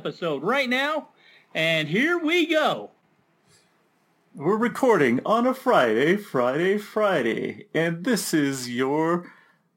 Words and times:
Triple 0.00 0.12
Shot 0.12 0.18
special 0.18 0.38
episode 0.40 0.42
right 0.42 0.68
now. 0.68 1.08
And 1.54 1.88
here 1.88 2.18
we 2.18 2.46
go. 2.46 2.90
We're 4.34 4.56
recording 4.56 5.20
on 5.26 5.46
a 5.46 5.54
Friday, 5.54 6.16
Friday, 6.16 6.78
Friday. 6.78 7.66
And 7.74 8.04
this 8.04 8.32
is 8.32 8.70
your 8.70 9.30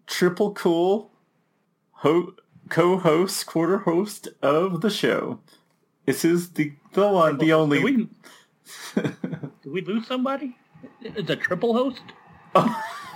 triple 0.08 0.54
cool 0.54 1.12
ho- 1.92 2.36
co-host, 2.70 3.46
quarter 3.46 3.80
host 3.80 4.30
of 4.42 4.82
the 4.82 4.90
show. 4.90 5.40
This 6.06 6.24
is 6.24 6.52
the, 6.52 6.74
the 6.94 7.08
one, 7.08 7.38
the 7.38 7.54
only... 7.54 7.82
Did 7.82 7.86
we, 7.86 9.02
did 9.64 9.72
we 9.72 9.82
lose 9.82 10.08
somebody? 10.08 10.56
It's 11.02 11.30
a 11.30 11.36
triple 11.36 11.74
host? 11.74 12.02
Oh. 12.56 12.84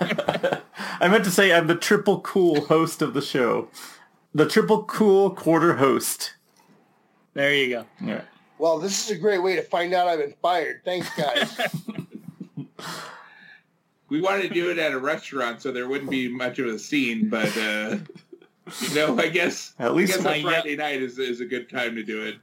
I 1.00 1.08
meant 1.08 1.24
to 1.24 1.30
say 1.30 1.52
I'm 1.52 1.68
the 1.68 1.74
triple 1.74 2.20
cool 2.20 2.66
host 2.66 3.02
of 3.02 3.14
the 3.14 3.22
show. 3.22 3.68
The 4.34 4.48
triple 4.48 4.84
cool 4.84 5.30
quarter 5.30 5.76
host. 5.76 6.34
There 7.34 7.54
you 7.54 7.68
go. 7.70 7.86
Yeah. 8.00 8.22
Well, 8.58 8.78
this 8.78 9.04
is 9.04 9.16
a 9.16 9.20
great 9.20 9.42
way 9.42 9.54
to 9.56 9.62
find 9.62 9.94
out 9.94 10.08
I've 10.08 10.18
been 10.18 10.34
fired. 10.42 10.82
Thanks, 10.84 11.08
guys. 11.16 11.58
We 14.08 14.22
wanted 14.22 14.48
to 14.48 14.54
do 14.54 14.70
it 14.70 14.78
at 14.78 14.92
a 14.92 14.98
restaurant 14.98 15.60
so 15.60 15.70
there 15.70 15.86
wouldn't 15.88 16.10
be 16.10 16.28
much 16.28 16.58
of 16.58 16.66
a 16.66 16.78
scene, 16.78 17.28
but 17.28 17.54
uh, 17.58 17.98
you 18.80 18.94
know, 18.94 19.18
I 19.18 19.28
guess 19.28 19.74
At 19.78 19.94
least 19.94 20.14
I 20.14 20.16
guess 20.16 20.24
my- 20.24 20.36
a 20.36 20.42
Friday 20.42 20.76
night 20.76 21.02
is 21.02 21.18
is 21.18 21.40
a 21.40 21.44
good 21.44 21.68
time 21.68 21.94
to 21.94 22.02
do 22.02 22.22
it. 22.22 22.36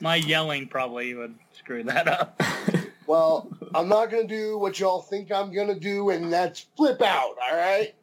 My 0.00 0.16
yelling 0.16 0.68
probably 0.68 1.14
would 1.14 1.34
screw 1.52 1.82
that 1.84 2.06
up. 2.06 2.40
well, 3.06 3.48
I'm 3.74 3.88
not 3.88 4.10
going 4.10 4.28
to 4.28 4.34
do 4.34 4.58
what 4.58 4.78
y'all 4.78 5.02
think 5.02 5.32
I'm 5.32 5.52
going 5.52 5.68
to 5.68 5.78
do, 5.78 6.10
and 6.10 6.32
that's 6.32 6.66
flip 6.76 7.02
out, 7.02 7.34
all 7.50 7.56
right? 7.56 7.94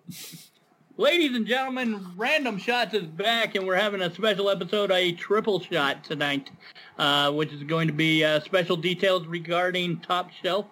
Ladies 1.00 1.34
and 1.34 1.48
gentlemen, 1.48 2.06
Random 2.18 2.58
Shots 2.58 2.94
is 2.94 3.06
back, 3.06 3.56
and 3.56 3.66
we're 3.66 3.78
having 3.78 4.02
a 4.02 4.14
special 4.14 4.50
episode, 4.50 4.92
a 4.92 5.14
triple 5.14 5.62
shot 5.62 6.04
tonight, 6.04 6.50
uh, 6.98 7.32
which 7.32 7.54
is 7.54 7.64
going 7.64 7.88
to 7.88 7.94
be 7.94 8.22
uh, 8.26 8.42
special 8.42 8.76
details 8.76 9.26
regarding 9.26 10.02
Top 10.02 10.30
Shelf 10.44 10.66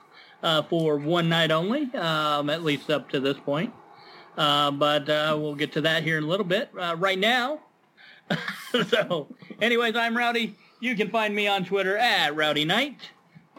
uh, 0.43 0.63
for 0.63 0.97
one 0.97 1.29
night 1.29 1.49
only, 1.49 1.83
um, 1.95 2.49
at 2.49 2.61
least 2.61 2.89
up 2.89 3.09
to 3.11 3.21
this 3.21 3.37
point. 3.37 3.73
Uh, 4.37 4.69
but 4.69 5.07
uh, 5.07 5.37
we'll 5.39 5.55
get 5.55 5.71
to 5.71 5.79
that 5.79 6.03
here 6.03 6.17
in 6.17 6.25
a 6.25 6.27
little 6.27 6.45
bit. 6.45 6.71
Uh, 6.77 6.97
right 6.99 7.17
now, 7.17 7.61
so, 8.89 9.33
anyways, 9.61 9.95
I'm 9.95 10.17
Rowdy. 10.17 10.57
You 10.81 10.97
can 10.97 11.09
find 11.09 11.33
me 11.33 11.47
on 11.47 11.63
Twitter 11.63 11.97
at 11.97 12.35
Rowdy 12.35 12.65
Knight. 12.65 12.99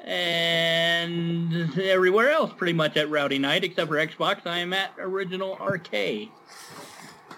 And 0.05 1.78
everywhere 1.80 2.30
else, 2.30 2.53
pretty 2.55 2.75
much 2.75 2.98
at 2.98 3.08
Rowdy 3.08 3.38
Knight, 3.38 3.64
except 3.64 3.88
for 3.88 3.97
Xbox, 3.97 4.47
I 4.47 4.58
am 4.58 4.75
at 4.75 4.92
Original 4.98 5.56
RK. 5.56 6.28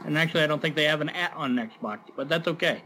And 0.04 0.16
actually, 0.18 0.42
I 0.42 0.46
don't 0.46 0.60
think 0.60 0.76
they 0.76 0.84
have 0.84 1.00
an 1.00 1.08
at 1.10 1.32
on 1.34 1.56
Xbox, 1.56 2.00
but 2.16 2.28
that's 2.28 2.48
okay. 2.48 2.82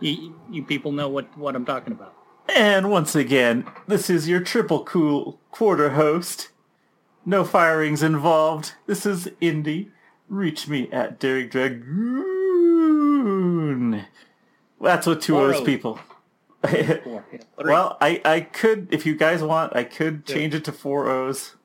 You, 0.00 0.34
you 0.50 0.62
people 0.64 0.92
know 0.92 1.08
what, 1.08 1.36
what 1.38 1.54
I'm 1.54 1.64
talking 1.64 1.92
about. 1.92 2.14
And 2.54 2.90
once 2.90 3.14
again, 3.14 3.64
this 3.86 4.10
is 4.10 4.28
your 4.28 4.40
triple 4.40 4.84
cool 4.84 5.38
quarter 5.50 5.90
host. 5.90 6.48
No 7.24 7.44
firings 7.44 8.02
involved. 8.02 8.72
This 8.86 9.06
is 9.06 9.30
Indy. 9.40 9.92
Reach 10.28 10.66
me 10.66 10.90
at 10.90 11.20
Derek 11.20 11.50
Dragoon. 11.52 12.32
That's 14.80 15.06
what 15.06 15.20
two 15.20 15.38
O's 15.38 15.60
people. 15.60 16.00
Well, 17.58 17.96
I, 18.00 18.20
I 18.24 18.40
could, 18.40 18.86
if 18.92 19.04
you 19.04 19.16
guys 19.16 19.42
want, 19.42 19.74
I 19.74 19.82
could 19.84 20.24
change 20.26 20.54
it 20.54 20.64
to 20.64 20.72
four 20.72 21.08
O's. 21.08 21.56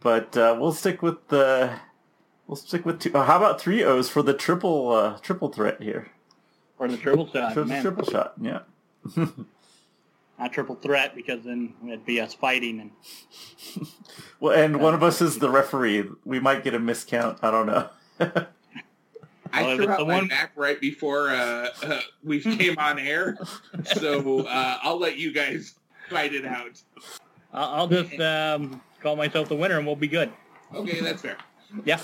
But 0.00 0.36
uh, 0.36 0.56
we'll 0.58 0.72
stick 0.72 1.02
with 1.02 1.28
the, 1.28 1.78
we'll 2.48 2.56
stick 2.56 2.84
with 2.84 2.98
two. 2.98 3.14
Uh, 3.14 3.24
how 3.24 3.36
about 3.36 3.60
three 3.60 3.84
O's 3.84 4.08
for 4.08 4.22
the 4.22 4.34
triple 4.34 4.90
uh, 4.90 5.18
triple 5.18 5.48
threat 5.50 5.80
here? 5.80 6.08
or 6.80 6.86
the 6.88 6.96
triple 6.96 7.26
shot, 7.28 7.54
For 7.54 7.60
the 7.60 7.66
man. 7.66 7.82
triple 7.82 8.04
shot, 8.04 8.34
yeah. 8.40 8.60
Not 10.38 10.52
triple 10.52 10.76
threat, 10.76 11.16
because 11.16 11.42
then 11.42 11.74
it'd 11.84 12.06
be 12.06 12.20
us 12.20 12.34
fighting. 12.34 12.80
And 12.80 13.86
Well, 14.40 14.56
and 14.56 14.80
one 14.80 14.94
of 14.94 15.02
us 15.02 15.20
is 15.20 15.38
the 15.40 15.50
referee. 15.50 16.04
We 16.24 16.38
might 16.38 16.62
get 16.62 16.74
a 16.74 16.78
miscount. 16.78 17.38
I 17.42 17.50
don't 17.50 17.66
know. 17.66 17.88
I 19.52 19.62
Well, 19.64 19.76
threw 19.76 19.88
out 19.90 20.06
my 20.06 20.14
one- 20.14 20.28
back 20.28 20.52
right 20.54 20.80
before 20.80 21.30
uh, 21.30 21.68
uh, 21.82 22.00
we 22.22 22.40
came 22.40 22.78
on 22.78 22.98
air, 23.00 23.36
so 23.96 24.46
uh, 24.46 24.78
I'll 24.82 24.98
let 25.00 25.16
you 25.16 25.32
guys 25.32 25.74
fight 26.10 26.32
it 26.34 26.44
out. 26.46 26.80
I'll, 27.52 27.68
I'll 27.74 27.88
just 27.88 28.20
um, 28.20 28.80
call 29.02 29.16
myself 29.16 29.48
the 29.48 29.56
winner, 29.56 29.78
and 29.78 29.86
we'll 29.86 29.96
be 29.96 30.06
good. 30.06 30.30
Okay, 30.74 31.00
that's 31.00 31.22
fair. 31.22 31.38
Yeah. 31.84 32.00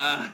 Uh, 0.00 0.28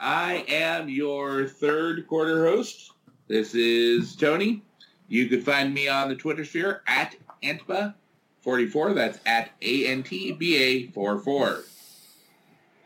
I 0.00 0.44
am 0.48 0.88
your 0.88 1.46
third 1.46 2.06
quarter 2.06 2.46
host. 2.46 2.92
This 3.28 3.54
is 3.54 4.16
Tony. 4.16 4.62
You 5.08 5.28
could 5.28 5.44
find 5.44 5.74
me 5.74 5.88
on 5.88 6.08
the 6.08 6.16
Twitter 6.16 6.44
sphere 6.44 6.82
at 6.86 7.16
Antba44. 7.42 8.94
That's 8.94 9.18
at 9.26 9.50
A-N-T-B-A-44. 9.60 11.64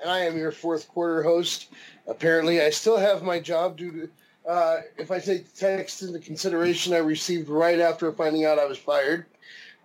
And 0.00 0.10
I 0.10 0.20
am 0.20 0.36
your 0.36 0.52
fourth 0.52 0.88
quarter 0.88 1.22
host. 1.22 1.68
Apparently, 2.06 2.60
I 2.60 2.70
still 2.70 2.98
have 2.98 3.22
my 3.22 3.40
job 3.40 3.76
due 3.76 3.92
to, 3.92 4.50
uh, 4.50 4.80
if 4.98 5.10
I 5.10 5.18
take 5.18 5.54
text 5.54 6.02
into 6.02 6.18
consideration 6.18 6.92
I 6.92 6.98
received 6.98 7.48
right 7.48 7.78
after 7.78 8.12
finding 8.12 8.44
out 8.44 8.58
I 8.58 8.66
was 8.66 8.78
fired. 8.78 9.26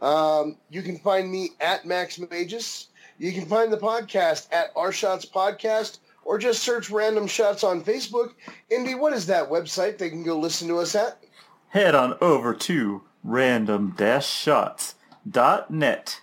Um, 0.02 0.58
you 0.70 0.82
can 0.82 0.98
find 0.98 1.32
me 1.32 1.52
at 1.62 1.86
Max 1.86 2.20
Magus. 2.20 2.88
You 3.20 3.32
can 3.34 3.46
find 3.46 3.72
the 3.72 3.78
podcast 3.78 4.48
at 4.52 4.72
Our 4.78 4.94
Shots 4.94 5.26
Podcast, 5.26 6.00
or 6.24 6.38
just 6.38 6.64
search 6.64 6.90
Random 6.90 7.28
Shots 7.28 7.66
on 7.66 7.84
Facebook. 7.84 8.32
Indy, 8.70 8.96
what 8.96 9.12
is 9.12 9.26
that 9.26 9.50
website 9.50 9.98
they 9.98 10.10
can 10.10 10.24
go 10.24 10.40
listen 10.40 10.70
to 10.70 10.78
us 10.78 10.96
at? 10.96 11.22
Head 11.68 11.96
on 11.96 12.18
over 12.22 12.54
to 12.54 13.02
random-shots.net 13.26 16.22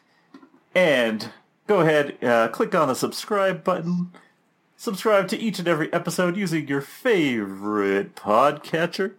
and 0.75 1.31
go 1.67 1.81
ahead, 1.81 2.25
uh, 2.25 2.49
click 2.49 2.75
on 2.75 2.89
the 2.89 2.95
subscribe 2.95 3.63
button. 3.63 4.11
Subscribe 4.79 5.29
to 5.29 5.39
each 5.39 5.59
and 5.59 5.69
every 5.69 5.93
episode 5.93 6.35
using 6.35 6.67
your 6.67 6.81
favorite 6.81 8.17
podcatcher. 8.17 9.13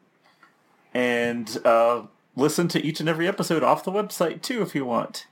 And 0.95 1.59
uh, 1.63 2.07
listen 2.35 2.67
to 2.69 2.83
each 2.83 2.99
and 2.99 3.07
every 3.07 3.27
episode 3.27 3.61
off 3.61 3.83
the 3.83 3.91
website 3.91 4.41
too 4.41 4.63
if 4.63 4.73
you 4.73 4.83
want. 4.83 5.27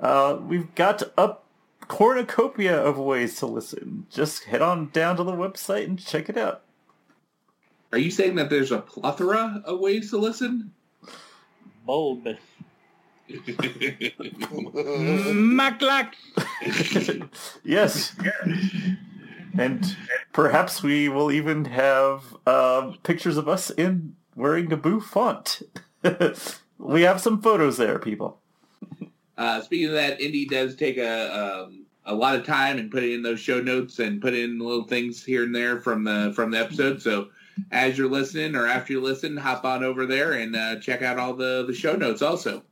Uh, 0.00 0.38
we've 0.40 0.72
got 0.76 1.02
a 1.18 1.34
cornucopia 1.90 2.80
of 2.80 2.96
ways 2.98 3.34
to 3.34 3.46
listen. 3.46 4.06
Just 4.10 4.44
head 4.44 4.62
on 4.62 4.90
down 4.90 5.16
to 5.16 5.24
the 5.24 5.32
website 5.32 5.86
and 5.86 5.98
check 5.98 6.28
it 6.28 6.36
out. 6.36 6.62
Are 7.90 7.98
you 7.98 8.12
saying 8.12 8.36
that 8.36 8.48
there's 8.48 8.70
a 8.70 8.78
plethora 8.78 9.60
of 9.64 9.80
ways 9.80 10.10
to 10.10 10.18
listen? 10.18 10.72
Bulbous. 11.84 12.38
Maclax. 15.34 16.14
yes. 17.64 18.14
And 19.58 19.96
perhaps 20.32 20.84
we 20.84 21.08
will 21.08 21.32
even 21.32 21.64
have 21.64 22.36
uh, 22.46 22.92
pictures 23.02 23.36
of 23.36 23.48
us 23.48 23.70
in 23.70 24.14
wearing 24.36 24.68
Naboo 24.68 25.02
font. 25.02 25.62
we 26.78 27.02
have 27.02 27.20
some 27.20 27.42
photos 27.42 27.78
there, 27.78 27.98
people. 27.98 28.39
Uh, 29.40 29.58
speaking 29.62 29.86
of 29.86 29.94
that, 29.94 30.20
Indy 30.20 30.44
does 30.44 30.76
take 30.76 30.98
a 30.98 31.64
um, 31.64 31.86
a 32.04 32.14
lot 32.14 32.36
of 32.36 32.44
time 32.44 32.78
and 32.78 32.90
put 32.90 33.02
in 33.02 33.22
those 33.22 33.40
show 33.40 33.58
notes 33.58 33.98
and 33.98 34.20
put 34.20 34.34
in 34.34 34.58
little 34.58 34.84
things 34.84 35.24
here 35.24 35.44
and 35.44 35.54
there 35.54 35.80
from 35.80 36.04
the 36.04 36.30
from 36.36 36.50
the 36.50 36.58
episode. 36.58 37.00
So 37.00 37.28
as 37.72 37.96
you're 37.96 38.10
listening 38.10 38.54
or 38.54 38.66
after 38.66 38.92
you 38.92 39.00
listen, 39.00 39.38
hop 39.38 39.64
on 39.64 39.82
over 39.82 40.04
there 40.04 40.32
and 40.32 40.54
uh, 40.54 40.78
check 40.80 41.00
out 41.00 41.18
all 41.18 41.32
the 41.32 41.64
the 41.66 41.72
show 41.72 41.96
notes 41.96 42.20
also. 42.20 42.62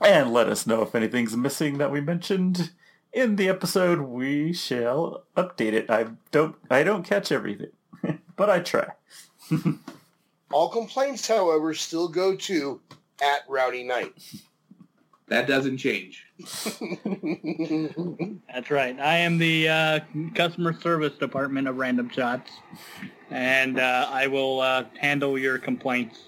And 0.00 0.32
let 0.32 0.48
us 0.48 0.66
know 0.66 0.82
if 0.82 0.96
anything's 0.96 1.36
missing 1.36 1.78
that 1.78 1.92
we 1.92 2.00
mentioned 2.00 2.72
in 3.12 3.36
the 3.36 3.48
episode. 3.48 4.00
We 4.00 4.52
shall 4.52 5.22
update 5.36 5.72
it. 5.72 5.88
I 5.88 6.06
don't 6.32 6.56
I 6.68 6.82
don't 6.82 7.04
catch 7.04 7.30
everything, 7.30 7.70
but 8.36 8.50
I 8.50 8.58
try. 8.58 8.88
All 10.50 10.68
complaints, 10.68 11.28
however, 11.28 11.74
still 11.74 12.08
go 12.08 12.34
to 12.34 12.80
at 13.22 13.42
Rowdy 13.48 13.84
Knight. 13.84 14.12
That 15.28 15.48
doesn't 15.48 15.78
change. 15.78 16.24
That's 18.54 18.70
right. 18.70 18.98
I 19.00 19.16
am 19.16 19.38
the 19.38 19.68
uh, 19.68 20.00
customer 20.34 20.72
service 20.72 21.14
department 21.14 21.66
of 21.66 21.78
Random 21.78 22.08
Shots, 22.08 22.52
and 23.30 23.80
uh, 23.80 24.08
I 24.08 24.28
will 24.28 24.60
uh, 24.60 24.84
handle 25.00 25.36
your 25.36 25.58
complaints 25.58 26.20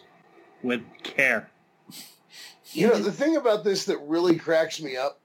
with 0.64 0.82
care. 1.04 1.48
You 2.72 2.88
know, 2.88 2.98
the 2.98 3.12
thing 3.12 3.36
about 3.36 3.62
this 3.62 3.84
that 3.84 3.98
really 3.98 4.36
cracks 4.36 4.82
me 4.82 4.96
up 4.96 5.20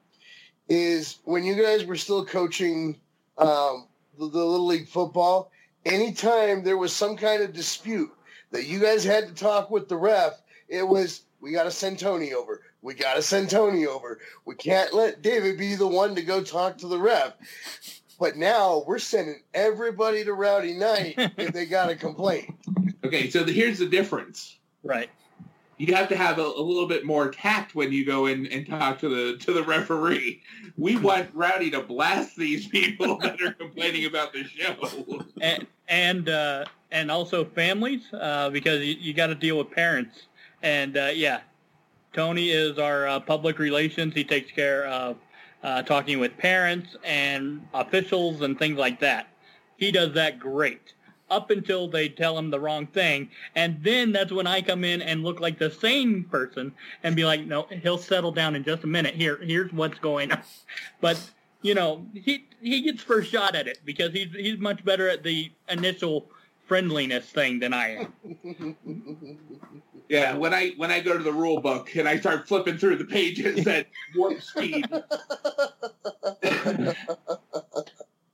is 0.70 1.20
when 1.24 1.44
you 1.44 1.56
guys 1.56 1.84
were 1.84 1.98
still 1.98 2.24
coaching 2.24 3.00
um, 3.40 3.88
the, 4.18 4.30
the 4.30 4.46
Little 4.46 4.68
League 4.68 4.88
football, 4.88 5.52
anytime 5.86 6.64
there 6.64 6.78
was 6.78 6.94
some 6.94 7.18
kind 7.18 7.42
of 7.42 7.54
dispute 7.54 8.12
that 8.52 8.68
you 8.68 8.80
guys 8.80 9.04
had 9.04 9.28
to 9.28 9.34
talk 9.34 9.72
with 9.72 9.90
the 9.90 9.98
ref, 9.98 10.42
it 10.70 10.88
was, 10.88 11.24
we 11.42 11.52
got 11.52 11.64
to 11.64 11.72
send 11.72 12.00
Tony 12.00 12.34
over. 12.34 12.62
We 12.84 12.94
got 12.94 13.16
to 13.16 13.22
send 13.22 13.50
Tony 13.50 13.88
over. 13.88 14.20
We 14.46 14.56
can't 14.56 14.94
let 14.94 15.22
David 15.22 15.58
be 15.58 15.76
the 15.76 15.88
one 15.88 16.14
to 16.16 16.22
go 16.22 16.44
talk 16.44 16.78
to 16.80 16.88
the 16.88 17.00
ref. 17.00 17.34
But 18.20 18.36
now 18.36 18.84
we're 18.86 19.00
sending 19.00 19.42
everybody 19.54 20.24
to 20.26 20.34
Rowdy 20.34 20.74
Knight 20.74 21.16
if 21.38 21.54
they 21.54 21.66
got 21.66 21.90
a 21.90 21.96
complaint. 21.96 22.54
Okay, 23.06 23.30
so 23.30 23.44
the, 23.44 23.54
here's 23.54 23.80
the 23.80 23.88
difference. 23.88 24.58
Right. 24.84 25.10
You 25.78 25.96
have 25.96 26.10
to 26.10 26.16
have 26.16 26.40
a, 26.40 26.44
a 26.44 26.62
little 26.62 26.88
bit 26.88 27.06
more 27.06 27.32
tact 27.32 27.74
when 27.74 27.92
you 27.92 28.06
go 28.06 28.28
in 28.28 28.46
and 28.48 28.68
talk 28.68 29.00
to 29.00 29.10
the 29.10 29.38
to 29.40 29.54
the 29.54 29.64
referee. 29.64 30.42
We 30.78 30.98
want 30.98 31.30
Rowdy 31.34 31.72
to 31.72 31.82
blast 31.82 32.36
these 32.36 32.68
people 32.68 33.18
that 33.22 33.42
are 33.42 33.54
complaining 33.54 34.06
about 34.06 34.34
the 34.34 34.44
show. 34.44 35.26
and 35.42 35.66
and 35.88 36.30
uh, 36.30 36.66
and 36.92 37.10
also 37.10 37.44
families 37.44 38.02
uh, 38.14 38.50
because 38.52 38.82
you, 38.82 38.96
you 39.00 39.14
got 39.14 39.28
to 39.28 39.36
deal 39.36 39.58
with 39.58 39.72
parents. 39.72 40.28
And 40.62 40.96
uh, 40.96 41.10
yeah, 41.14 41.42
Tony 42.14 42.52
is 42.52 42.78
our 42.78 43.08
uh, 43.08 43.20
public 43.20 43.60
relations. 43.60 44.14
He 44.14 44.24
takes 44.24 44.52
care 44.52 44.86
of 44.86 45.18
uh, 45.64 45.82
talking 45.82 46.20
with 46.20 46.38
parents 46.38 46.96
and 47.04 47.68
officials 47.74 48.42
and 48.42 48.58
things 48.58 48.78
like 48.78 49.00
that. 49.00 49.28
He 49.78 49.92
does 49.92 50.14
that 50.14 50.40
great 50.40 50.94
up 51.30 51.50
until 51.50 51.88
they 51.88 52.10
tell 52.10 52.38
him 52.38 52.52
the 52.52 52.60
wrong 52.60 52.86
thing. 52.86 53.30
And 53.56 53.82
then 53.82 54.12
that's 54.12 54.32
when 54.32 54.46
I 54.46 54.62
come 54.62 54.84
in 54.84 55.02
and 55.02 55.24
look 55.24 55.40
like 55.40 55.58
the 55.58 55.72
sane 55.72 56.26
person 56.26 56.74
and 57.02 57.16
be 57.16 57.26
like, 57.26 57.46
no, 57.46 57.64
he'll 57.82 57.98
settle 57.98 58.32
down 58.32 58.56
in 58.56 58.64
just 58.64 58.84
a 58.84 58.88
minute. 58.88 59.16
Here, 59.16 59.38
here's 59.42 59.74
what's 59.74 60.00
going 60.00 60.32
on. 60.32 60.42
But, 61.02 61.20
you 61.62 61.74
know, 61.74 62.06
he, 62.14 62.46
he 62.62 62.82
gets 62.82 63.02
first 63.02 63.32
shot 63.32 63.56
at 63.56 63.68
it 63.68 63.80
because 63.84 64.14
he's, 64.14 64.32
he's 64.34 64.60
much 64.60 64.86
better 64.86 65.10
at 65.10 65.24
the 65.24 65.52
initial 65.70 66.28
friendliness 66.74 67.26
thing 67.30 67.60
than 67.60 67.72
I 67.72 68.08
am. 68.44 68.76
Yeah, 70.10 70.36
when 70.36 70.54
I 70.54 70.72
when 70.72 70.92
I 70.92 71.00
go 71.00 71.18
to 71.18 71.24
the 71.24 71.32
rule 71.32 71.62
book 71.62 71.96
and 71.96 72.08
I 72.10 72.20
start 72.20 72.48
flipping 72.48 72.78
through 72.78 72.98
the 72.98 73.06
pages 73.06 73.66
at 73.66 73.88
warp 74.16 74.42
speed, 74.42 74.86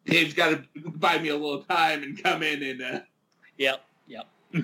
Dave's 0.06 0.34
got 0.34 0.50
to 0.50 0.64
buy 0.96 1.20
me 1.20 1.30
a 1.30 1.38
little 1.38 1.62
time 1.64 2.02
and 2.04 2.22
come 2.22 2.42
in 2.44 2.64
and 2.64 2.82
uh, 2.82 3.00
Yep, 3.60 3.82
yep. 4.08 4.28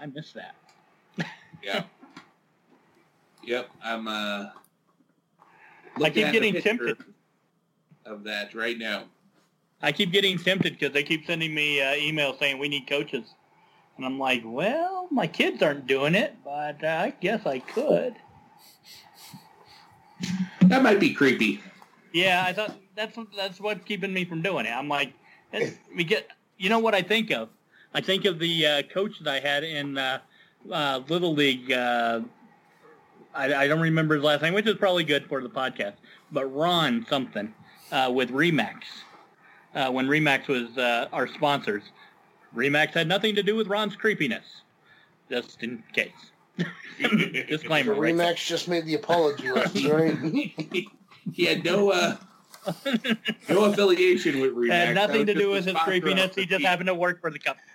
I 0.00 0.06
miss 0.12 0.32
that. 0.32 0.56
yeah, 1.62 1.84
yep. 3.44 3.70
I'm 3.82 4.08
uh, 4.08 4.46
I 6.02 6.10
keep 6.10 6.32
getting 6.32 6.60
tempted. 6.60 6.98
of 8.04 8.24
that 8.24 8.52
right 8.54 8.76
now. 8.76 9.04
I 9.82 9.92
keep 9.92 10.12
getting 10.12 10.38
tempted 10.38 10.78
because 10.78 10.92
they 10.92 11.02
keep 11.02 11.26
sending 11.26 11.54
me 11.54 11.80
uh, 11.80 11.94
emails 11.94 12.38
saying 12.38 12.58
we 12.58 12.68
need 12.68 12.88
coaches. 12.88 13.34
And 13.96 14.06
I'm 14.06 14.18
like, 14.18 14.42
well, 14.44 15.08
my 15.10 15.26
kids 15.26 15.62
aren't 15.62 15.86
doing 15.86 16.14
it, 16.14 16.36
but 16.44 16.82
uh, 16.82 16.86
I 16.86 17.14
guess 17.20 17.46
I 17.46 17.58
could. 17.58 18.14
That 20.62 20.82
might 20.82 21.00
be 21.00 21.12
creepy. 21.12 21.60
Yeah, 22.12 22.44
I 22.46 22.52
thought 22.52 22.74
that's 22.94 23.16
that's 23.36 23.60
what's 23.60 23.84
keeping 23.84 24.12
me 24.12 24.24
from 24.24 24.42
doing 24.42 24.66
it. 24.66 24.70
I'm 24.70 24.88
like, 24.88 25.12
we 25.94 26.04
get. 26.04 26.28
You 26.56 26.68
know 26.68 26.80
what 26.80 26.94
I 26.94 27.02
think 27.02 27.30
of? 27.30 27.50
I 27.94 28.00
think 28.00 28.24
of 28.24 28.38
the 28.38 28.66
uh, 28.66 28.82
coach 28.82 29.12
that 29.20 29.32
I 29.32 29.40
had 29.40 29.62
in 29.62 29.96
uh, 29.96 30.18
uh, 30.70 31.00
Little 31.08 31.34
League. 31.34 31.70
Uh, 31.70 32.22
I, 33.34 33.54
I 33.54 33.68
don't 33.68 33.80
remember 33.80 34.16
his 34.16 34.24
last 34.24 34.42
name, 34.42 34.54
which 34.54 34.66
is 34.66 34.74
probably 34.74 35.04
good 35.04 35.26
for 35.26 35.40
the 35.40 35.48
podcast. 35.48 35.94
But 36.32 36.46
Ron 36.46 37.06
something 37.08 37.54
uh, 37.92 38.10
with 38.12 38.30
Remax. 38.30 38.82
Uh, 39.74 39.90
when 39.90 40.06
Remax 40.06 40.48
was 40.48 40.76
uh, 40.78 41.08
our 41.12 41.28
sponsors, 41.28 41.82
Remax 42.54 42.92
had 42.92 43.06
nothing 43.06 43.34
to 43.34 43.42
do 43.42 43.54
with 43.54 43.66
Ron's 43.66 43.96
creepiness. 43.96 44.44
Just 45.30 45.62
in 45.62 45.82
case. 45.92 46.10
Disclaimer. 46.98 47.94
right 47.94 48.16
there. 48.16 48.34
Remax 48.34 48.46
just 48.46 48.66
made 48.66 48.86
the 48.86 48.94
apology, 48.94 49.50
Lex, 49.50 49.84
right? 49.84 50.16
he 51.32 51.44
had 51.44 51.64
no 51.64 51.90
uh, 51.90 52.16
no 53.48 53.64
affiliation 53.66 54.40
with 54.40 54.54
Remax. 54.54 54.72
had 54.72 54.94
nothing 54.94 55.26
to 55.26 55.34
do 55.34 55.50
with 55.50 55.66
his 55.66 55.76
creepiness. 55.76 56.34
He 56.34 56.46
just 56.46 56.60
team. 56.60 56.66
happened 56.66 56.88
to 56.88 56.94
work 56.94 57.20
for 57.20 57.30
the 57.30 57.38
company. 57.38 57.66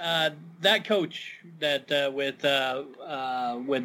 Uh, 0.00 0.30
that 0.60 0.84
coach 0.84 1.38
that 1.58 1.90
uh, 1.90 2.10
with 2.12 2.44
uh, 2.44 2.84
uh, 3.04 3.60
with 3.66 3.84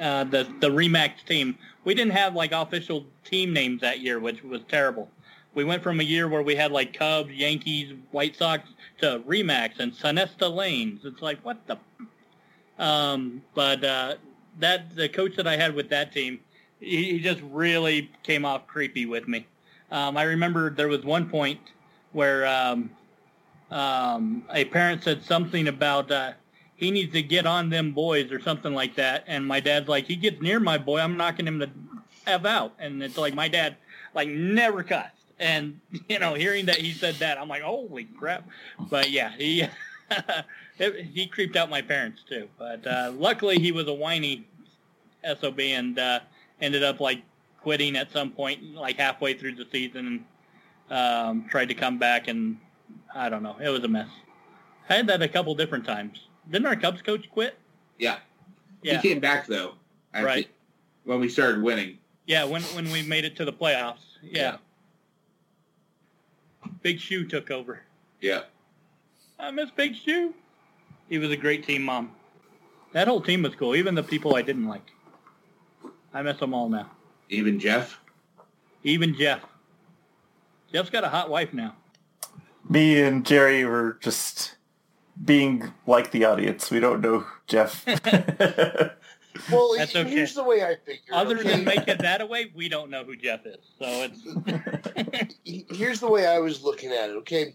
uh, 0.00 0.24
the 0.24 0.44
the 0.60 0.68
Remax 0.68 1.24
team, 1.26 1.58
we 1.84 1.94
didn't 1.94 2.12
have 2.12 2.34
like 2.34 2.52
official 2.52 3.06
team 3.24 3.52
names 3.52 3.80
that 3.80 4.00
year, 4.00 4.18
which 4.20 4.42
was 4.42 4.60
terrible. 4.68 5.10
We 5.54 5.64
went 5.64 5.82
from 5.82 6.00
a 6.00 6.04
year 6.04 6.28
where 6.28 6.42
we 6.42 6.54
had 6.54 6.70
like 6.70 6.92
Cubs, 6.92 7.32
Yankees, 7.32 7.94
White 8.12 8.36
Sox 8.36 8.68
to 9.00 9.20
Remax 9.26 9.80
and 9.80 9.92
Sonesta 9.92 10.54
Lanes. 10.54 11.00
It's 11.04 11.22
like 11.22 11.38
what 11.44 11.58
the. 11.66 11.76
Um, 12.78 13.42
but 13.54 13.84
uh, 13.84 14.14
that 14.58 14.94
the 14.94 15.08
coach 15.08 15.36
that 15.36 15.46
I 15.46 15.56
had 15.56 15.74
with 15.74 15.90
that 15.90 16.12
team, 16.12 16.40
he, 16.78 17.12
he 17.12 17.20
just 17.20 17.40
really 17.50 18.10
came 18.22 18.44
off 18.44 18.66
creepy 18.66 19.06
with 19.06 19.28
me. 19.28 19.46
Um, 19.90 20.16
I 20.16 20.22
remember 20.22 20.70
there 20.70 20.88
was 20.88 21.04
one 21.04 21.28
point 21.28 21.60
where 22.12 22.46
um, 22.46 22.90
um, 23.70 24.44
a 24.52 24.64
parent 24.66 25.02
said 25.02 25.22
something 25.22 25.68
about 25.68 26.10
uh, 26.10 26.32
he 26.76 26.90
needs 26.90 27.12
to 27.12 27.22
get 27.22 27.46
on 27.46 27.68
them 27.70 27.92
boys 27.92 28.32
or 28.32 28.40
something 28.40 28.72
like 28.74 28.94
that, 28.96 29.24
and 29.26 29.46
my 29.46 29.60
dad's 29.60 29.88
like, 29.88 30.06
he 30.06 30.16
gets 30.16 30.40
near 30.40 30.60
my 30.60 30.78
boy, 30.78 31.00
I'm 31.00 31.16
knocking 31.16 31.46
him 31.46 31.58
to 31.60 31.70
f 32.26 32.44
out, 32.44 32.72
and 32.78 33.02
it's 33.02 33.18
like 33.18 33.34
my 33.34 33.48
dad 33.48 33.76
like 34.14 34.28
never 34.28 34.82
cussed, 34.82 35.19
and 35.40 35.80
you 36.08 36.18
know, 36.20 36.34
hearing 36.34 36.66
that 36.66 36.76
he 36.76 36.92
said 36.92 37.16
that, 37.16 37.38
I'm 37.38 37.48
like, 37.48 37.62
holy 37.62 38.04
crap! 38.04 38.48
But 38.88 39.10
yeah, 39.10 39.32
he 39.36 39.64
it, 40.78 41.06
he 41.12 41.26
creeped 41.26 41.56
out 41.56 41.68
my 41.70 41.82
parents 41.82 42.22
too, 42.28 42.48
but 42.58 42.86
uh, 42.86 43.12
luckily 43.16 43.58
he 43.58 43.72
was 43.72 43.88
a 43.88 43.92
whiny 43.94 44.46
sob 45.40 45.58
and 45.58 45.98
uh, 45.98 46.20
ended 46.60 46.84
up 46.84 47.00
like 47.00 47.22
quitting 47.60 47.96
at 47.96 48.10
some 48.12 48.30
point, 48.30 48.74
like 48.74 48.96
halfway 48.96 49.34
through 49.34 49.54
the 49.56 49.66
season, 49.72 50.24
and 50.88 50.96
um, 50.98 51.46
tried 51.48 51.68
to 51.68 51.74
come 51.74 51.98
back, 51.98 52.28
and 52.28 52.56
I 53.14 53.28
don't 53.28 53.42
know, 53.42 53.56
it 53.60 53.68
was 53.68 53.82
a 53.84 53.88
mess. 53.88 54.08
I 54.88 54.94
had 54.94 55.06
that 55.08 55.22
a 55.22 55.28
couple 55.28 55.54
different 55.54 55.84
times. 55.84 56.26
Didn't 56.50 56.66
our 56.66 56.74
Cubs 56.74 57.02
coach 57.02 57.30
quit? 57.30 57.56
Yeah. 57.98 58.16
Yeah, 58.82 59.00
He 59.00 59.08
came 59.10 59.20
back 59.20 59.46
though. 59.46 59.74
Right. 60.14 60.48
When 61.04 61.20
we 61.20 61.28
started 61.28 61.62
winning. 61.62 61.98
yeah. 62.26 62.44
When 62.44 62.62
when 62.62 62.90
we 62.90 63.02
made 63.02 63.24
it 63.24 63.36
to 63.36 63.44
the 63.44 63.52
playoffs, 63.52 63.98
yeah. 64.22 64.56
Big 66.82 67.00
Shoe 67.00 67.26
took 67.26 67.50
over. 67.50 67.82
Yeah. 68.20 68.42
I 69.38 69.50
miss 69.50 69.70
Big 69.70 69.96
Shoe. 69.96 70.34
He 71.08 71.18
was 71.18 71.30
a 71.30 71.36
great 71.36 71.66
team 71.66 71.82
mom. 71.82 72.12
That 72.92 73.08
whole 73.08 73.20
team 73.20 73.42
was 73.42 73.54
cool, 73.54 73.76
even 73.76 73.94
the 73.94 74.02
people 74.02 74.36
I 74.36 74.42
didn't 74.42 74.66
like. 74.66 74.92
I 76.12 76.22
miss 76.22 76.38
them 76.38 76.54
all 76.54 76.68
now. 76.68 76.90
Even 77.28 77.58
Jeff. 77.60 78.00
Even 78.82 79.14
Jeff. 79.14 79.42
Jeff's 80.72 80.90
got 80.90 81.04
a 81.04 81.08
hot 81.08 81.30
wife 81.30 81.52
now. 81.52 81.76
Me 82.68 83.00
and 83.00 83.24
Jerry 83.24 83.64
were 83.64 83.98
just 84.00 84.56
being 85.24 85.72
like 85.86 86.10
the 86.10 86.24
audience. 86.24 86.70
We 86.70 86.80
don't 86.80 87.00
know 87.00 87.26
Jeff. 87.46 87.84
Well, 89.50 89.74
That's 89.76 89.94
okay. 89.94 90.10
here's 90.10 90.34
the 90.34 90.44
way 90.44 90.64
I 90.64 90.76
figure. 90.76 91.14
Other 91.14 91.38
okay? 91.38 91.62
than 91.62 91.88
it 91.88 91.98
that 92.00 92.20
away, 92.20 92.50
we 92.54 92.68
don't 92.68 92.90
know 92.90 93.04
who 93.04 93.16
Jeff 93.16 93.46
is. 93.46 93.58
So 93.78 93.86
it's 93.86 95.34
here's 95.70 96.00
the 96.00 96.08
way 96.08 96.26
I 96.26 96.38
was 96.38 96.62
looking 96.62 96.90
at 96.90 97.10
it. 97.10 97.16
Okay, 97.16 97.54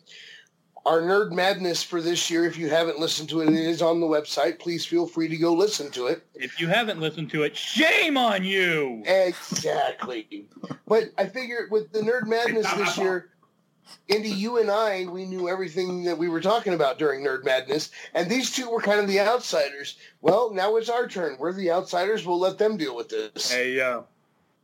our 0.86 1.02
nerd 1.02 1.32
madness 1.32 1.84
for 1.84 2.02
this 2.02 2.30
year. 2.30 2.46
If 2.46 2.58
you 2.58 2.70
haven't 2.70 3.00
listened 3.00 3.30
to 3.30 3.42
it, 3.42 3.50
it 3.50 3.56
is 3.56 3.82
on 3.82 4.00
the 4.00 4.08
website. 4.08 4.60
Please 4.60 4.86
feel 4.86 5.08
free 5.08 5.28
to 5.28 5.38
go 5.38 5.54
listen 5.54 5.92
to 5.92 6.08
it. 6.08 6.26
if 6.36 6.60
you 6.60 6.68
haven't 6.68 7.00
listened 7.00 7.30
to 7.32 7.44
it, 7.44 7.56
shame 7.56 8.18
on 8.18 8.44
you. 8.44 9.04
Exactly. 9.06 10.48
But 10.88 11.12
I 11.18 11.26
figure 11.26 11.68
with 11.72 11.92
the 11.92 12.00
nerd 12.00 12.28
madness 12.28 12.72
this 12.74 12.98
year, 12.98 13.32
Indy, 14.08 14.30
you 14.30 14.60
and 14.60 14.70
I, 14.70 15.06
we 15.06 15.26
knew 15.26 15.50
everything 15.50 16.04
that 16.04 16.18
we 16.18 16.28
were 16.28 16.42
talking 16.42 16.74
about 16.74 16.98
during 16.98 17.24
Nerd 17.24 17.44
Madness, 17.44 17.92
and 18.14 18.30
these 18.30 18.52
two 18.52 18.70
were 18.70 18.82
kind 18.82 19.00
of 19.00 19.08
the 19.08 19.20
outsiders. 19.20 19.98
Well, 20.22 20.54
now 20.54 20.76
it's 20.76 20.90
our 20.90 21.08
turn. 21.08 21.38
We're 21.40 21.54
the 21.54 21.72
outsiders. 21.72 22.26
We'll 22.26 22.40
let 22.40 22.58
them 22.58 22.78
deal 22.78 22.96
with 22.96 23.10
this. 23.10 23.52
Hey 23.52 23.74
yo, 23.74 24.06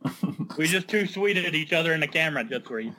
we 0.58 0.68
just 0.68 0.88
too 0.88 1.08
sweet 1.08 1.38
at 1.38 1.56
each 1.56 1.74
other 1.74 1.94
in 1.94 2.00
the 2.00 2.08
camera. 2.08 2.44
Just 2.44 2.70
where 2.70 2.80
you, 2.80 2.96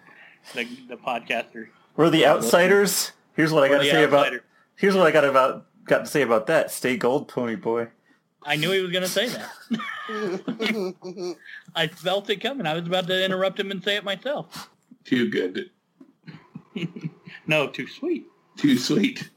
the 0.55 0.64
the 0.88 0.97
podcaster. 0.97 1.69
we're 1.97 2.11
the 2.11 2.26
outsiders. 2.26 3.12
Here's 3.35 3.52
what 3.52 3.64
I 3.64 3.69
got 3.69 3.79
to 3.79 3.85
the 3.85 3.91
say 3.91 4.05
about. 4.05 4.33
Here's 4.76 4.95
what 4.95 5.07
I 5.07 5.11
got 5.11 5.25
about 5.25 5.67
got 5.85 6.00
to 6.00 6.07
say 6.07 6.23
about 6.23 6.47
that. 6.47 6.71
Stay 6.71 6.97
gold, 6.97 7.29
Pony 7.29 7.57
Boy. 7.57 7.88
I 8.45 8.57
knew 8.57 8.73
he 8.73 8.81
was 8.81 8.91
going 8.91 9.05
to 9.05 9.09
say 9.09 9.29
that. 9.29 9.50
I 11.76 11.87
felt 11.87 12.29
it 12.29 12.41
coming. 12.41 12.67
I 12.67 12.75
was 12.75 12.87
about 12.87 13.07
to 13.07 13.25
interrupt 13.25 13.61
him 13.61 13.71
and 13.71 13.83
say 13.83 13.97
it 13.97 14.05
myself. 14.05 14.69
Too 15.05 15.31
good. 15.31 15.71
No, 17.47 17.67
too 17.69 17.88
sweet. 17.88 18.26
Too 18.57 18.79
sweet. 18.79 19.29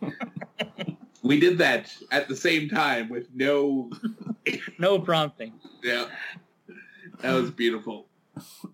we 1.23 1.39
did 1.39 1.57
that 1.57 1.91
at 2.11 2.27
the 2.27 2.35
same 2.35 2.69
time 2.69 3.09
with 3.09 3.27
no 3.33 3.89
No 4.79 4.99
prompting. 4.99 5.53
yeah. 5.83 6.05
That 7.21 7.33
was 7.33 7.49
beautiful. 7.49 8.07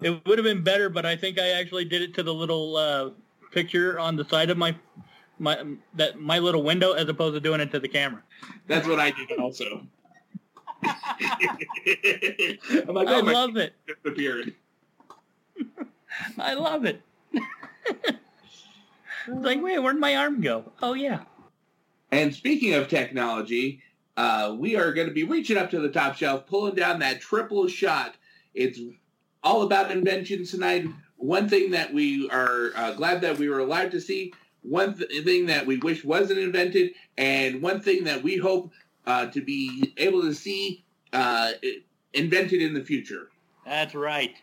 It 0.01 0.25
would 0.25 0.38
have 0.38 0.46
been 0.46 0.63
better, 0.63 0.89
but 0.89 1.06
I 1.06 1.15
think 1.15 1.39
I 1.39 1.50
actually 1.50 1.86
did 1.86 2.01
it 2.01 2.13
to 2.15 2.24
the 2.24 2.34
little 2.34 2.75
uh, 2.75 3.12
picture 3.51 4.00
on 4.00 4.15
the 4.15 4.25
side 4.25 4.50
of 4.50 4.58
my 4.58 4.75
my 5.38 5.63
that 5.94 6.20
my 6.20 6.39
little 6.39 6.63
window 6.63 6.94
as 6.94 7.08
opposed 7.08 7.36
to 7.36 7.39
doing 7.39 7.62
it 7.62 7.72
to 7.72 7.80
the 7.80 7.88
camera. 7.88 8.24
That's 8.68 8.88
what 8.88 9.00
I 9.00 9.12
did 9.12 9.32
also. 9.39 9.86
I'm 10.84 10.98
like, 12.88 13.08
I 13.08 13.20
oh, 13.20 13.22
my 13.22 13.34
love 13.34 13.56
it. 13.58 13.74
disappeared. 13.86 14.56
I 16.39 16.53
love 16.56 16.86
it. 16.86 17.01
It's 19.28 19.46
like, 19.46 19.62
wait, 19.62 19.80
where'd 19.80 20.00
my 20.00 20.16
arm 20.16 20.42
go? 20.42 20.72
Oh 20.82 20.94
yeah. 20.94 21.22
And 22.12 22.34
speaking 22.36 22.74
of 22.74 22.88
technology, 22.88 23.82
uh, 24.18 24.56
we 24.58 24.75
are 24.75 24.94
going 24.94 25.08
to 25.08 25.13
be 25.13 25.24
reaching 25.24 25.58
up 25.58 25.72
to 25.72 25.80
the 25.80 25.90
top 25.90 26.16
shelf, 26.18 26.46
pulling 26.46 26.75
down 26.75 27.00
that 27.00 27.22
triple 27.22 27.68
shot. 27.68 28.16
It's 28.54 28.80
all 29.44 29.63
about 29.63 29.92
inventions 29.92 30.51
tonight. 30.51 30.86
One 31.18 31.48
thing 31.48 31.72
that 31.72 31.94
we 31.94 32.30
are 32.30 32.72
uh, 32.75 32.94
glad 32.94 33.22
that 33.22 33.38
we 33.38 33.48
were 33.48 33.60
allowed 33.60 33.92
to 33.92 34.01
see, 34.01 34.34
one 34.63 34.98
th- 34.98 35.24
thing 35.24 35.46
that 35.46 35.66
we 35.66 35.78
wish 35.78 36.04
wasn't 36.04 36.40
invented, 36.40 36.92
and 37.18 37.62
one 37.62 37.80
thing 37.80 38.04
that 38.04 38.22
we 38.22 38.38
hope 38.38 38.72
uh, 39.06 39.28
to 39.28 39.42
be 39.42 39.94
able 39.98 40.22
to 40.24 40.34
see 40.34 40.84
uh, 41.13 41.51
invented 42.13 42.62
in 42.62 42.74
the 42.74 42.84
future. 42.84 43.30
That's 43.66 43.96
right. 43.96 44.36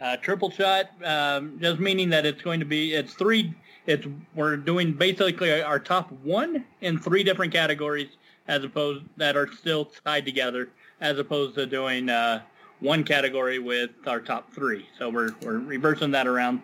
Uh, 0.00 0.16
triple 0.16 0.50
shot, 0.50 0.86
um, 1.04 1.58
just 1.60 1.78
meaning 1.78 2.08
that 2.10 2.24
it's 2.24 2.40
going 2.40 2.60
to 2.60 2.66
be, 2.66 2.94
it's 2.94 3.12
three, 3.14 3.52
it's, 3.86 4.06
we're 4.34 4.56
doing 4.56 4.92
basically 4.92 5.62
our 5.62 5.78
top 5.78 6.12
one 6.22 6.64
in 6.80 6.98
three 6.98 7.22
different 7.22 7.52
categories 7.52 8.08
as 8.48 8.64
opposed, 8.64 9.04
that 9.16 9.36
are 9.36 9.50
still 9.52 9.86
tied 10.04 10.24
together, 10.24 10.70
as 11.00 11.18
opposed 11.18 11.54
to 11.54 11.66
doing 11.66 12.08
uh, 12.08 12.42
one 12.80 13.04
category 13.04 13.58
with 13.58 13.90
our 14.06 14.20
top 14.20 14.52
three. 14.52 14.88
So 14.98 15.08
we're, 15.08 15.30
we're 15.42 15.58
reversing 15.58 16.10
that 16.10 16.26
around 16.26 16.60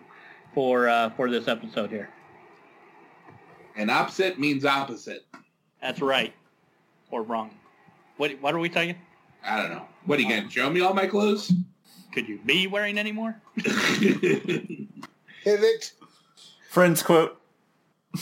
for, 0.53 0.89
uh, 0.89 1.11
for 1.11 1.29
this 1.29 1.47
episode 1.47 1.89
here. 1.89 2.09
And 3.75 3.89
opposite 3.89 4.39
means 4.39 4.65
opposite. 4.65 5.25
That's 5.81 6.01
right. 6.01 6.33
Or 7.11 7.21
wrong. 7.21 7.51
What, 8.17 8.31
what 8.41 8.53
are 8.53 8.59
we 8.59 8.69
saying? 8.71 8.95
I 9.45 9.61
don't 9.61 9.71
know. 9.71 9.85
What 10.05 10.19
are 10.19 10.23
you 10.23 10.29
going 10.29 10.45
to 10.45 10.49
show 10.49 10.69
me 10.69 10.81
all 10.81 10.93
my 10.93 11.07
clothes? 11.07 11.53
Could 12.11 12.27
you 12.27 12.39
be 12.45 12.67
wearing 12.67 12.97
any 12.97 13.11
more? 13.11 13.39
Pivot. 15.43 15.91
Friends 16.69 17.01
quote. 17.03 17.39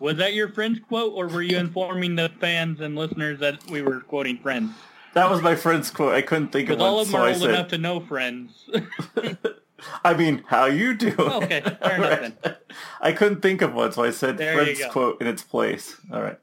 Was 0.00 0.16
that 0.16 0.32
your 0.34 0.48
friend's 0.52 0.80
quote, 0.80 1.12
or 1.14 1.28
were 1.28 1.42
you 1.42 1.58
informing 1.58 2.16
the 2.16 2.30
fans 2.40 2.80
and 2.80 2.96
listeners 2.96 3.38
that 3.40 3.68
we 3.70 3.82
were 3.82 4.00
quoting 4.00 4.38
friends? 4.38 4.70
That 5.12 5.28
was 5.28 5.42
my 5.42 5.54
friend's 5.56 5.90
quote. 5.90 6.14
I 6.14 6.22
couldn't 6.22 6.48
think 6.52 6.70
of 6.70 6.78
Because 6.78 6.80
one, 6.82 6.90
all 6.90 7.00
of 7.00 7.08
them 7.08 7.12
so 7.12 7.18
are 7.18 7.26
I 7.26 7.32
old 7.32 7.40
said. 7.40 7.50
enough 7.50 7.68
to 7.68 7.78
know 7.78 8.00
friends. 8.00 8.70
I 10.04 10.14
mean, 10.14 10.44
how 10.46 10.66
you 10.66 10.94
doing? 10.94 11.18
Okay, 11.18 11.60
fair 11.60 11.96
enough 11.96 12.20
then. 12.42 12.56
I 13.00 13.12
couldn't 13.12 13.40
think 13.42 13.60
of 13.60 13.74
one, 13.74 13.92
so 13.92 14.04
I 14.04 14.10
said 14.10 14.38
There 14.38 14.54
friend's 14.54 14.84
quote 14.86 15.20
in 15.20 15.26
its 15.26 15.42
place. 15.42 15.96
All 16.12 16.22
right. 16.22 16.38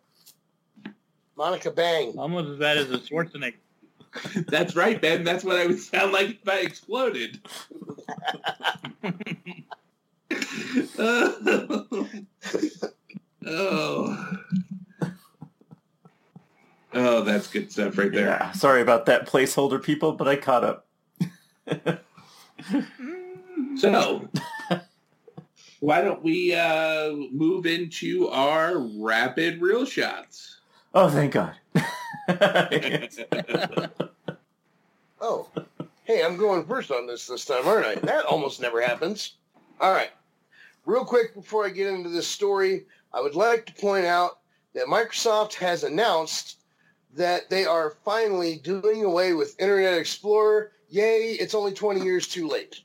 Monica 1.36 1.72
Bang. 1.72 2.14
Almost 2.18 2.50
as 2.50 2.58
bad 2.60 2.78
as 2.78 2.92
a 2.92 2.98
Schwarzenegger. 3.00 3.56
That's 4.48 4.76
right, 4.76 5.02
Ben. 5.02 5.24
That's 5.24 5.44
what 5.44 5.58
I 5.58 5.68
would 5.68 5.80
sound 5.80 6.14
like 6.14 6.40
if 6.42 6.50
I 6.50 6.60
exploded. 6.60 7.40
oh. 13.46 14.38
Oh, 16.94 17.22
that's 17.22 17.48
good 17.48 17.72
stuff 17.72 17.98
right 17.98 18.12
there. 18.12 18.28
Yeah. 18.28 18.52
Sorry 18.54 18.82
about 18.82 19.06
that 19.06 19.28
placeholder, 19.28 19.82
people, 19.82 20.14
but 20.14 20.28
I 20.28 20.36
caught 20.36 20.64
up. 20.64 20.86
So, 23.78 24.28
why 25.80 26.02
don't 26.02 26.24
we 26.24 26.56
uh, 26.56 27.12
move 27.32 27.66
into 27.66 28.28
our 28.30 28.80
rapid 28.80 29.62
real 29.62 29.86
shots? 29.86 30.60
Oh, 30.94 31.10
thank 31.10 31.34
God. 31.34 31.56
Oh, 35.30 35.50
hey, 36.06 36.24
I'm 36.24 36.38
going 36.38 36.64
first 36.66 36.90
on 36.90 37.06
this 37.06 37.28
this 37.28 37.44
time, 37.44 37.68
aren't 37.68 37.86
I? 37.86 37.96
That 37.96 38.24
almost 38.24 38.62
never 38.62 38.80
happens. 38.82 39.34
All 39.82 39.92
right. 39.92 40.12
Real 40.86 41.04
quick 41.04 41.36
before 41.36 41.66
I 41.66 41.70
get 41.70 41.94
into 41.94 42.08
this 42.08 42.26
story, 42.26 42.86
I 43.14 43.20
would 43.20 43.36
like 43.36 43.66
to 43.66 43.74
point 43.74 44.06
out 44.06 44.40
that 44.74 44.88
Microsoft 44.88 45.56
has 45.56 45.84
announced 45.84 46.60
that 47.14 47.50
they 47.50 47.66
are 47.66 47.98
finally 48.06 48.62
doing 48.64 49.04
away 49.04 49.34
with 49.34 49.60
Internet 49.60 49.98
Explorer. 49.98 50.72
Yay, 50.88 51.34
it's 51.34 51.54
only 51.54 51.74
20 51.74 52.06
years 52.06 52.30
too 52.30 52.48
late. 52.48 52.80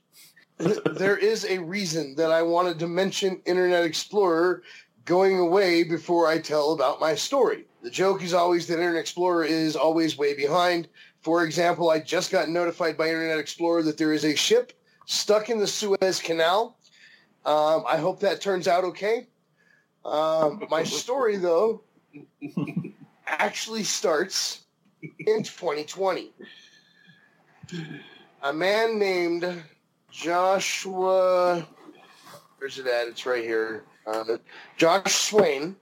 there 0.57 1.15
is 1.15 1.45
a 1.45 1.59
reason 1.59 2.13
that 2.15 2.29
I 2.29 2.41
wanted 2.41 2.77
to 2.79 2.89
mention 2.89 3.41
Internet 3.45 3.85
Explorer 3.85 4.63
going 5.05 5.39
away 5.39 5.85
before 5.85 6.27
I 6.27 6.39
tell 6.39 6.73
about 6.73 6.99
my 6.99 7.15
story. 7.15 7.63
The 7.83 7.89
joke 7.89 8.21
is 8.21 8.33
always 8.33 8.67
that 8.67 8.79
Internet 8.79 8.99
Explorer 8.99 9.45
is 9.45 9.77
always 9.77 10.17
way 10.17 10.35
behind. 10.35 10.89
For 11.23 11.45
example, 11.45 11.89
I 11.89 11.99
just 11.99 12.31
got 12.31 12.49
notified 12.49 12.97
by 12.97 13.07
Internet 13.07 13.39
Explorer 13.39 13.81
that 13.83 13.97
there 13.97 14.11
is 14.11 14.25
a 14.25 14.35
ship 14.35 14.73
stuck 15.05 15.49
in 15.49 15.57
the 15.57 15.67
Suez 15.67 16.19
Canal. 16.19 16.77
Um, 17.45 17.85
I 17.87 17.97
hope 17.97 18.19
that 18.19 18.41
turns 18.41 18.67
out 18.67 18.83
okay. 18.83 19.27
Um, 20.03 20.65
my 20.69 20.83
story, 20.83 21.37
though, 21.37 21.81
actually 23.27 23.83
starts 23.83 24.63
in 25.01 25.43
2020. 25.43 26.31
A 28.43 28.51
man 28.51 28.99
named 28.99 29.63
Joshua, 30.11 31.65
where's 32.57 32.79
it 32.79 32.87
at? 32.87 33.07
It's 33.07 33.25
right 33.25 33.43
here. 33.45 33.85
Uh, 34.05 34.37
Josh 34.75 35.13
Swain. 35.13 35.77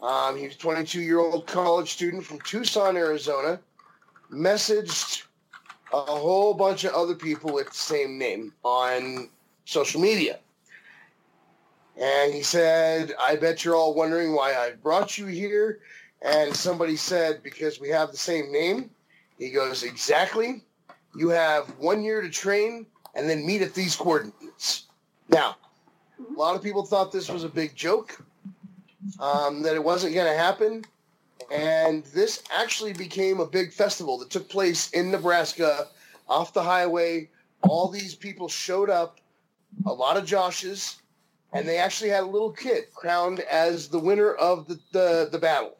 Um, 0.00 0.38
he's 0.38 0.54
a 0.54 0.58
22 0.58 1.00
year 1.00 1.18
old 1.18 1.48
college 1.48 1.92
student 1.92 2.24
from 2.24 2.40
Tucson, 2.42 2.96
Arizona 2.96 3.58
messaged 4.32 5.24
a 5.92 6.00
whole 6.00 6.54
bunch 6.54 6.84
of 6.84 6.92
other 6.92 7.14
people 7.14 7.52
with 7.52 7.70
the 7.70 7.76
same 7.76 8.18
name 8.18 8.52
on 8.62 9.28
social 9.64 10.00
media. 10.00 10.38
And 12.00 12.32
he 12.32 12.42
said, 12.42 13.14
I 13.20 13.36
bet 13.36 13.64
you're 13.64 13.74
all 13.74 13.94
wondering 13.94 14.34
why 14.34 14.54
I 14.54 14.72
brought 14.82 15.18
you 15.18 15.26
here. 15.26 15.80
And 16.22 16.54
somebody 16.54 16.96
said, 16.96 17.42
because 17.42 17.80
we 17.80 17.88
have 17.88 18.10
the 18.10 18.16
same 18.16 18.52
name. 18.52 18.90
He 19.38 19.50
goes, 19.50 19.82
exactly. 19.82 20.62
You 21.16 21.30
have 21.30 21.66
one 21.78 22.02
year 22.02 22.20
to 22.20 22.28
train 22.28 22.86
and 23.14 23.28
then 23.28 23.46
meet 23.46 23.62
at 23.62 23.74
these 23.74 23.96
coordinates. 23.96 24.84
Now, 25.28 25.56
a 26.18 26.38
lot 26.38 26.54
of 26.54 26.62
people 26.62 26.84
thought 26.84 27.12
this 27.12 27.28
was 27.28 27.44
a 27.44 27.48
big 27.48 27.74
joke, 27.74 28.20
um, 29.20 29.62
that 29.62 29.74
it 29.74 29.82
wasn't 29.82 30.14
going 30.14 30.30
to 30.30 30.38
happen 30.38 30.84
and 31.50 32.04
this 32.06 32.42
actually 32.54 32.92
became 32.92 33.40
a 33.40 33.46
big 33.46 33.72
festival 33.72 34.18
that 34.18 34.30
took 34.30 34.48
place 34.48 34.90
in 34.90 35.10
Nebraska 35.10 35.88
off 36.28 36.52
the 36.52 36.62
highway. 36.62 37.30
All 37.62 37.88
these 37.88 38.14
people 38.14 38.48
showed 38.48 38.90
up, 38.90 39.18
a 39.86 39.92
lot 39.92 40.16
of 40.16 40.24
Joshes, 40.24 40.96
and 41.52 41.66
they 41.66 41.78
actually 41.78 42.10
had 42.10 42.22
a 42.22 42.26
little 42.26 42.52
kid 42.52 42.84
crowned 42.94 43.40
as 43.40 43.88
the 43.88 43.98
winner 43.98 44.32
of 44.34 44.68
the, 44.68 44.78
the, 44.92 45.28
the 45.32 45.38
battle. 45.38 45.76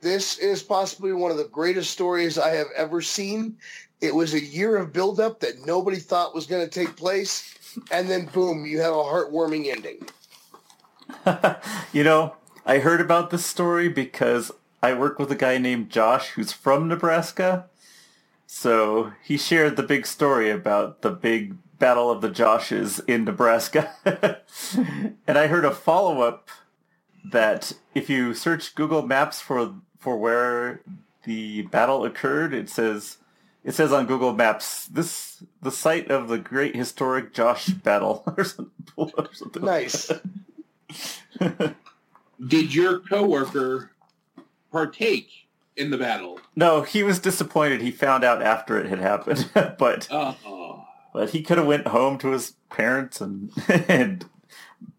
This 0.00 0.38
is 0.38 0.62
possibly 0.62 1.12
one 1.12 1.30
of 1.30 1.36
the 1.36 1.44
greatest 1.44 1.90
stories 1.90 2.38
I 2.38 2.50
have 2.50 2.68
ever 2.74 3.02
seen. 3.02 3.56
It 4.00 4.14
was 4.14 4.32
a 4.32 4.40
year 4.40 4.76
of 4.76 4.92
buildup 4.92 5.40
that 5.40 5.66
nobody 5.66 5.98
thought 5.98 6.34
was 6.34 6.46
going 6.46 6.66
to 6.66 6.70
take 6.70 6.96
place, 6.96 7.54
and 7.90 8.08
then 8.08 8.26
boom, 8.26 8.64
you 8.64 8.80
have 8.80 8.94
a 8.94 8.96
heartwarming 8.96 9.66
ending. 9.66 10.08
you 11.92 12.04
know, 12.04 12.34
I 12.64 12.78
heard 12.78 13.00
about 13.00 13.30
this 13.30 13.44
story 13.44 13.88
because 13.88 14.52
I 14.82 14.94
work 14.94 15.18
with 15.18 15.30
a 15.30 15.36
guy 15.36 15.58
named 15.58 15.90
Josh 15.90 16.30
who's 16.30 16.52
from 16.52 16.88
Nebraska. 16.88 17.66
So 18.46 19.12
he 19.22 19.36
shared 19.36 19.76
the 19.76 19.82
big 19.82 20.06
story 20.06 20.50
about 20.50 21.02
the 21.02 21.10
big 21.10 21.56
battle 21.78 22.10
of 22.10 22.20
the 22.20 22.30
Joshes 22.30 23.00
in 23.06 23.24
Nebraska. 23.24 23.94
and 25.26 25.38
I 25.38 25.46
heard 25.46 25.64
a 25.64 25.70
follow-up 25.70 26.48
that 27.32 27.72
if 27.94 28.08
you 28.08 28.34
search 28.34 28.74
Google 28.74 29.02
Maps 29.02 29.40
for 29.40 29.74
for 29.98 30.16
where 30.16 30.80
the 31.24 31.62
battle 31.62 32.04
occurred, 32.04 32.54
it 32.54 32.68
says 32.70 33.18
it 33.62 33.72
says 33.72 33.92
on 33.92 34.06
Google 34.06 34.32
Maps 34.32 34.86
this 34.86 35.42
the 35.62 35.70
site 35.70 36.10
of 36.10 36.28
the 36.28 36.38
great 36.38 36.74
historic 36.74 37.32
Josh 37.34 37.66
battle 37.66 38.24
or 38.36 38.44
something. 38.44 39.64
Nice. 39.64 40.10
Did 42.46 42.74
your 42.74 43.00
coworker 43.00 43.92
partake 44.72 45.48
in 45.76 45.90
the 45.90 45.98
battle? 45.98 46.40
No, 46.56 46.82
he 46.82 47.02
was 47.02 47.18
disappointed. 47.18 47.80
He 47.82 47.90
found 47.90 48.24
out 48.24 48.42
after 48.42 48.78
it 48.78 48.86
had 48.86 48.98
happened, 48.98 49.50
but 49.78 50.08
Oh, 50.10 50.84
but 51.12 51.30
he 51.30 51.42
could 51.42 51.58
have 51.58 51.66
went 51.66 51.88
home 51.88 52.18
to 52.18 52.28
his 52.30 52.54
parents 52.70 53.20
and 53.20 53.50
and 53.88 54.24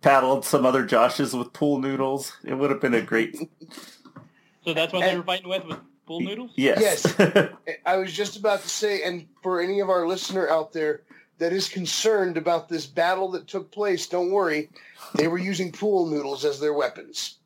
paddled 0.01 0.45
some 0.45 0.65
other 0.65 0.85
Joshes 0.85 1.37
with 1.37 1.53
pool 1.53 1.79
noodles. 1.79 2.37
It 2.43 2.55
would 2.55 2.69
have 2.69 2.81
been 2.81 2.93
a 2.93 3.01
great 3.01 3.35
So 4.65 4.73
that's 4.75 4.93
what 4.93 5.01
they 5.01 5.17
were 5.17 5.23
fighting 5.23 5.49
with, 5.49 5.65
with 5.65 5.79
pool 6.05 6.19
noodles? 6.21 6.51
Yes. 6.55 7.15
Yes. 7.17 7.49
I 7.85 7.97
was 7.97 8.13
just 8.13 8.37
about 8.37 8.61
to 8.61 8.69
say, 8.69 9.01
and 9.01 9.25
for 9.41 9.59
any 9.59 9.79
of 9.79 9.89
our 9.89 10.07
listener 10.07 10.47
out 10.49 10.71
there 10.71 11.01
that 11.41 11.51
is 11.51 11.67
concerned 11.67 12.37
about 12.37 12.69
this 12.69 12.85
battle 12.85 13.27
that 13.31 13.47
took 13.47 13.71
place, 13.71 14.05
don't 14.05 14.29
worry. 14.29 14.69
They 15.15 15.27
were 15.27 15.39
using 15.39 15.71
pool 15.71 16.05
noodles 16.05 16.45
as 16.45 16.59
their 16.59 16.73
weapons. 16.73 17.39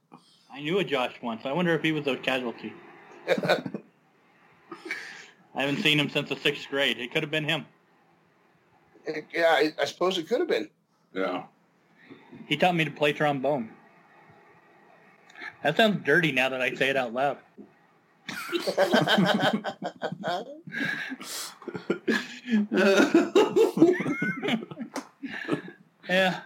I 0.51 0.59
knew 0.59 0.79
a 0.79 0.83
Josh 0.83 1.13
once. 1.21 1.45
I 1.45 1.53
wonder 1.53 1.73
if 1.73 1.81
he 1.81 1.93
was 1.93 2.05
a 2.05 2.17
casualty. 2.17 2.73
I 3.29 3.61
haven't 5.55 5.81
seen 5.81 5.97
him 5.97 6.09
since 6.09 6.27
the 6.27 6.35
sixth 6.35 6.67
grade. 6.69 6.99
It 6.99 7.13
could 7.13 7.23
have 7.23 7.31
been 7.31 7.45
him. 7.45 7.65
Yeah, 9.33 9.45
I, 9.47 9.73
I 9.81 9.85
suppose 9.85 10.17
it 10.17 10.27
could 10.27 10.39
have 10.39 10.49
been. 10.49 10.69
Yeah. 11.13 11.43
He 12.47 12.57
taught 12.57 12.75
me 12.75 12.83
to 12.83 12.91
play 12.91 13.13
trombone. 13.13 13.69
That 15.63 15.77
sounds 15.77 16.03
dirty 16.03 16.33
now 16.33 16.49
that 16.49 16.61
I 16.61 16.75
say 16.75 16.89
it 16.89 16.97
out 16.97 17.13
loud. 17.13 17.37
Yeah. 26.09 26.41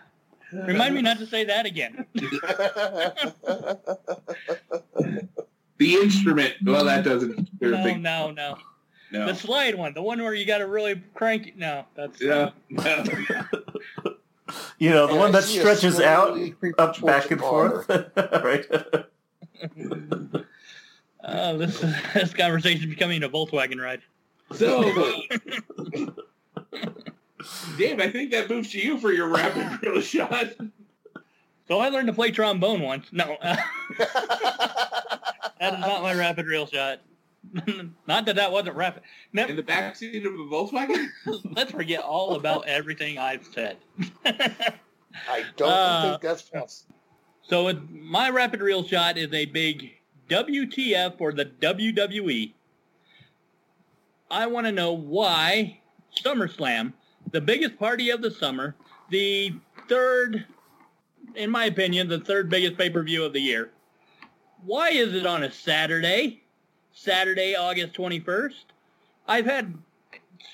Remind 0.51 0.95
me 0.95 1.01
not 1.01 1.19
to 1.19 1.27
say 1.27 1.43
that 1.45 1.65
again. 1.65 2.05
The 5.77 5.93
instrument. 5.95 6.55
Well, 6.63 6.85
that 6.85 7.03
doesn't. 7.03 7.49
There's 7.59 7.77
No, 7.77 7.83
big, 7.83 8.01
no, 8.01 8.31
no. 8.31 8.57
no. 9.11 9.27
The 9.27 9.35
slide 9.35 9.75
one, 9.75 9.93
the 9.93 10.01
one 10.01 10.21
where 10.21 10.33
you 10.33 10.45
got 10.45 10.57
to 10.59 10.67
really 10.67 11.01
crank 11.13 11.47
it. 11.47 11.57
No, 11.57 11.85
that's 11.95 12.21
Yeah. 12.21 12.51
You 14.79 14.89
know, 14.89 15.05
the 15.05 15.11
And 15.11 15.19
one 15.19 15.29
I 15.29 15.41
that 15.41 15.43
stretches 15.43 15.99
out, 15.99 16.35
up, 16.79 16.99
back 17.01 17.29
and 17.29 17.39
bar. 17.39 17.83
forth. 17.83 18.11
right. 18.43 18.65
Uh, 21.29 21.53
this 21.57 21.79
this 22.13 22.33
conversation 22.33 22.83
is 22.83 22.89
becoming 22.89 23.23
a 23.23 23.29
Volkswagen 23.29 23.81
ride. 23.81 24.01
so, 24.55 24.81
Dave, 27.77 27.99
I 27.99 28.09
think 28.11 28.31
that 28.31 28.49
moves 28.49 28.71
to 28.71 28.79
you 28.79 28.97
for 28.99 29.11
your 29.11 29.27
rapid 29.29 29.79
drill 29.81 30.01
shot. 30.01 30.47
So 31.67 31.79
I 31.79 31.89
learned 31.89 32.07
to 32.07 32.13
play 32.13 32.31
trombone 32.31 32.81
once. 32.81 33.05
No, 33.11 33.37
uh, 33.41 33.55
that 35.59 35.73
is 35.73 35.79
not 35.79 36.01
my 36.01 36.13
rapid 36.15 36.47
reel 36.47 36.65
shot. 36.65 36.99
not 38.07 38.25
that 38.25 38.35
that 38.35 38.51
wasn't 38.51 38.75
rapid. 38.75 39.03
No, 39.33 39.45
In 39.45 39.55
the 39.55 39.63
backseat 39.63 40.25
of 40.25 40.33
a 40.33 40.37
Volkswagen? 40.37 41.07
let's 41.55 41.71
forget 41.71 42.01
all 42.01 42.35
about 42.35 42.67
everything 42.67 43.17
I've 43.19 43.45
said. 43.53 43.77
I 44.25 45.43
don't 45.57 45.69
Uh, 45.71 46.09
think 46.09 46.21
that's 46.21 46.41
possible. 46.43 46.95
So 47.43 47.67
it, 47.69 47.77
my 47.89 48.29
rapid 48.29 48.61
reel 48.61 48.83
shot 48.83 49.17
is 49.17 49.31
a 49.33 49.45
big 49.45 49.91
WTF 50.29 51.17
for 51.17 51.33
the 51.33 51.45
WWE. 51.45 52.53
I 54.31 54.45
want 54.47 54.67
to 54.67 54.71
know 54.71 54.93
why 54.93 55.79
SummerSlam, 56.23 56.93
the 57.31 57.41
biggest 57.41 57.77
party 57.77 58.11
of 58.11 58.21
the 58.21 58.31
summer, 58.31 58.75
the 59.09 59.53
third, 59.87 60.45
in 61.35 61.49
my 61.49 61.65
opinion, 61.65 62.07
the 62.07 62.19
third 62.19 62.49
biggest 62.49 62.77
pay-per-view 62.77 63.23
of 63.23 63.33
the 63.33 63.41
year. 63.41 63.71
Why 64.63 64.89
is 64.89 65.15
it 65.15 65.25
on 65.25 65.43
a 65.43 65.51
Saturday? 65.51 66.43
Saturday, 66.93 67.55
August 67.55 67.93
21st? 67.93 68.65
I've 69.27 69.45
had 69.45 69.73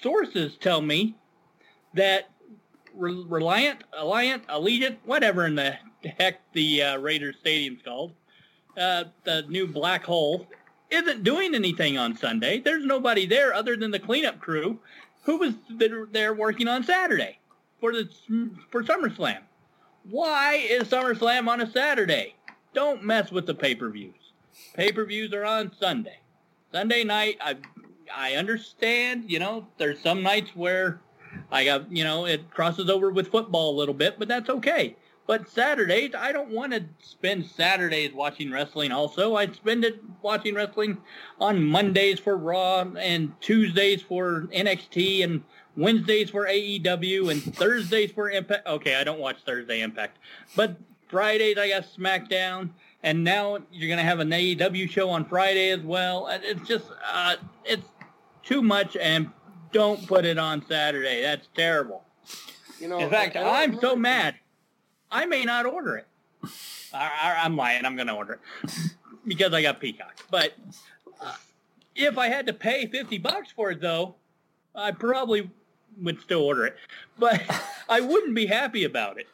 sources 0.02 0.56
tell 0.60 0.82
me 0.82 1.16
that 1.94 2.30
Reliant, 2.94 3.84
Alliant, 3.92 4.46
Allegiant, 4.46 4.98
whatever 5.06 5.46
in 5.46 5.56
the 5.56 5.76
heck 6.18 6.40
the 6.54 6.82
uh, 6.82 6.98
Raiders 6.98 7.36
Stadium's 7.42 7.82
called, 7.82 8.14
uh, 8.78 9.06
the 9.24 9.44
new 9.50 9.68
black 9.68 10.04
hole, 10.04 10.48
isn't 10.90 11.24
doing 11.24 11.56
anything 11.56 11.98
on 11.98 12.16
Sunday. 12.16 12.60
There's 12.60 12.86
nobody 12.86 13.26
there 13.26 13.54
other 13.54 13.76
than 13.76 13.92
the 13.92 14.00
cleanup 14.00 14.40
crew 14.40 14.80
who 15.24 15.38
was 15.38 15.54
there 16.12 16.34
working 16.34 16.68
on 16.68 16.84
Saturday 16.84 17.40
for 17.80 17.92
the 17.92 18.10
for 18.72 18.84
SummerSlam. 18.84 19.40
Why 20.10 20.56
is 20.56 20.84
SummerSlam 20.84 21.48
on 21.48 21.62
a 21.62 21.72
Saturday? 21.72 22.36
Don't 22.74 23.04
mess 23.04 23.32
with 23.32 23.48
the 23.48 23.56
pay-per-views. 23.56 24.14
Pay-per-views 24.76 25.34
are 25.34 25.46
on 25.46 25.72
Sunday. 25.80 26.20
Sunday 26.72 27.04
night, 27.04 27.38
I 27.42 27.58
I 28.14 28.34
understand, 28.34 29.26
you 29.28 29.40
know, 29.40 29.68
there's 29.78 30.00
some 30.00 30.22
nights 30.22 30.52
where 30.54 31.02
I 31.52 31.66
got, 31.66 31.92
you 31.92 32.04
know, 32.04 32.26
it 32.26 32.52
crosses 32.52 32.90
over 32.90 33.10
with 33.10 33.30
football 33.30 33.72
a 33.72 33.78
little 33.78 33.94
bit, 33.94 34.20
but 34.20 34.28
that's 34.28 34.50
okay. 34.50 34.96
But 35.28 35.50
Saturdays, 35.50 36.12
I 36.16 36.32
don't 36.32 36.52
want 36.52 36.74
to 36.74 36.84
spend 37.00 37.46
Saturdays 37.46 38.14
watching 38.14 38.52
wrestling 38.52 38.92
also. 38.92 39.36
I 39.36 39.48
spend 39.48 39.84
it 39.84 40.00
watching 40.22 40.54
wrestling 40.54 41.00
on 41.40 41.64
Mondays 41.64 42.20
for 42.20 42.38
Raw 42.38 42.82
and 42.82 43.34
Tuesdays 43.42 44.04
for 44.04 44.48
NXT 44.54 45.24
and 45.24 45.44
Wednesdays 45.76 46.30
for 46.30 46.46
AEW 46.46 47.32
and 47.32 47.56
Thursdays 47.56 48.12
for 48.12 48.30
Impact. 48.30 48.68
Okay, 48.68 48.96
I 48.96 49.04
don't 49.04 49.20
watch 49.20 49.38
Thursday 49.46 49.82
Impact. 49.82 50.20
But 50.56 50.78
Fridays 51.10 51.58
I 51.58 51.70
got 51.70 51.86
SmackDown 51.98 52.70
and 53.02 53.24
now 53.24 53.58
you're 53.72 53.88
going 53.88 53.98
to 53.98 54.04
have 54.04 54.20
an 54.20 54.30
AEW 54.30 54.90
show 54.90 55.10
on 55.10 55.26
Friday 55.26 55.72
as 55.72 55.82
well. 55.82 56.28
It's 56.30 56.68
just, 56.68 56.86
uh, 57.12 57.36
it's 57.64 57.88
too 58.44 58.62
much 58.62 58.96
and 58.96 59.32
don't 59.72 60.06
put 60.08 60.24
it 60.24 60.38
on 60.38 60.66
Saturday. 60.68 61.22
That's 61.22 61.48
terrible. 61.56 62.04
You 62.80 62.90
know, 62.90 63.00
In 63.00 63.10
fact, 63.10 63.36
I'm 63.36 63.80
so 63.80 63.96
mad. 63.96 64.36
I 65.16 65.26
may 65.26 65.46
not 65.46 65.66
order 65.66 65.96
it. 65.96 66.08
I, 66.94 67.10
I, 67.22 67.36
I'm 67.46 67.56
lying. 67.56 67.86
I'm 67.86 67.96
going 67.96 68.08
to 68.08 68.14
order 68.14 68.34
it 68.34 68.72
because 69.26 69.54
I 69.54 69.62
got 69.62 69.80
Peacock. 69.80 70.20
But 70.30 70.52
uh, 71.22 71.36
if 71.96 72.18
I 72.18 72.28
had 72.28 72.46
to 72.48 72.54
pay 72.54 72.86
50 72.86 73.20
bucks 73.20 73.50
for 73.56 73.72
it, 73.72 73.80
though, 73.80 74.16
I 74.76 74.92
probably 74.92 75.50
would 76.02 76.20
still 76.20 76.42
order 76.42 76.66
it. 76.66 76.76
But 77.18 77.42
I 77.90 78.02
wouldn't 78.02 78.36
be 78.36 78.46
happy 78.46 78.84
about 78.84 79.18
it. 79.18 79.28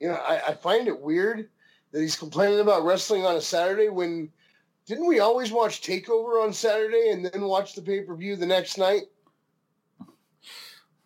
You 0.00 0.08
know, 0.08 0.16
I, 0.16 0.48
I 0.48 0.52
find 0.52 0.86
it 0.86 1.00
weird 1.00 1.48
that 1.92 2.00
he's 2.02 2.16
complaining 2.16 2.60
about 2.60 2.84
wrestling 2.84 3.24
on 3.24 3.36
a 3.36 3.40
Saturday 3.40 3.88
when 3.88 4.30
didn't 4.84 5.06
we 5.06 5.18
always 5.20 5.50
watch 5.50 5.80
Takeover 5.80 6.44
on 6.44 6.52
Saturday 6.52 7.08
and 7.10 7.24
then 7.24 7.44
watch 7.44 7.74
the 7.74 7.80
pay 7.80 8.02
per 8.02 8.14
view 8.14 8.36
the 8.36 8.44
next 8.44 8.76
night? 8.76 9.04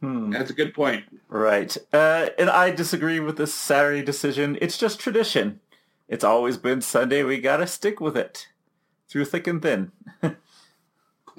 Hmm. 0.00 0.30
That's 0.30 0.50
a 0.50 0.54
good 0.54 0.74
point. 0.74 1.04
Right. 1.28 1.76
Uh, 1.92 2.28
and 2.38 2.48
I 2.48 2.70
disagree 2.70 3.20
with 3.20 3.36
this 3.36 3.52
Saturday 3.52 4.02
decision. 4.02 4.56
It's 4.60 4.78
just 4.78 5.00
tradition. 5.00 5.60
It's 6.08 6.24
always 6.24 6.56
been 6.56 6.80
Sunday. 6.80 7.22
We 7.24 7.40
gotta 7.40 7.66
stick 7.66 8.00
with 8.00 8.16
it 8.16 8.48
through 9.08 9.24
thick 9.26 9.46
and 9.46 9.60
thin. 9.62 9.92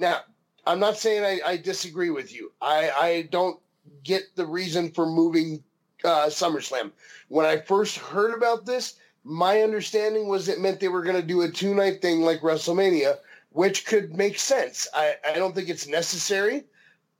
Now, 0.00 0.20
I'm 0.66 0.80
not 0.80 0.96
saying 0.96 1.24
I, 1.24 1.50
I 1.50 1.56
disagree 1.58 2.08
with 2.08 2.34
you. 2.34 2.52
I, 2.62 2.90
I 2.90 3.28
don't 3.30 3.60
get 4.02 4.22
the 4.34 4.46
reason 4.46 4.90
for 4.92 5.04
moving 5.04 5.62
uh, 6.04 6.26
SummerSlam. 6.26 6.90
When 7.28 7.44
I 7.44 7.58
first 7.58 7.98
heard 7.98 8.34
about 8.34 8.64
this, 8.64 8.94
my 9.24 9.60
understanding 9.60 10.26
was 10.26 10.48
it 10.48 10.58
meant 10.58 10.80
they 10.80 10.88
were 10.88 11.02
going 11.02 11.20
to 11.20 11.26
do 11.26 11.42
a 11.42 11.50
two 11.50 11.74
night 11.74 12.00
thing 12.00 12.22
like 12.22 12.40
WrestleMania, 12.40 13.18
which 13.50 13.84
could 13.84 14.14
make 14.14 14.38
sense. 14.38 14.88
I, 14.94 15.16
I 15.28 15.34
don't 15.34 15.54
think 15.54 15.68
it's 15.68 15.86
necessary, 15.86 16.64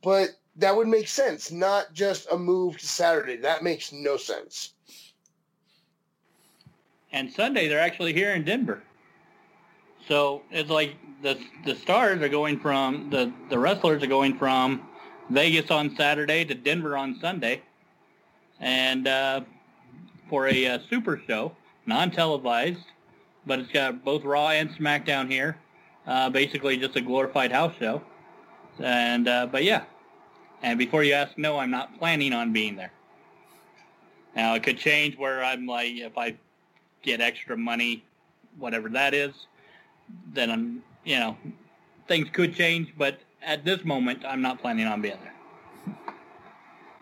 but 0.02 0.30
that 0.60 0.76
would 0.76 0.88
make 0.88 1.08
sense, 1.08 1.50
not 1.50 1.92
just 1.92 2.30
a 2.30 2.38
move 2.38 2.78
to 2.78 2.86
Saturday. 2.86 3.36
That 3.36 3.62
makes 3.62 3.92
no 3.92 4.16
sense. 4.16 4.74
And 7.12 7.32
Sunday, 7.32 7.66
they're 7.66 7.80
actually 7.80 8.12
here 8.12 8.34
in 8.34 8.44
Denver. 8.44 8.82
So 10.06 10.42
it's 10.50 10.70
like 10.70 10.96
the 11.22 11.38
the 11.64 11.74
stars 11.74 12.22
are 12.22 12.28
going 12.28 12.58
from 12.60 13.10
the 13.10 13.32
the 13.48 13.58
wrestlers 13.58 14.02
are 14.02 14.06
going 14.08 14.38
from 14.38 14.88
Vegas 15.30 15.70
on 15.70 15.94
Saturday 15.96 16.44
to 16.44 16.54
Denver 16.54 16.96
on 16.96 17.18
Sunday, 17.20 17.62
and 18.60 19.06
uh, 19.06 19.42
for 20.28 20.48
a 20.48 20.66
uh, 20.66 20.78
super 20.88 21.20
show, 21.26 21.52
non-televised, 21.86 22.80
but 23.46 23.58
it's 23.58 23.70
got 23.72 24.04
both 24.04 24.24
Raw 24.24 24.48
and 24.48 24.70
SmackDown 24.70 25.30
here. 25.30 25.56
Uh, 26.06 26.30
basically, 26.30 26.76
just 26.76 26.96
a 26.96 27.00
glorified 27.00 27.52
house 27.52 27.74
show. 27.78 28.02
And 28.78 29.28
uh, 29.28 29.46
but 29.46 29.64
yeah, 29.64 29.84
and 30.62 30.78
before 30.78 31.02
you 31.04 31.12
ask, 31.14 31.36
no, 31.38 31.58
I'm 31.58 31.70
not 31.70 31.98
planning 31.98 32.32
on 32.32 32.52
being 32.52 32.76
there. 32.76 32.92
Now 34.36 34.54
it 34.54 34.62
could 34.62 34.78
change 34.78 35.16
where 35.16 35.42
I'm 35.42 35.66
like, 35.66 35.92
if 35.96 36.16
I 36.16 36.36
get 37.02 37.20
extra 37.20 37.56
money, 37.56 38.04
whatever 38.58 38.88
that 38.90 39.14
is, 39.14 39.32
then 40.32 40.50
I'm, 40.50 40.82
you 41.04 41.18
know, 41.18 41.36
things 42.08 42.28
could 42.32 42.54
change. 42.54 42.92
But 42.96 43.18
at 43.42 43.64
this 43.64 43.84
moment, 43.84 44.24
I'm 44.24 44.42
not 44.42 44.60
planning 44.60 44.86
on 44.86 45.00
being 45.02 45.18
there. 45.22 45.96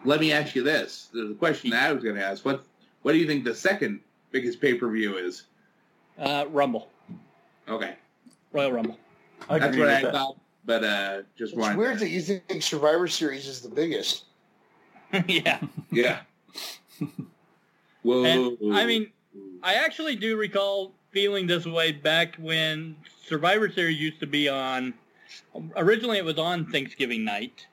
Let 0.05 0.21
me 0.21 0.33
ask 0.33 0.55
you 0.55 0.63
this: 0.63 1.09
the 1.13 1.35
question 1.39 1.71
that 1.71 1.91
I 1.91 1.93
was 1.93 2.03
going 2.05 2.17
to 2.17 2.25
ask 2.25 2.45
what 2.45 2.65
What 3.03 3.13
do 3.13 3.19
you 3.19 3.27
think 3.27 3.45
the 3.45 3.55
second 3.55 4.01
biggest 4.31 4.61
pay 4.61 4.75
per 4.75 4.89
view 4.91 5.17
is? 5.17 5.45
Uh, 6.19 6.47
Rumble, 6.51 6.89
Okay, 7.69 7.95
Royal 8.53 8.73
Rumble. 8.73 8.99
I 9.49 9.59
that's 9.59 9.71
agree 9.71 9.81
what 9.87 9.95
I 9.95 10.03
that. 10.03 10.13
thought, 10.13 10.37
but 10.69 10.85
uh, 10.85 11.23
just 11.37 11.55
It's 11.55 11.59
wanted. 11.61 11.79
weird 11.79 11.99
that 12.01 12.11
you 12.11 12.21
think 12.21 12.63
Survivor 12.63 13.09
Series 13.09 13.47
is 13.47 13.63
the 13.63 13.71
biggest. 13.71 14.27
yeah, 15.27 15.59
yeah. 15.91 16.21
Whoa. 18.03 18.25
and 18.25 18.77
I 18.77 18.85
mean, 18.85 19.11
I 19.63 19.75
actually 19.75 20.15
do 20.15 20.37
recall 20.37 20.93
feeling 21.11 21.47
this 21.47 21.65
way 21.65 21.91
back 21.93 22.37
when 22.37 22.97
Survivor 23.27 23.71
Series 23.71 23.99
used 23.99 24.21
to 24.21 24.27
be 24.27 24.47
on. 24.49 24.93
Originally, 25.77 26.19
it 26.19 26.25
was 26.25 26.39
on 26.39 26.67
Thanksgiving 26.67 27.25
night. 27.25 27.67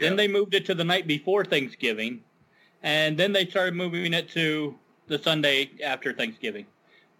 Then 0.00 0.12
Yeah. 0.12 0.16
they 0.16 0.28
moved 0.28 0.54
it 0.54 0.66
to 0.66 0.74
the 0.74 0.82
night 0.84 1.06
before 1.06 1.44
Thanksgiving, 1.44 2.24
and 2.82 3.16
then 3.16 3.32
they 3.32 3.46
started 3.46 3.74
moving 3.74 4.12
it 4.12 4.28
to 4.30 4.74
the 5.06 5.18
Sunday 5.20 5.70
after 5.84 6.12
Thanksgiving. 6.12 6.66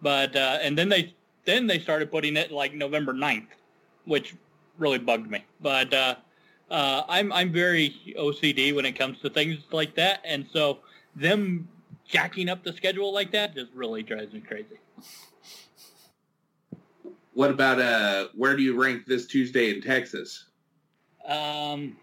But 0.01 0.35
uh, 0.35 0.59
and 0.61 0.77
then 0.77 0.89
they 0.89 1.15
then 1.45 1.67
they 1.67 1.79
started 1.79 2.11
putting 2.11 2.35
it 2.35 2.51
like 2.51 2.73
November 2.73 3.13
9th, 3.13 3.47
which 4.03 4.35
really 4.77 4.99
bugged 4.99 5.29
me. 5.29 5.43
But 5.61 5.93
uh, 5.93 6.15
uh, 6.69 7.03
I'm 7.07 7.31
I'm 7.31 7.51
very 7.51 7.95
OCD 8.17 8.75
when 8.75 8.85
it 8.85 8.93
comes 8.97 9.19
to 9.21 9.29
things 9.29 9.59
like 9.71 9.95
that, 9.95 10.21
and 10.23 10.45
so 10.51 10.79
them 11.15 11.67
jacking 12.07 12.49
up 12.49 12.63
the 12.63 12.73
schedule 12.73 13.13
like 13.13 13.31
that 13.31 13.55
just 13.55 13.71
really 13.73 14.03
drives 14.03 14.33
me 14.33 14.41
crazy. 14.41 14.79
What 17.33 17.49
about 17.49 17.79
uh? 17.79 18.27
Where 18.35 18.55
do 18.55 18.63
you 18.63 18.81
rank 18.81 19.05
this 19.05 19.27
Tuesday 19.27 19.69
in 19.69 19.81
Texas? 19.81 20.45
Um, 21.25 21.97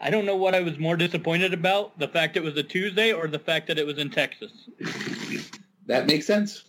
I 0.00 0.10
don't 0.10 0.24
know 0.24 0.36
what 0.36 0.54
I 0.54 0.60
was 0.60 0.78
more 0.78 0.96
disappointed 0.96 1.54
about: 1.54 1.98
the 1.98 2.08
fact 2.08 2.36
it 2.36 2.42
was 2.42 2.56
a 2.56 2.62
Tuesday, 2.62 3.12
or 3.12 3.28
the 3.28 3.38
fact 3.38 3.68
that 3.68 3.78
it 3.78 3.86
was 3.86 3.98
in 3.98 4.10
Texas. 4.10 4.52
That 5.86 6.06
makes 6.06 6.26
sense. 6.26 6.64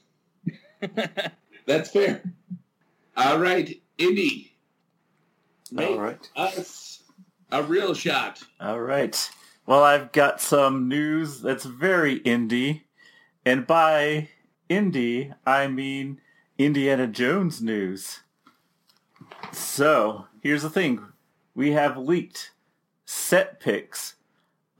That's 1.65 1.91
fair. 1.91 2.23
All 3.15 3.39
right, 3.39 3.79
Indy. 3.97 4.52
Make 5.73 5.89
All 5.89 5.99
right. 5.99 6.29
us 6.35 7.01
a 7.51 7.63
real 7.63 7.95
shot. 7.95 8.43
All 8.59 8.79
right. 8.79 9.31
Well, 9.65 9.83
I've 9.83 10.11
got 10.11 10.39
some 10.39 10.87
news 10.87 11.41
that's 11.41 11.65
very 11.65 12.19
indie. 12.19 12.81
And 13.43 13.65
by 13.65 14.29
indie, 14.69 15.33
I 15.47 15.67
mean 15.67 16.21
Indiana 16.59 17.07
Jones 17.07 17.59
news. 17.59 18.19
So, 19.51 20.27
here's 20.43 20.61
the 20.61 20.69
thing. 20.69 21.07
We 21.55 21.71
have 21.71 21.97
leaked 21.97 22.51
set 23.05 23.59
pics 23.59 24.15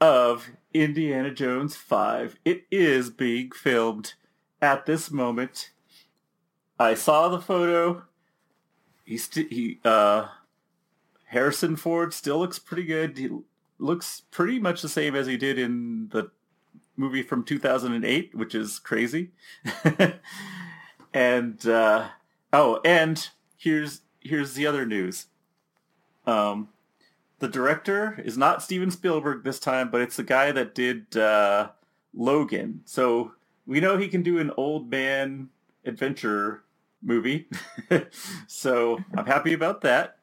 of 0.00 0.50
Indiana 0.72 1.32
Jones 1.32 1.74
5. 1.74 2.36
It 2.44 2.66
is 2.70 3.10
being 3.10 3.50
filmed 3.50 4.14
at 4.62 4.86
this 4.86 5.10
moment. 5.10 5.70
I 6.78 6.94
saw 6.94 7.28
the 7.28 7.40
photo. 7.40 8.04
He, 9.04 9.16
st- 9.18 9.52
he 9.52 9.80
uh, 9.84 10.28
Harrison 11.34 11.74
Ford 11.74 12.14
still 12.14 12.38
looks 12.38 12.60
pretty 12.60 12.84
good. 12.84 13.18
He 13.18 13.28
looks 13.78 14.22
pretty 14.30 14.60
much 14.60 14.82
the 14.82 14.88
same 14.88 15.16
as 15.16 15.26
he 15.26 15.36
did 15.36 15.58
in 15.58 16.08
the 16.10 16.30
movie 16.96 17.22
from 17.22 17.42
2008, 17.42 18.36
which 18.36 18.54
is 18.54 18.78
crazy. 18.78 19.32
and 21.12 21.66
uh, 21.66 22.08
oh, 22.52 22.80
and 22.84 23.28
here's 23.56 24.02
here's 24.20 24.54
the 24.54 24.64
other 24.64 24.86
news. 24.86 25.26
Um, 26.24 26.68
the 27.40 27.48
director 27.48 28.22
is 28.24 28.38
not 28.38 28.62
Steven 28.62 28.92
Spielberg 28.92 29.42
this 29.42 29.58
time, 29.58 29.90
but 29.90 30.00
it's 30.00 30.16
the 30.16 30.22
guy 30.22 30.52
that 30.52 30.72
did 30.72 31.16
uh, 31.16 31.70
Logan. 32.14 32.82
So 32.84 33.32
we 33.66 33.80
know 33.80 33.96
he 33.96 34.06
can 34.06 34.22
do 34.22 34.38
an 34.38 34.52
old 34.56 34.88
man 34.88 35.48
adventure 35.84 36.62
movie. 37.02 37.48
so 38.46 39.00
I'm 39.16 39.26
happy 39.26 39.52
about 39.52 39.80
that. 39.80 40.18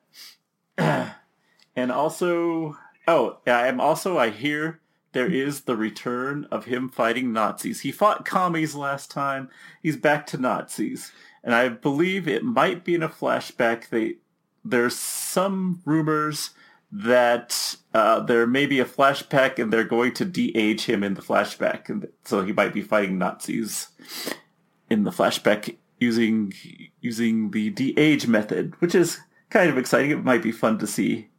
and 1.76 1.92
also, 1.92 2.78
oh, 3.08 3.38
I'm 3.46 3.80
also, 3.80 4.18
I 4.18 4.30
hear 4.30 4.80
there 5.14 5.28
is 5.28 5.62
the 5.62 5.76
return 5.76 6.48
of 6.52 6.66
him 6.66 6.90
fighting 6.90 7.34
Nazis. 7.34 7.82
He 7.82 7.92
fought 7.92 8.26
commies 8.26 8.76
last 8.76 9.12
time. 9.12 9.50
He's 9.82 9.98
back 9.98 10.26
to 10.28 10.38
Nazis. 10.38 11.12
And 11.44 11.54
I 11.54 11.70
believe 11.70 12.28
it 12.28 12.44
might 12.44 12.84
be 12.84 12.96
in 12.96 13.04
a 13.04 13.10
flashback. 13.10 13.90
They, 13.90 14.16
there's 14.64 14.96
some 14.96 15.82
rumors 15.86 16.52
that 16.92 17.76
uh, 17.94 18.20
there 18.20 18.46
may 18.46 18.66
be 18.66 18.80
a 18.80 18.86
flashback 18.86 19.60
and 19.60 19.72
they're 19.72 19.84
going 19.84 20.14
to 20.14 20.26
de-age 20.26 20.86
him 20.86 21.04
in 21.04 21.14
the 21.14 21.22
flashback. 21.22 21.90
And 21.90 22.08
so 22.26 22.44
he 22.44 22.54
might 22.54 22.74
be 22.74 22.82
fighting 22.82 23.18
Nazis 23.18 23.88
in 24.90 25.04
the 25.04 25.12
flashback 25.12 25.78
using 26.00 26.54
using 27.00 27.52
the 27.52 27.70
de-age 27.70 28.28
method, 28.28 28.74
which 28.80 28.96
is 28.96 29.20
kind 29.52 29.70
of 29.70 29.78
exciting. 29.78 30.10
It 30.12 30.24
might 30.24 30.42
be 30.42 30.52
fun 30.52 30.80
to 30.80 30.88
see 30.88 31.30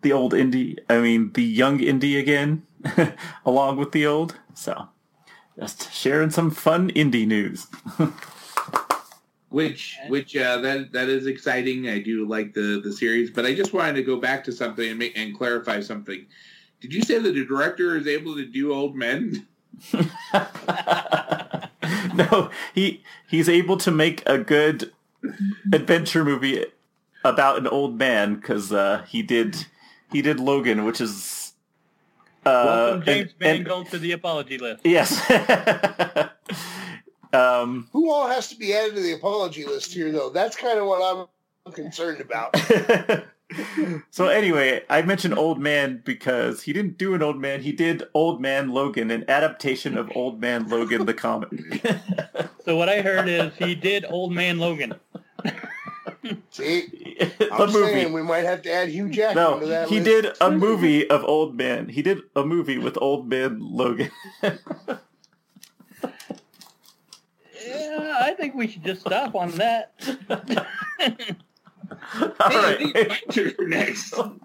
the 0.00 0.12
old 0.12 0.32
indie, 0.32 0.78
I 0.88 0.98
mean 1.00 1.32
the 1.32 1.42
young 1.42 1.78
indie 1.80 2.18
again, 2.18 2.66
along 3.44 3.76
with 3.76 3.92
the 3.92 4.06
old. 4.06 4.38
So 4.54 4.88
just 5.58 5.92
sharing 5.92 6.30
some 6.30 6.50
fun 6.50 6.90
indie 6.92 7.26
news. 7.26 7.66
Which, 9.50 9.96
which, 10.08 10.36
uh, 10.36 10.58
that 10.58 10.92
that 10.92 11.08
is 11.08 11.26
exciting. 11.26 11.88
I 11.88 12.00
do 12.00 12.28
like 12.28 12.52
the 12.52 12.82
the 12.84 12.92
series, 12.92 13.30
but 13.30 13.46
I 13.46 13.54
just 13.54 13.72
wanted 13.72 13.94
to 13.94 14.02
go 14.02 14.20
back 14.20 14.44
to 14.44 14.52
something 14.52 14.86
and 14.86 14.98
make, 14.98 15.16
and 15.16 15.34
clarify 15.34 15.80
something. 15.80 16.26
Did 16.82 16.92
you 16.92 17.00
say 17.00 17.18
that 17.18 17.32
the 17.32 17.46
director 17.46 17.96
is 17.96 18.06
able 18.06 18.36
to 18.36 18.44
do 18.44 18.74
old 18.74 18.94
men? 18.94 19.46
no, 22.14 22.50
he 22.74 23.02
he's 23.26 23.48
able 23.48 23.78
to 23.78 23.90
make 23.90 24.22
a 24.26 24.36
good 24.36 24.92
adventure 25.72 26.26
movie 26.26 26.66
about 27.28 27.58
an 27.58 27.66
old 27.66 27.98
man 27.98 28.34
because 28.36 28.72
uh, 28.72 29.04
he 29.08 29.22
did 29.22 29.66
he 30.12 30.22
did 30.22 30.40
Logan, 30.40 30.84
which 30.84 31.00
is 31.00 31.52
uh, 32.46 32.62
Welcome, 32.66 33.02
James 33.04 33.34
and- 33.40 33.48
and- 33.48 33.64
Mangold, 33.64 33.90
to 33.90 33.98
the 33.98 34.12
apology 34.12 34.58
list. 34.58 34.80
yes. 34.84 35.20
um, 37.32 37.88
Who 37.92 38.10
all 38.10 38.28
has 38.28 38.48
to 38.48 38.56
be 38.56 38.74
added 38.74 38.94
to 38.94 39.02
the 39.02 39.12
apology 39.12 39.64
list 39.64 39.92
here, 39.92 40.10
though? 40.12 40.30
That's 40.30 40.56
kind 40.56 40.78
of 40.78 40.86
what 40.86 41.28
I'm 41.66 41.72
concerned 41.72 42.20
about. 42.20 42.56
so 44.10 44.28
anyway, 44.28 44.82
I 44.88 45.02
mentioned 45.02 45.36
Old 45.38 45.58
Man 45.60 46.00
because 46.04 46.62
he 46.62 46.72
didn't 46.72 46.96
do 46.96 47.14
an 47.14 47.22
Old 47.22 47.38
Man. 47.38 47.60
He 47.62 47.72
did 47.72 48.04
Old 48.14 48.40
Man 48.40 48.70
Logan, 48.70 49.10
an 49.10 49.24
adaptation 49.28 49.98
of 49.98 50.10
Old 50.14 50.40
Man 50.40 50.68
Logan 50.68 51.04
the 51.06 51.14
comic. 51.14 51.50
So 52.64 52.76
what 52.76 52.90
I 52.90 53.00
heard 53.00 53.28
is 53.30 53.54
he 53.56 53.74
did 53.74 54.04
Old 54.10 54.30
Man 54.30 54.58
Logan. 54.58 54.94
See, 56.50 56.86
the 57.38 57.48
I'm 57.52 57.72
movie. 57.72 57.92
saying 57.92 58.12
we 58.12 58.22
might 58.22 58.44
have 58.44 58.62
to 58.62 58.72
add 58.72 58.88
Hugh 58.88 59.08
Jackman 59.08 59.60
to 59.60 59.66
that 59.66 59.88
he 59.88 60.00
list. 60.00 60.06
did 60.06 60.26
a 60.40 60.50
movie 60.50 61.08
of 61.08 61.24
Old 61.24 61.56
Man. 61.56 61.88
He 61.88 62.02
did 62.02 62.22
a 62.34 62.44
movie 62.44 62.78
with 62.78 62.98
Old 63.00 63.28
Man 63.28 63.58
Logan. 63.60 64.10
Yeah, 67.66 68.18
I 68.20 68.34
think 68.34 68.54
we 68.54 68.68
should 68.68 68.84
just 68.84 69.00
stop 69.02 69.34
on 69.34 69.50
that. 69.52 69.92
All 71.00 71.08
Hey, 72.20 72.32
I 72.40 72.62
right. 72.62 72.78
think 72.78 72.96
it's 72.96 73.08
my 73.10 73.34
turn 73.34 73.54
next. 73.70 74.14
All 74.14 74.36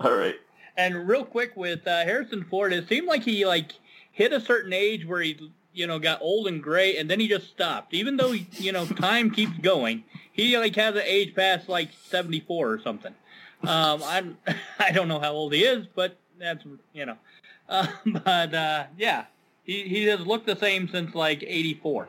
right. 0.00 0.34
And 0.76 1.08
real 1.08 1.24
quick 1.24 1.56
with 1.56 1.86
uh, 1.86 2.04
Harrison 2.04 2.44
Ford, 2.44 2.72
it 2.72 2.88
seemed 2.88 3.06
like 3.06 3.22
he 3.22 3.44
like 3.46 3.72
hit 4.12 4.32
a 4.32 4.40
certain 4.40 4.72
age 4.72 5.06
where 5.06 5.20
he 5.20 5.38
you 5.72 5.86
know 5.86 5.98
got 5.98 6.20
old 6.22 6.48
and 6.48 6.62
gray, 6.62 6.96
and 6.96 7.10
then 7.10 7.20
he 7.20 7.28
just 7.28 7.48
stopped. 7.48 7.94
Even 7.94 8.16
though 8.16 8.32
you 8.32 8.72
know 8.72 8.86
time 8.86 9.30
keeps 9.30 9.56
going, 9.58 10.04
he 10.32 10.56
like 10.56 10.76
has 10.76 10.94
an 10.94 11.02
age 11.04 11.34
past 11.34 11.68
like 11.68 11.90
seventy 12.08 12.40
four 12.40 12.70
or 12.70 12.80
something. 12.80 13.14
Um, 13.62 14.02
I'm 14.04 14.38
I 14.78 14.92
don't 14.92 15.08
know 15.08 15.20
how 15.20 15.32
old 15.32 15.52
he 15.52 15.64
is, 15.64 15.86
but 15.94 16.16
that's 16.38 16.64
you 16.92 17.06
know, 17.06 17.16
uh, 17.68 17.86
but 18.06 18.54
uh, 18.54 18.84
yeah, 18.96 19.24
he 19.64 19.82
he 19.82 20.04
has 20.04 20.20
looked 20.20 20.46
the 20.46 20.56
same 20.56 20.88
since 20.88 21.14
like 21.14 21.42
eighty 21.46 21.74
four. 21.74 22.08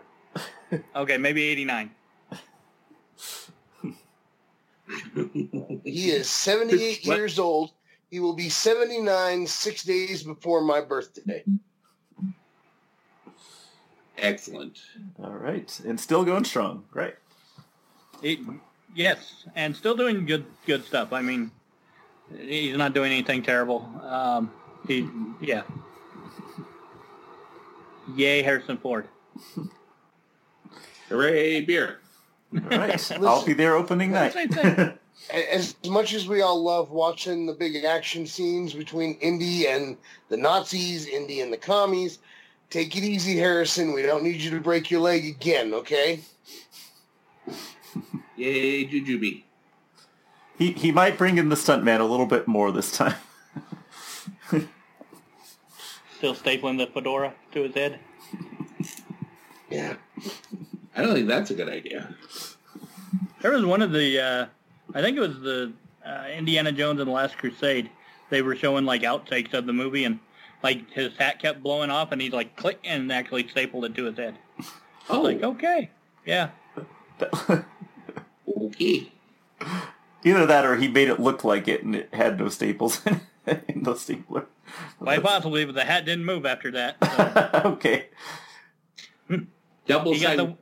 Okay, 0.95 1.17
maybe 1.17 1.43
eighty 1.43 1.65
nine. 1.65 1.91
He 5.83 6.11
is 6.11 6.29
78 6.29 7.05
years 7.05 7.39
old. 7.39 7.71
He 8.09 8.19
will 8.19 8.33
be 8.33 8.49
79 8.49 9.45
six 9.47 9.83
days 9.83 10.23
before 10.23 10.61
my 10.61 10.81
birthday. 10.81 11.43
Excellent. 14.21 14.79
All 15.23 15.31
right. 15.31 15.79
And 15.85 15.99
still 15.99 16.23
going 16.23 16.43
strong. 16.43 16.83
Right. 16.93 17.15
It, 18.21 18.39
yes, 18.95 19.45
and 19.55 19.75
still 19.75 19.95
doing 19.95 20.25
good 20.25 20.45
good 20.65 20.83
stuff. 20.85 21.13
I 21.13 21.21
mean, 21.21 21.51
he's 22.37 22.75
not 22.75 22.93
doing 22.93 23.11
anything 23.11 23.41
terrible. 23.43 23.89
Um, 24.03 24.51
he, 24.87 25.07
yeah. 25.41 25.63
Yay, 28.15 28.41
Harrison 28.41 28.77
Ford. 28.77 29.07
Hooray, 31.09 31.61
beer. 31.61 31.99
All 32.53 32.77
right. 32.77 33.11
I'll 33.21 33.45
be 33.45 33.53
there 33.53 33.75
opening 33.75 34.11
night. 34.11 34.33
Same 34.33 34.49
thing. 34.49 34.65
A- 34.65 34.93
As 35.53 35.75
much 35.85 36.13
as 36.13 36.27
we 36.27 36.41
all 36.41 36.63
love 36.63 36.91
watching 36.91 37.45
the 37.45 37.53
big 37.53 37.83
action 37.83 38.25
scenes 38.25 38.73
between 38.73 39.15
Indy 39.15 39.67
and 39.67 39.97
the 40.29 40.37
Nazis, 40.37 41.05
Indy 41.07 41.41
and 41.41 41.51
the 41.51 41.57
commies, 41.57 42.19
take 42.69 42.95
it 42.95 43.03
easy, 43.03 43.37
Harrison. 43.37 43.93
We 43.93 44.03
don't 44.03 44.23
need 44.23 44.41
you 44.41 44.51
to 44.51 44.59
break 44.59 44.91
your 44.91 45.01
leg 45.01 45.25
again, 45.25 45.73
okay? 45.73 46.19
Yay, 48.35 48.85
Jujubee. 48.87 49.43
he 50.57 50.71
he 50.71 50.91
might 50.91 51.17
bring 51.17 51.37
in 51.37 51.49
the 51.49 51.55
stuntman 51.55 51.99
a 51.99 52.05
little 52.05 52.25
bit 52.25 52.47
more 52.47 52.71
this 52.71 52.95
time. 52.95 53.15
Still 56.17 56.35
stapling 56.35 56.77
the 56.77 56.87
fedora 56.87 57.33
to 57.53 57.63
his 57.63 57.73
head. 57.73 57.99
Yeah. 59.69 59.95
I 60.95 61.01
don't 61.01 61.13
think 61.13 61.27
that's 61.27 61.51
a 61.51 61.53
good 61.53 61.69
idea. 61.69 62.13
There 63.41 63.51
was 63.51 63.63
one 63.63 63.81
of 63.81 63.93
the, 63.93 64.19
uh, 64.19 64.45
I 64.93 65.01
think 65.01 65.15
it 65.15 65.21
was 65.21 65.39
the 65.39 65.71
uh, 66.05 66.25
Indiana 66.35 66.73
Jones 66.73 66.99
and 66.99 67.07
the 67.07 67.13
Last 67.13 67.37
Crusade. 67.37 67.89
They 68.29 68.41
were 68.41 68.55
showing 68.55 68.83
like 68.85 69.03
outtakes 69.03 69.53
of 69.53 69.65
the 69.65 69.71
movie, 69.71 70.03
and 70.03 70.19
like 70.63 70.89
his 70.91 71.15
hat 71.17 71.39
kept 71.39 71.61
blowing 71.63 71.89
off, 71.89 72.11
and 72.11 72.21
he 72.21 72.29
like 72.29 72.55
click 72.55 72.79
and 72.83 73.11
actually 73.11 73.47
stapled 73.47 73.85
it 73.85 73.95
to 73.95 74.05
his 74.05 74.17
head. 74.17 74.35
Oh, 75.09 75.21
Like 75.21 75.41
okay, 75.43 75.89
yeah. 76.25 76.49
okay. 78.61 79.11
Either 80.23 80.45
that 80.45 80.65
or 80.65 80.75
he 80.75 80.87
made 80.87 81.07
it 81.09 81.19
look 81.19 81.43
like 81.43 81.67
it 81.67 81.83
and 81.83 81.95
it 81.95 82.13
had 82.13 82.39
no 82.39 82.49
staples 82.49 83.01
in 83.05 83.83
the 83.83 83.95
stapler. 83.97 84.45
Quite 84.99 85.23
possibly, 85.23 85.65
but 85.65 85.75
the 85.75 85.85
hat 85.85 86.05
didn't 86.05 86.25
move 86.25 86.45
after 86.45 86.71
that. 86.71 86.97
So. 87.03 87.61
okay. 87.71 88.07
Double 89.87 90.13
He 90.13 90.19
got 90.19 90.37
sided. 90.37 90.47
the- 90.49 90.57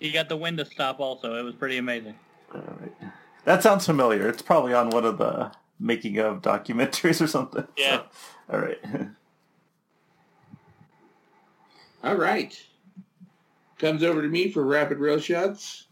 he 0.00 0.10
got 0.12 0.30
the 0.30 0.36
wind 0.36 0.56
to 0.58 0.64
stop 0.64 0.98
also. 0.98 1.34
It 1.36 1.42
was 1.42 1.54
pretty 1.54 1.76
amazing. 1.76 2.14
All 2.54 2.62
right. 2.80 3.12
That 3.44 3.62
sounds 3.62 3.84
familiar. 3.84 4.28
It's 4.28 4.40
probably 4.40 4.72
on 4.72 4.88
one 4.88 5.04
of 5.04 5.18
the 5.18 5.52
making 5.78 6.16
of 6.18 6.40
documentaries 6.40 7.20
or 7.22 7.26
something. 7.26 7.66
Yeah. 7.76 8.02
All 8.52 8.58
right. 8.58 8.78
All 12.02 12.16
right. 12.16 12.60
Comes 13.78 14.02
over 14.02 14.22
to 14.22 14.28
me 14.28 14.50
for 14.50 14.64
rapid 14.64 14.98
rail 14.98 15.18
shots. 15.18 15.86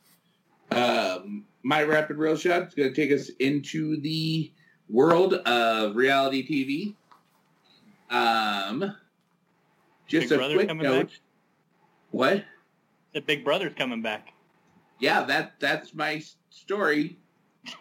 Um, 0.70 1.44
my 1.62 1.82
rapid 1.82 2.16
rail 2.16 2.36
shot 2.36 2.68
is 2.68 2.74
going 2.74 2.92
to 2.92 2.94
take 2.94 3.12
us 3.12 3.30
into 3.40 4.00
the 4.00 4.50
world 4.88 5.34
of 5.34 5.96
reality 5.96 6.46
TV. 6.46 6.94
Um, 8.14 8.94
just 10.06 10.30
Big 10.30 10.40
a 10.40 10.52
quick 10.54 10.68
coming 10.68 10.82
note. 10.84 11.08
back? 11.08 11.18
What? 12.10 12.44
The 13.12 13.20
Big 13.20 13.44
Brother's 13.44 13.74
coming 13.74 14.02
back. 14.02 14.32
Yeah, 14.98 15.22
that 15.24 15.54
that's 15.60 15.94
my 15.94 16.22
story. 16.50 17.18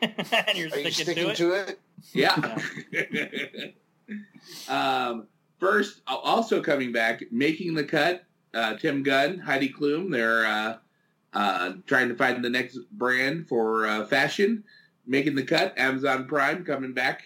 and 0.01 0.13
you're 0.55 0.69
Are 0.71 0.79
you 0.79 0.91
sticking, 0.91 0.91
sticking 0.91 1.23
to 1.25 1.29
it. 1.31 1.35
to 1.37 1.51
it? 1.53 1.79
Yeah. 2.13 2.57
um, 4.69 5.27
first, 5.59 6.01
also 6.07 6.61
coming 6.61 6.91
back, 6.91 7.23
making 7.31 7.73
the 7.73 7.83
cut. 7.83 8.23
Uh, 8.53 8.75
Tim 8.75 9.03
Gunn, 9.03 9.37
Heidi 9.39 9.69
Klum. 9.69 10.11
They're 10.11 10.45
uh, 10.45 10.77
uh, 11.33 11.73
trying 11.85 12.09
to 12.09 12.15
find 12.15 12.43
the 12.43 12.49
next 12.49 12.79
brand 12.91 13.47
for 13.47 13.85
uh, 13.85 14.05
fashion. 14.05 14.63
Making 15.05 15.35
the 15.35 15.43
cut. 15.43 15.77
Amazon 15.77 16.27
Prime 16.27 16.65
coming 16.65 16.93
back, 16.93 17.23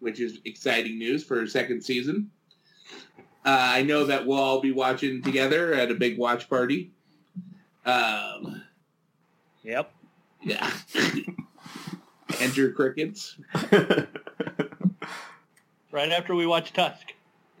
which 0.00 0.20
is 0.20 0.38
exciting 0.44 0.98
news 0.98 1.24
for 1.24 1.42
a 1.42 1.48
second 1.48 1.82
season. 1.82 2.30
Uh, 3.44 3.58
I 3.60 3.82
know 3.82 4.04
that 4.06 4.26
we'll 4.26 4.38
all 4.38 4.60
be 4.60 4.72
watching 4.72 5.22
together 5.22 5.74
at 5.74 5.90
a 5.90 5.94
big 5.94 6.16
watch 6.16 6.48
party. 6.48 6.92
Um, 7.84 8.62
Yep. 9.64 9.92
yeah. 10.42 10.70
Enter 12.40 12.72
crickets. 12.72 13.36
Right 15.94 16.10
after 16.10 16.34
we 16.34 16.44
watch 16.44 16.72
Tusk. 16.72 17.12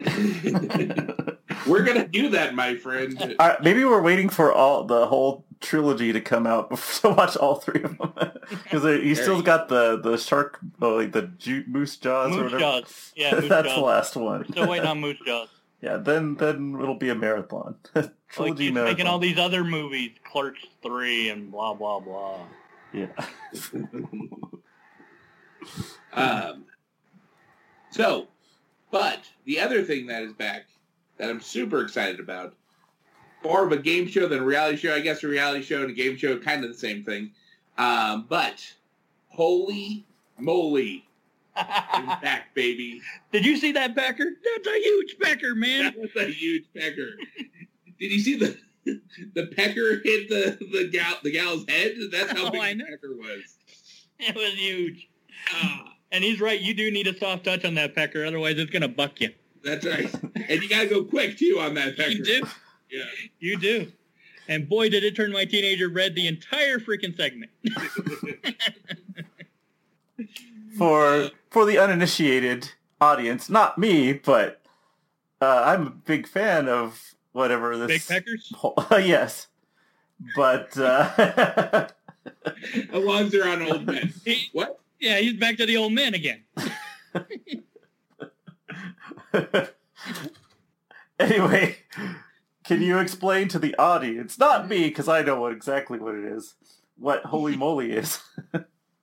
We're 1.68 1.84
gonna 1.84 2.08
do 2.08 2.30
that, 2.30 2.52
my 2.56 2.74
friend. 2.74 3.36
All 3.38 3.46
right, 3.48 3.62
maybe 3.62 3.84
we're 3.84 4.02
waiting 4.02 4.28
for 4.28 4.52
all 4.52 4.82
the 4.84 5.06
whole 5.06 5.44
trilogy 5.60 6.12
to 6.12 6.20
come 6.20 6.44
out 6.44 6.76
to 7.00 7.10
watch 7.10 7.36
all 7.36 7.60
three 7.60 7.84
of 7.84 7.96
them 7.96 8.12
because 8.50 8.84
you 9.04 9.14
still 9.14 9.40
got 9.40 9.68
the 9.68 10.00
the 10.00 10.18
shark, 10.18 10.58
oh, 10.82 10.96
like 10.96 11.12
the 11.12 11.22
ju- 11.38 11.62
moose 11.68 11.96
jaws 11.96 12.32
or 12.36 12.42
Moose 12.42 12.52
whatever. 12.52 12.58
Jaws. 12.80 13.12
Yeah, 13.14 13.34
Moose 13.36 13.48
That's 13.48 13.68
Jaws. 13.68 13.76
the 13.76 13.84
last 13.84 14.16
one. 14.16 14.44
Still 14.50 14.68
waiting 14.68 14.88
on 14.88 15.00
Moose 15.00 15.18
Jaws. 15.24 15.48
yeah, 15.80 15.96
then 15.96 16.34
then 16.34 16.76
it'll 16.82 16.96
be 16.96 17.10
a 17.10 17.14
marathon. 17.14 17.76
Like 17.94 18.10
trilogy 18.28 18.64
he's 18.64 18.72
marathon. 18.72 18.92
making 18.94 19.06
all 19.06 19.20
these 19.20 19.38
other 19.38 19.62
movies, 19.62 20.10
Clerks 20.24 20.66
Three 20.82 21.28
and 21.30 21.52
blah 21.52 21.72
blah 21.72 22.00
blah. 22.00 22.40
Yeah. 22.92 23.06
Um, 26.12 26.63
so, 27.94 28.26
but 28.90 29.20
the 29.44 29.60
other 29.60 29.84
thing 29.84 30.08
that 30.08 30.22
is 30.22 30.32
back 30.32 30.66
that 31.16 31.30
I'm 31.30 31.40
super 31.40 31.80
excited 31.80 32.18
about, 32.18 32.54
more 33.44 33.64
of 33.64 33.70
a 33.70 33.76
game 33.76 34.08
show 34.08 34.26
than 34.26 34.40
a 34.40 34.44
reality 34.44 34.76
show. 34.76 34.92
I 34.92 34.98
guess 34.98 35.22
a 35.22 35.28
reality 35.28 35.62
show 35.62 35.82
and 35.82 35.90
a 35.90 35.94
game 35.94 36.16
show 36.16 36.36
kind 36.40 36.64
of 36.64 36.72
the 36.72 36.76
same 36.76 37.04
thing. 37.04 37.30
Um, 37.78 38.26
but 38.28 38.66
holy 39.28 40.06
moly, 40.38 41.06
back, 41.54 42.52
baby! 42.54 43.00
Did 43.30 43.46
you 43.46 43.56
see 43.58 43.70
that 43.70 43.94
pecker? 43.94 44.24
That's 44.24 44.66
a 44.66 44.80
huge 44.80 45.16
pecker, 45.22 45.54
man. 45.54 45.84
That 45.84 45.96
was 45.96 46.10
a 46.16 46.32
huge 46.32 46.64
pecker. 46.76 47.10
Did 48.00 48.10
you 48.10 48.18
see 48.18 48.36
the 48.36 48.58
the 49.34 49.46
pecker 49.46 50.00
hit 50.02 50.28
the 50.28 50.58
the 50.72 50.88
gal 50.90 51.14
the 51.22 51.30
gal's 51.30 51.64
head? 51.68 51.92
That's 52.10 52.32
how 52.32 52.46
Oh, 52.48 52.50
big 52.50 52.78
the 52.78 52.84
pecker 52.86 53.14
was. 53.14 53.56
It 54.18 54.34
was 54.34 54.54
huge. 54.54 55.08
Ah, 55.52 55.93
And 56.14 56.22
he's 56.22 56.40
right. 56.40 56.60
You 56.60 56.74
do 56.74 56.92
need 56.92 57.08
a 57.08 57.18
soft 57.18 57.44
touch 57.44 57.64
on 57.64 57.74
that 57.74 57.94
pecker, 57.94 58.24
otherwise 58.24 58.56
it's 58.56 58.70
gonna 58.70 58.86
buck 58.86 59.20
you. 59.20 59.30
that's 59.64 59.84
right. 59.84 60.14
and 60.48 60.62
you 60.62 60.68
gotta 60.68 60.86
go 60.86 61.02
quick 61.02 61.36
too 61.36 61.58
on 61.60 61.74
that 61.74 61.96
pecker. 61.96 62.10
You 62.10 62.24
do. 62.24 62.46
Yeah. 62.88 63.04
You 63.40 63.58
do. 63.58 63.92
And 64.46 64.68
boy, 64.68 64.90
did 64.90 65.02
it 65.02 65.16
turn 65.16 65.32
my 65.32 65.44
teenager 65.44 65.88
red 65.88 66.14
the 66.14 66.28
entire 66.28 66.78
freaking 66.78 67.16
segment. 67.16 67.50
for 70.78 71.30
for 71.50 71.64
the 71.64 71.78
uninitiated 71.78 72.70
audience, 73.00 73.50
not 73.50 73.76
me, 73.76 74.12
but 74.12 74.60
uh, 75.40 75.62
I'm 75.66 75.86
a 75.88 75.90
big 75.90 76.28
fan 76.28 76.68
of 76.68 77.14
whatever 77.32 77.76
this. 77.76 78.06
Big 78.06 78.24
peckers. 78.24 78.52
yes, 79.04 79.48
but 80.36 80.78
uh, 80.78 81.88
Alongs 82.92 83.34
are 83.34 83.48
on 83.48 83.62
old 83.62 83.86
men. 83.86 84.12
What? 84.52 84.78
Yeah, 85.04 85.18
he's 85.18 85.34
back 85.34 85.58
to 85.58 85.66
the 85.66 85.76
old 85.76 85.92
man 85.92 86.14
again. 86.14 86.44
anyway, 91.18 91.76
can 92.64 92.80
you 92.80 92.98
explain 92.98 93.48
to 93.48 93.58
the 93.58 93.76
audience, 93.76 94.38
not 94.38 94.66
me, 94.66 94.88
because 94.88 95.06
I 95.06 95.20
know 95.20 95.38
what 95.40 95.52
exactly 95.52 95.98
what 95.98 96.14
it 96.14 96.24
is, 96.24 96.54
what 96.96 97.22
holy 97.26 97.54
moly 97.64 97.92
is? 97.92 98.18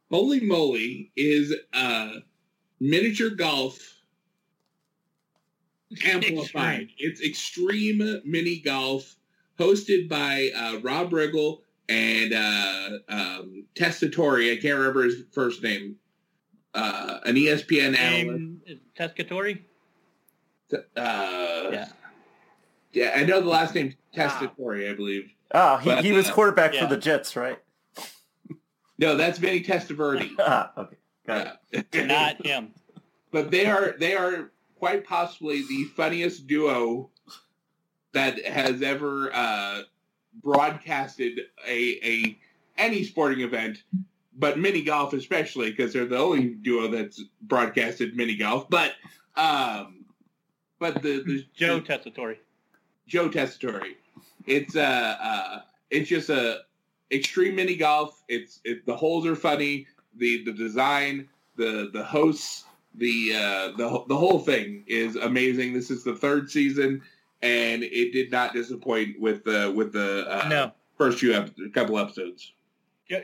Holy 0.09 0.39
moly 0.39 1.11
is 1.15 1.53
uh 1.71 2.09
miniature 2.79 3.29
golf 3.29 4.01
amplified. 6.03 6.81
Extreme. 6.81 6.89
It's 6.97 7.21
extreme 7.21 8.21
mini 8.25 8.59
golf 8.59 9.15
hosted 9.59 10.09
by 10.09 10.49
uh, 10.55 10.79
Rob 10.79 11.11
Riggle 11.11 11.59
and 11.91 12.33
uh, 12.33 12.89
um, 13.09 13.65
Tessitore. 13.75 14.51
I 14.51 14.61
can't 14.61 14.77
remember 14.77 15.03
his 15.03 15.23
first 15.31 15.61
name. 15.61 15.97
Uh, 16.73 17.19
an 17.25 17.35
ESPN 17.35 17.97
analyst. 17.97 18.27
Name 18.39 18.61
is 18.65 18.79
Tessitore. 18.97 19.59
Uh, 20.73 20.79
Yeah. 20.95 21.89
yeah, 22.93 23.13
I 23.15 23.25
know 23.25 23.41
the 23.41 23.49
last 23.49 23.75
name 23.75 23.93
Tessitore, 24.15 24.89
I 24.89 24.93
believe. 24.95 25.31
Ah, 25.53 25.77
he, 25.79 25.89
But, 25.89 26.05
he 26.05 26.13
was 26.13 26.29
uh, 26.29 26.33
quarterback 26.33 26.73
yeah. 26.73 26.87
for 26.87 26.95
the 26.95 27.01
Jets, 27.01 27.35
right? 27.35 27.59
No, 28.97 29.17
that's 29.17 29.37
Vinny 29.37 29.61
Testaverde. 29.63 30.29
Ah, 30.39 30.71
okay, 30.77 30.95
got 31.27 31.59
it. 31.71 31.87
Not 32.07 32.45
him. 32.45 32.73
but 33.31 33.51
they 33.51 33.65
are 33.65 33.95
they 33.99 34.15
are 34.15 34.51
quite 34.77 35.05
possibly 35.05 35.63
the 35.67 35.85
funniest 35.97 36.47
duo 36.47 37.09
that 38.13 38.45
has 38.45 38.81
ever 38.81 39.31
uh, 39.33 39.81
broadcasted 40.43 41.41
a 41.67 41.99
a 42.03 42.37
any 42.77 43.03
sporting 43.03 43.41
event, 43.41 43.83
but 44.37 44.57
mini 44.59 44.81
golf 44.81 45.13
especially 45.13 45.71
because 45.71 45.93
they're 45.93 46.05
the 46.05 46.17
only 46.17 46.49
duo 46.49 46.87
that's 46.87 47.21
broadcasted 47.41 48.15
mini 48.15 48.35
golf. 48.35 48.69
But 48.69 48.93
um, 49.35 50.05
but 50.79 51.01
the, 51.01 51.23
the 51.23 51.45
Joe 51.53 51.79
the- 51.79 51.85
Tessitore. 51.85 52.37
Joe 53.07 53.29
Tessitore. 53.29 53.95
It's 54.47 54.75
uh, 54.75 55.17
uh 55.21 55.61
it's 55.89 56.09
just 56.09 56.29
a 56.29 56.61
extreme 57.11 57.55
mini 57.55 57.75
golf. 57.75 58.23
It's 58.27 58.59
it, 58.63 58.85
the 58.85 58.95
holes 58.95 59.25
are 59.25 59.35
funny. 59.35 59.87
The 60.17 60.43
the 60.43 60.53
design, 60.53 61.29
the 61.55 61.89
the 61.93 62.03
hosts, 62.03 62.65
the 62.95 63.33
uh, 63.35 63.77
the 63.77 64.03
the 64.07 64.17
whole 64.17 64.39
thing 64.39 64.83
is 64.87 65.15
amazing. 65.15 65.73
This 65.73 65.91
is 65.91 66.03
the 66.03 66.15
third 66.15 66.49
season, 66.49 67.01
and 67.41 67.83
it 67.83 68.11
did 68.13 68.31
not 68.31 68.53
disappoint 68.53 69.19
with 69.19 69.43
the 69.43 69.71
with 69.75 69.93
the 69.93 70.25
uh, 70.29 70.47
No. 70.47 70.71
first 70.97 71.19
few 71.19 71.33
ep- 71.33 71.51
couple 71.73 71.97
episodes. 71.97 72.53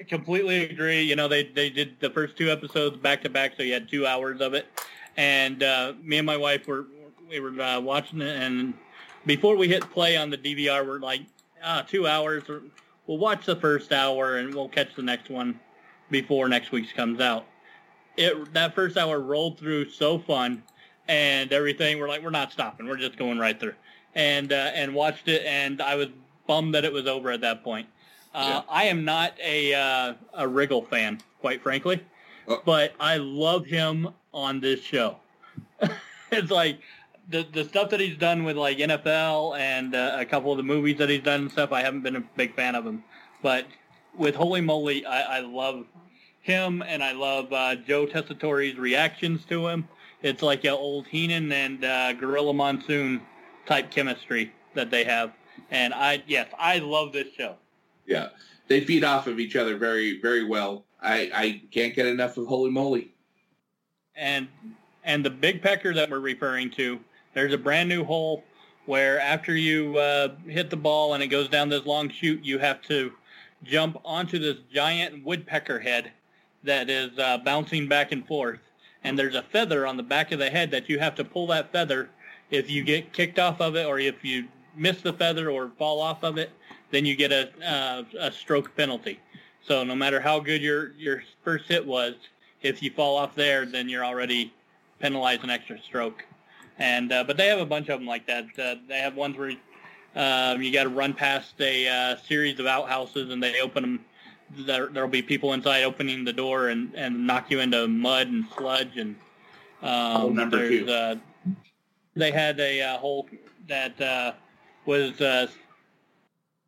Completely 0.10 0.66
agree. 0.66 1.02
You 1.02 1.16
know, 1.16 1.30
they, 1.30 1.44
they 1.44 1.70
did 1.70 1.98
the 2.02 2.10
first 2.10 2.36
two 2.36 2.52
episodes 2.52 2.98
back 2.98 3.22
to 3.24 3.30
back, 3.30 3.54
so 3.56 3.64
you 3.64 3.72
had 3.72 3.88
two 3.88 4.06
hours 4.06 4.42
of 4.42 4.54
it. 4.54 4.66
And 5.16 5.64
uh, 5.64 5.94
me 6.04 6.18
and 6.18 6.26
my 6.26 6.36
wife 6.36 6.68
were 6.68 6.88
we 7.30 7.40
were 7.40 7.60
uh, 7.62 7.80
watching 7.80 8.22
it, 8.22 8.42
and 8.42 8.74
before 9.26 9.56
we 9.56 9.68
hit 9.68 9.90
play 9.92 10.18
on 10.18 10.30
the 10.30 10.38
DVR, 10.38 10.86
we're 10.86 11.00
like, 11.00 11.22
ah, 11.64 11.86
two 11.88 12.06
hours. 12.08 12.44
We'll 13.06 13.18
watch 13.18 13.46
the 13.46 13.56
first 13.56 13.94
hour, 13.94 14.38
and 14.38 14.54
we'll 14.54 14.68
catch 14.70 14.94
the 14.96 15.02
next 15.04 15.30
one 15.30 15.58
before 16.12 16.48
next 16.50 16.72
week's 16.74 16.92
comes 16.94 17.20
out. 17.22 17.46
It 18.18 18.54
that 18.54 18.76
first 18.76 18.98
hour 18.98 19.20
rolled 19.22 19.58
through 19.58 19.90
so 19.92 20.20
fun, 20.20 20.64
and 21.08 21.52
everything. 21.54 21.98
We're 22.00 22.10
like, 22.10 22.22
we're 22.24 22.30
not 22.30 22.52
stopping. 22.52 22.88
We're 22.88 22.98
just 22.98 23.18
going 23.18 23.40
right 23.40 23.58
through, 23.60 23.76
and 24.16 24.52
uh, 24.52 24.72
and 24.74 24.94
watched 24.94 25.28
it, 25.28 25.44
and 25.46 25.82
I 25.82 25.96
was 25.96 26.08
bummed 26.48 26.74
that 26.76 26.86
it 26.86 26.94
was 26.94 27.08
over 27.08 27.32
at 27.32 27.42
that 27.42 27.64
point. 27.64 27.88
Uh, 28.34 28.62
I 28.70 28.84
am 28.86 29.04
not 29.04 29.34
a 29.44 29.74
uh, 29.74 30.14
a 30.34 30.44
Riggle 30.46 30.88
fan, 30.88 31.20
quite 31.42 31.62
frankly, 31.62 32.02
Oh. 32.48 32.62
but 32.66 32.94
I 33.00 33.18
love 33.18 33.66
him 33.66 34.10
on 34.34 34.60
this 34.60 34.82
show. 34.82 35.18
it's 36.32 36.52
like 36.52 36.80
the 37.30 37.46
the 37.52 37.64
stuff 37.66 37.90
that 37.90 38.00
he's 38.00 38.18
done 38.18 38.44
with 38.44 38.56
like 38.58 38.78
NFL 38.78 39.58
and 39.58 39.96
uh, 39.96 40.18
a 40.20 40.26
couple 40.26 40.52
of 40.52 40.58
the 40.58 40.64
movies 40.64 40.98
that 41.00 41.10
he's 41.10 41.24
done 41.24 41.42
and 41.42 41.52
stuff. 41.52 41.72
I 41.72 41.82
haven't 41.82 42.02
been 42.02 42.16
a 42.16 42.24
big 42.36 42.56
fan 42.56 42.76
of 42.76 42.86
him, 42.86 43.04
but 43.42 43.66
with 44.16 44.36
Holy 44.36 44.62
Moly, 44.62 45.06
I, 45.06 45.38
I 45.38 45.40
love 45.42 45.86
him, 46.42 46.82
and 46.82 47.04
I 47.04 47.12
love 47.12 47.52
uh, 47.52 47.76
Joe 47.76 48.06
Tessitore's 48.06 48.78
reactions 48.78 49.44
to 49.46 49.68
him. 49.68 49.88
It's 50.24 50.42
like 50.42 50.64
a 50.66 50.70
old 50.72 51.06
Heenan 51.08 51.52
and 51.52 51.84
uh, 51.84 52.14
Gorilla 52.14 52.54
Monsoon 52.54 53.22
type 53.68 53.92
chemistry 53.92 54.52
that 54.74 54.90
they 54.90 55.04
have. 55.04 55.34
And 55.72 55.94
I, 55.94 56.24
yes, 56.28 56.48
I 56.58 56.80
love 56.80 57.14
this 57.14 57.28
show. 57.36 57.56
Yeah, 58.06 58.30
they 58.68 58.82
feed 58.82 59.04
off 59.04 59.28
of 59.28 59.40
each 59.40 59.56
other 59.56 59.78
very, 59.78 60.22
very 60.22 60.46
well. 60.46 60.86
I, 61.02 61.30
I 61.34 61.62
can't 61.72 61.94
get 61.94 62.06
enough 62.06 62.38
of 62.38 62.48
Holey 62.48 62.72
Moley. 62.72 63.12
And 64.16 64.48
and 65.04 65.24
the 65.24 65.30
big 65.30 65.62
pecker 65.62 65.94
that 65.94 66.10
we're 66.10 66.20
referring 66.20 66.70
to, 66.72 67.00
there's 67.34 67.54
a 67.54 67.58
brand 67.58 67.88
new 67.88 68.04
hole 68.04 68.44
where 68.86 69.20
after 69.20 69.56
you 69.56 69.98
uh, 69.98 70.30
hit 70.48 70.70
the 70.70 70.78
ball 70.78 71.14
and 71.14 71.24
it 71.24 71.28
goes 71.28 71.48
down 71.48 71.70
this 71.70 71.86
long 71.86 72.10
chute, 72.10 72.44
you 72.44 72.58
have 72.60 72.82
to 72.84 73.12
jump 73.64 73.98
onto 74.04 74.40
this 74.40 74.58
giant 74.74 75.24
woodpecker 75.24 75.80
head 75.80 76.12
that 76.64 76.90
is 76.90 77.18
uh, 77.20 77.38
bouncing 77.38 77.88
back 77.88 78.12
and 78.12 78.28
forth. 78.28 78.60
And 79.04 79.18
there's 79.18 79.36
a 79.36 79.44
feather 79.44 79.86
on 79.88 79.96
the 79.98 80.04
back 80.04 80.32
of 80.32 80.40
the 80.40 80.50
head 80.50 80.72
that 80.72 80.90
you 80.90 81.00
have 81.00 81.16
to 81.16 81.24
pull 81.24 81.48
that 81.48 81.72
feather. 81.72 82.10
If 82.50 82.70
you 82.70 82.84
get 82.84 83.14
kicked 83.14 83.40
off 83.40 83.60
of 83.62 83.76
it 83.76 83.86
or 83.86 84.00
if 84.00 84.24
you 84.24 84.48
miss 84.76 85.02
the 85.02 85.14
feather 85.14 85.50
or 85.50 85.72
fall 85.78 86.00
off 86.00 86.24
of 86.24 86.38
it, 86.38 86.52
then 86.92 87.06
you 87.06 87.16
get 87.16 87.32
a, 87.32 87.50
uh, 87.66 88.04
a 88.20 88.32
stroke 88.32 88.76
penalty. 88.76 89.20
So 89.66 89.84
no 89.84 89.96
matter 89.96 90.20
how 90.20 90.40
good 90.40 90.62
your, 90.62 90.94
your 90.94 91.24
first 91.44 91.68
hit 91.68 91.86
was, 91.86 92.16
if 92.62 92.82
you 92.82 92.92
fall 92.92 93.18
off 93.18 93.36
there, 93.36 93.66
then 93.66 93.90
you're 93.90 94.06
already 94.06 94.54
penalized 95.00 95.44
an 95.44 95.50
extra 95.50 95.80
stroke. 95.82 96.24
And 96.80 97.12
uh, 97.12 97.24
but 97.24 97.38
they 97.38 97.48
have 97.48 97.60
a 97.60 97.66
bunch 97.66 97.90
of 97.90 98.00
them 98.00 98.08
like 98.08 98.28
that. 98.28 98.46
Uh, 98.58 98.76
they 98.88 99.00
have 99.00 99.16
ones 99.16 99.36
where 99.36 99.52
um, 100.16 100.62
you 100.62 100.72
got 100.72 100.84
to 100.84 100.90
run 100.90 101.14
past 101.14 101.54
a 101.60 101.88
uh, 101.88 102.16
series 102.18 102.60
of 102.60 102.66
outhouses, 102.66 103.32
and 103.32 103.42
they 103.42 103.60
open 103.62 103.84
them. 103.84 104.06
There, 104.60 104.88
there'll 104.88 105.10
be 105.10 105.22
people 105.22 105.54
inside 105.54 105.84
opening 105.84 106.24
the 106.24 106.34
door 106.34 106.70
and, 106.70 106.94
and 106.96 107.28
knock 107.28 107.52
you 107.52 107.60
into 107.60 107.88
mud 107.88 108.28
and 108.28 108.46
sludge. 108.56 108.96
And 108.96 109.16
um, 109.82 110.22
Oh, 110.22 110.30
number 110.30 110.58
there's, 110.58 110.86
two. 110.86 111.20
They 112.18 112.32
had 112.32 112.60
a 112.60 112.82
uh, 112.82 112.98
hole 112.98 113.28
that 113.68 114.00
uh, 114.02 114.34
was 114.86 115.20
uh, 115.22 115.48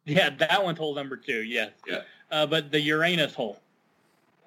yeah, 0.06 0.30
that 0.30 0.64
one's 0.64 0.78
hole 0.78 0.96
number 0.96 1.18
two. 1.18 1.44
Yes. 1.44 1.72
Yeah. 1.88 2.02
Uh, 2.32 2.46
but 2.46 2.72
the 2.72 2.82
Uranus 2.82 3.34
hole. 3.34 3.60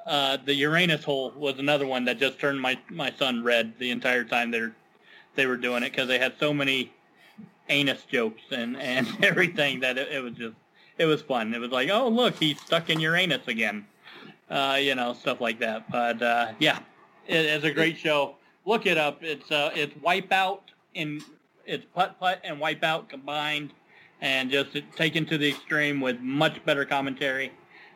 Uh, 0.06 0.36
the 0.44 0.54
Uranus 0.54 1.04
hole 1.04 1.32
was 1.36 1.58
another 1.58 1.86
one 1.86 2.04
that 2.04 2.18
just 2.18 2.38
turned 2.38 2.60
my, 2.60 2.76
my 2.90 3.12
son 3.18 3.42
red 3.44 3.72
the 3.78 3.90
entire 3.90 4.24
time 4.24 4.50
they 4.50 4.60
were, 4.60 4.72
they 5.36 5.46
were 5.46 5.56
doing 5.56 5.84
it 5.84 5.90
because 5.90 6.08
they 6.08 6.18
had 6.18 6.34
so 6.40 6.52
many 6.52 6.92
anus 7.68 8.02
jokes 8.10 8.42
and, 8.50 8.76
and 8.78 9.06
everything 9.22 9.78
that 9.80 9.96
it, 9.96 10.08
it 10.10 10.20
was 10.20 10.34
just 10.34 10.54
it 10.98 11.06
was 11.06 11.22
fun. 11.22 11.54
It 11.54 11.60
was 11.60 11.70
like, 11.70 11.88
oh 11.90 12.08
look, 12.08 12.34
he's 12.34 12.60
stuck 12.60 12.90
in 12.90 13.00
Uranus 13.00 13.46
again, 13.46 13.86
uh, 14.50 14.76
you 14.80 14.94
know, 14.94 15.14
stuff 15.14 15.40
like 15.40 15.58
that. 15.60 15.90
But 15.90 16.20
uh, 16.20 16.48
yeah, 16.58 16.80
it, 17.26 17.46
it's 17.46 17.64
a 17.64 17.70
great 17.70 17.96
show. 17.96 18.34
Look 18.66 18.86
it 18.86 18.98
up. 18.98 19.22
It's 19.22 19.50
uh, 19.50 19.70
it's 19.74 19.94
Wipeout 19.94 20.60
in 20.94 21.22
it's 21.64 21.84
putt 21.94 22.18
putt 22.18 22.40
and 22.44 22.58
Wipeout 22.58 23.08
combined, 23.08 23.72
and 24.20 24.50
just 24.50 24.76
taken 24.96 25.26
to 25.26 25.38
the 25.38 25.48
extreme 25.48 26.00
with 26.00 26.20
much 26.20 26.64
better 26.64 26.84
commentary, 26.84 27.52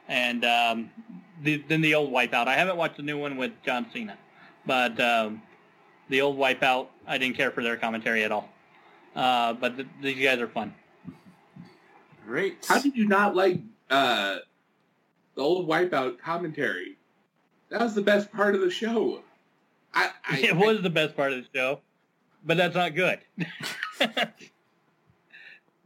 and 0.08 0.44
um, 0.44 0.90
the, 1.42 1.62
than 1.68 1.80
the 1.80 1.94
old 1.94 2.12
Wipeout. 2.12 2.46
I 2.46 2.54
haven't 2.54 2.76
watched 2.76 2.96
the 2.96 3.02
new 3.02 3.18
one 3.18 3.36
with 3.36 3.52
John 3.64 3.86
Cena, 3.92 4.16
but 4.64 4.98
um, 5.00 5.42
the 6.08 6.20
old 6.20 6.38
Wipeout, 6.38 6.88
I 7.06 7.18
didn't 7.18 7.36
care 7.36 7.50
for 7.50 7.62
their 7.62 7.76
commentary 7.76 8.24
at 8.24 8.32
all. 8.32 8.48
Uh, 9.14 9.54
but 9.54 9.76
th- 9.76 9.88
these 10.02 10.22
guys 10.22 10.40
are 10.40 10.48
fun. 10.48 10.74
Great. 12.26 12.66
How 12.68 12.80
did 12.80 12.96
you 12.96 13.06
not 13.06 13.34
like 13.34 13.60
uh, 13.88 14.38
the 15.34 15.40
old 15.40 15.68
Wipeout 15.68 16.18
commentary? 16.18 16.98
That 17.70 17.80
was 17.80 17.94
the 17.94 18.02
best 18.02 18.30
part 18.32 18.54
of 18.54 18.60
the 18.60 18.70
show. 18.70 19.22
I, 19.94 20.10
I 20.28 20.38
it 20.42 20.56
was 20.56 20.82
the 20.82 20.90
best 20.90 21.16
part 21.16 21.32
of 21.32 21.38
the 21.38 21.48
show, 21.58 21.80
but 22.46 22.56
that's 22.56 22.74
not 22.74 22.94
good. 22.94 23.18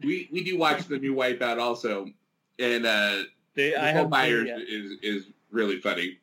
we 0.02 0.28
we 0.30 0.44
do 0.44 0.56
watch 0.58 0.86
the 0.86 0.98
new 0.98 1.14
Wipeout 1.14 1.58
also, 1.58 2.06
and 2.58 2.86
uh, 2.86 3.22
They- 3.54 3.74
I 3.74 3.86
Nicole 3.92 4.02
have 4.02 4.10
Myers 4.10 4.48
is 4.68 4.92
is 5.02 5.26
really 5.50 5.80
funny. 5.80 6.18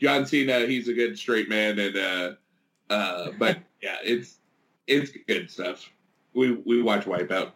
John 0.00 0.26
Cena, 0.26 0.60
he's 0.66 0.88
a 0.88 0.92
good 0.94 1.18
straight 1.18 1.48
man, 1.48 1.78
and 1.78 1.96
uh, 1.96 2.32
uh, 2.90 3.30
but 3.38 3.58
yeah, 3.82 3.96
it's 4.02 4.38
it's 4.86 5.12
good 5.26 5.50
stuff. 5.50 5.88
We 6.34 6.52
we 6.52 6.82
watch 6.82 7.04
Wipeout. 7.04 7.50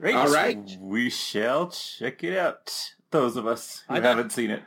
Great. 0.00 0.14
All 0.14 0.28
right. 0.32 0.76
We 0.80 1.08
shall 1.08 1.68
check 1.68 2.22
it 2.22 2.36
out. 2.36 2.92
Those 3.12 3.36
of 3.36 3.46
us 3.46 3.84
who 3.88 3.94
I 3.94 3.96
thought- 3.98 4.04
haven't 4.04 4.30
seen 4.32 4.50
it. 4.50 4.62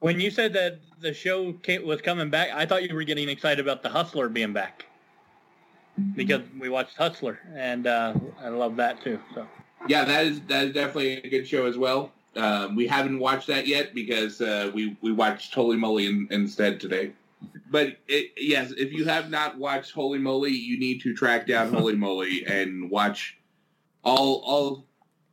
When 0.00 0.20
you 0.20 0.30
said 0.30 0.52
that 0.52 0.80
the 1.00 1.14
show 1.14 1.54
came, 1.54 1.86
was 1.86 2.02
coming 2.02 2.28
back, 2.28 2.50
I 2.52 2.66
thought 2.66 2.86
you 2.86 2.94
were 2.94 3.04
getting 3.04 3.30
excited 3.30 3.58
about 3.64 3.82
the 3.82 3.88
Hustler 3.88 4.28
being 4.28 4.52
back 4.52 4.84
because 6.14 6.42
we 6.58 6.68
watched 6.68 6.96
Hustler, 6.96 7.38
and 7.54 7.86
uh, 7.86 8.14
I 8.40 8.48
love 8.48 8.76
that 8.76 9.02
too. 9.02 9.18
So 9.34 9.46
Yeah, 9.88 10.04
that 10.04 10.26
is 10.26 10.40
that 10.42 10.64
is 10.66 10.74
definitely 10.74 11.18
a 11.18 11.28
good 11.28 11.46
show 11.46 11.66
as 11.66 11.76
well. 11.78 12.12
Um, 12.36 12.74
we 12.74 12.86
haven't 12.86 13.18
watched 13.18 13.46
that 13.46 13.66
yet 13.66 13.94
because 13.94 14.40
uh, 14.40 14.70
we 14.74 14.96
we 15.00 15.12
watched 15.12 15.54
Holey 15.54 15.78
Moley 15.78 16.06
in, 16.06 16.26
instead 16.30 16.80
today. 16.80 17.12
But 17.70 17.98
it, 18.08 18.32
yes, 18.36 18.72
if 18.72 18.92
you 18.92 19.04
have 19.04 19.30
not 19.30 19.58
watched 19.58 19.94
Holey 19.94 20.20
Moley, 20.20 20.52
you 20.52 20.78
need 20.78 21.00
to 21.02 21.14
track 21.14 21.46
down 21.46 21.70
Holey 21.74 21.96
Moley 21.96 22.44
and 22.46 22.90
watch 22.90 23.38
all 24.02 24.42
all 24.44 24.86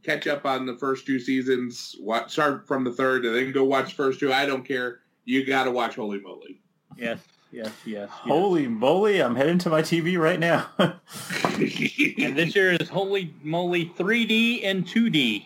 catch 0.04 0.28
up 0.28 0.45
on 0.45 0.65
the 0.65 0.76
first 0.76 1.06
two 1.06 1.19
seasons. 1.19 1.95
Watch, 2.00 2.32
start 2.32 2.67
from 2.67 2.84
the 2.84 2.91
third 2.91 3.26
and 3.26 3.36
then 3.36 3.52
go 3.52 3.63
watch 3.63 3.93
first 3.93 4.19
two. 4.19 4.34
I 4.34 4.45
don't 4.45 4.63
care. 4.63 5.00
You 5.26 5.45
got 5.45 5.65
to 5.65 5.71
watch 5.71 5.95
Holey 5.95 6.21
Moley. 6.21 6.60
yes, 6.97 7.19
yes, 7.51 7.71
yes. 7.85 8.09
yes. 8.09 8.09
Holy 8.11 8.67
moly, 8.67 9.19
I'm 9.19 9.35
heading 9.35 9.57
to 9.59 9.69
my 9.69 9.81
TV 9.81 10.17
right 10.19 10.39
now. 10.39 10.67
And 11.61 12.37
this 12.37 12.55
year 12.55 12.71
is 12.71 12.89
Holey 12.89 13.33
Moley 13.43 13.93
3D 13.97 14.63
and 14.63 14.85
2D. 14.85 15.45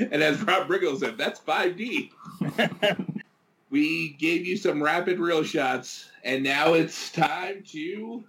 and 0.10 0.22
as 0.22 0.40
Rob 0.42 0.68
Riggle 0.68 0.98
said, 0.98 1.18
that's 1.18 1.40
5D. 1.40 2.10
we 3.70 4.10
gave 4.18 4.46
you 4.46 4.56
some 4.56 4.82
rapid 4.82 5.18
reel 5.18 5.42
shots, 5.42 6.08
and 6.24 6.42
now 6.42 6.72
it's 6.74 7.12
time 7.12 7.62
to. 7.68 8.24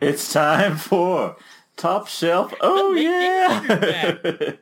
it's 0.00 0.32
time 0.32 0.76
for 0.76 1.36
Top 1.76 2.08
Shelf. 2.08 2.52
Oh, 2.60 2.94
yeah. 2.94 4.52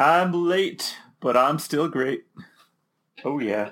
I'm 0.00 0.32
late, 0.32 0.96
but 1.20 1.36
I'm 1.36 1.58
still 1.58 1.88
great. 1.88 2.24
Oh, 3.24 3.38
yeah. 3.38 3.70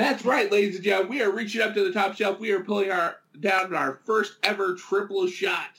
That's 0.00 0.24
right, 0.24 0.50
ladies 0.50 0.76
and 0.76 0.84
gentlemen. 0.84 1.10
We 1.10 1.22
are 1.22 1.30
reaching 1.30 1.60
up 1.60 1.74
to 1.74 1.84
the 1.84 1.92
top 1.92 2.16
shelf. 2.16 2.40
We 2.40 2.52
are 2.52 2.64
pulling 2.64 2.90
our 2.90 3.16
down 3.38 3.74
our 3.74 4.00
first 4.06 4.36
ever 4.42 4.74
triple 4.74 5.26
shot. 5.26 5.78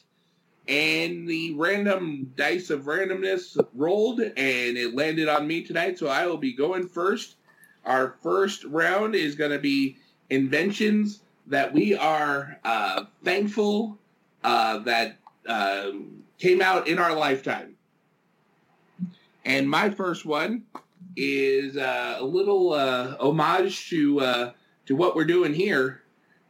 And 0.67 1.27
the 1.27 1.55
random 1.55 2.31
dice 2.35 2.69
of 2.69 2.83
randomness 2.83 3.57
rolled, 3.73 4.19
and 4.19 4.37
it 4.77 4.93
landed 4.93 5.27
on 5.27 5.47
me 5.47 5.63
tonight, 5.63 5.97
so 5.97 6.05
I 6.05 6.27
will 6.27 6.37
be 6.37 6.53
going 6.53 6.87
first. 6.87 7.37
Our 7.83 8.15
first 8.21 8.63
round 8.65 9.15
is 9.15 9.33
going 9.33 9.49
to 9.49 9.59
be 9.59 9.97
inventions 10.29 11.23
that 11.47 11.73
we 11.73 11.95
are 11.95 12.59
uh, 12.63 13.05
thankful 13.23 13.97
uh, 14.43 14.77
that 14.79 15.17
uh, 15.47 15.93
came 16.37 16.61
out 16.61 16.87
in 16.87 16.99
our 16.99 17.15
lifetime. 17.15 17.75
And 19.45 19.67
my 19.67 19.89
first 19.89 20.27
one 20.27 20.65
is 21.15 21.77
uh, 21.77 22.17
a 22.19 22.23
little 22.23 22.73
uh, 22.73 23.15
homage 23.17 23.89
to 23.89 24.19
uh, 24.19 24.51
to 24.85 24.95
what 24.95 25.15
we're 25.15 25.25
doing 25.25 25.53
here, 25.53 26.01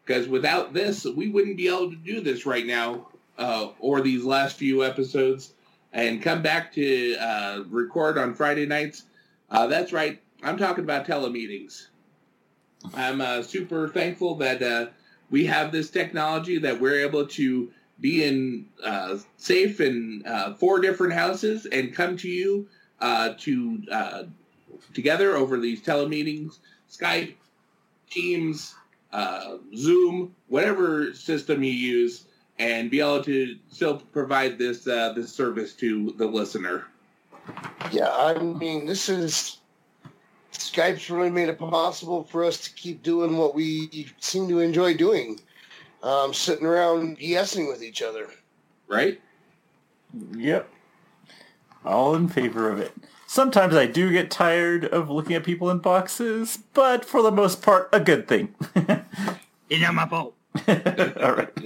because 0.06 0.28
without 0.28 0.74
this, 0.74 1.06
we 1.06 1.30
wouldn't 1.30 1.58
be 1.58 1.68
able 1.68 1.90
to 1.90 1.96
do 1.96 2.22
this 2.22 2.46
right 2.46 2.66
now, 2.66 3.08
uh, 3.38 3.70
or 3.80 4.02
these 4.02 4.24
last 4.24 4.58
few 4.58 4.84
episodes, 4.84 5.54
and 5.94 6.22
come 6.22 6.42
back 6.42 6.72
to 6.74 7.16
uh, 7.18 7.64
record 7.70 8.18
on 8.18 8.34
Friday 8.34 8.66
nights. 8.66 9.04
That's 9.50 9.92
right, 9.92 10.22
I'm 10.44 10.58
talking 10.58 10.84
about 10.84 11.06
telemeetings. 11.06 11.88
I'm 12.94 13.44
super 13.44 13.90
thankful 13.90 14.36
that 14.36 14.94
we 15.30 15.46
have 15.46 15.72
this 15.72 15.90
technology 15.90 16.58
that 16.60 16.80
we're 16.80 17.06
able 17.06 17.28
to 17.28 17.72
be 18.02 18.24
in 18.24 18.66
uh, 18.84 19.18
safe 19.38 19.80
in 19.80 20.24
uh, 20.26 20.56
four 20.56 20.80
different 20.80 21.14
houses 21.14 21.68
and 21.68 21.94
come 21.94 22.18
to 22.18 22.28
you 22.28 22.68
uh, 23.00 23.34
to 23.38 23.84
together 24.94 25.36
over 25.36 25.60
these 25.60 25.82
telemeetings, 25.82 26.60
Skype, 26.90 27.34
Teams, 28.10 28.76
uh, 29.14 29.58
Zoom, 29.76 30.36
whatever 30.48 31.14
system 31.14 31.64
you 31.64 31.72
use, 31.72 32.26
and 32.60 32.92
be 32.92 33.00
able 33.00 33.24
to 33.24 33.58
still 33.70 33.98
provide 33.98 34.58
this 34.58 34.88
uh, 34.88 35.14
this 35.14 35.32
service 35.32 35.74
to 35.74 36.14
the 36.18 36.26
listener. 36.26 36.86
Yeah, 37.92 38.10
I 38.10 38.38
mean, 38.38 38.86
this 38.86 39.10
is 39.10 39.58
Skype's 40.54 41.10
really 41.10 41.30
made 41.30 41.50
it 41.50 41.58
possible 41.58 42.24
for 42.24 42.44
us 42.44 42.58
to 42.60 42.74
keep 42.74 43.04
doing 43.04 43.38
what 43.38 43.56
we 43.56 44.08
seem 44.20 44.48
to 44.50 44.60
enjoy 44.60 44.94
doing, 44.94 45.40
um, 46.04 46.34
sitting 46.34 46.66
around 46.66 47.18
BSing 47.18 47.68
with 47.68 47.84
each 47.84 48.02
other. 48.02 48.28
Right? 48.88 49.20
Yep. 50.36 50.70
All 51.86 52.16
in 52.16 52.28
favor 52.28 52.70
of 52.70 52.80
it. 52.80 52.94
Sometimes 53.32 53.78
I 53.78 53.86
do 53.86 54.12
get 54.12 54.30
tired 54.30 54.84
of 54.84 55.10
looking 55.10 55.38
at 55.38 55.46
people 55.46 55.72
in 55.72 55.78
boxes, 55.78 56.60
but 56.74 57.06
for 57.06 57.22
the 57.22 57.32
most 57.32 57.62
part, 57.62 57.88
a 57.94 58.00
good 58.02 58.28
thing. 58.28 58.54
It's 59.70 59.82
not 59.82 59.94
my 59.94 60.06
fault. 60.06 60.36
All 60.68 61.32
right. 61.32 61.58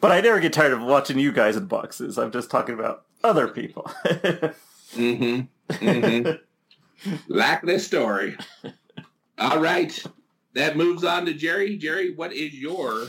but 0.00 0.10
I 0.10 0.20
never 0.20 0.40
get 0.40 0.52
tired 0.52 0.72
of 0.72 0.82
watching 0.82 1.20
you 1.20 1.30
guys 1.30 1.54
in 1.54 1.66
boxes. 1.66 2.18
I'm 2.18 2.32
just 2.32 2.50
talking 2.50 2.74
about 2.74 3.04
other 3.22 3.46
people. 3.46 3.88
Mm-hmm. 4.94 5.74
Mm-hmm. 5.74 7.12
like 7.28 7.62
this 7.62 7.86
story. 7.86 8.36
All 9.38 9.60
right. 9.60 10.04
That 10.54 10.76
moves 10.76 11.04
on 11.04 11.26
to 11.26 11.34
Jerry. 11.34 11.76
Jerry, 11.76 12.14
what 12.14 12.32
is 12.32 12.52
your 12.54 13.08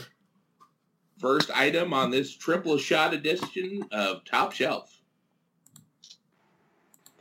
first 1.18 1.50
item 1.50 1.92
on 1.92 2.12
this 2.12 2.32
triple 2.32 2.78
shot 2.78 3.12
edition 3.12 3.82
of 3.90 4.24
Top 4.24 4.52
Shelf? 4.52 4.95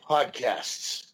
Podcasts. 0.09 1.11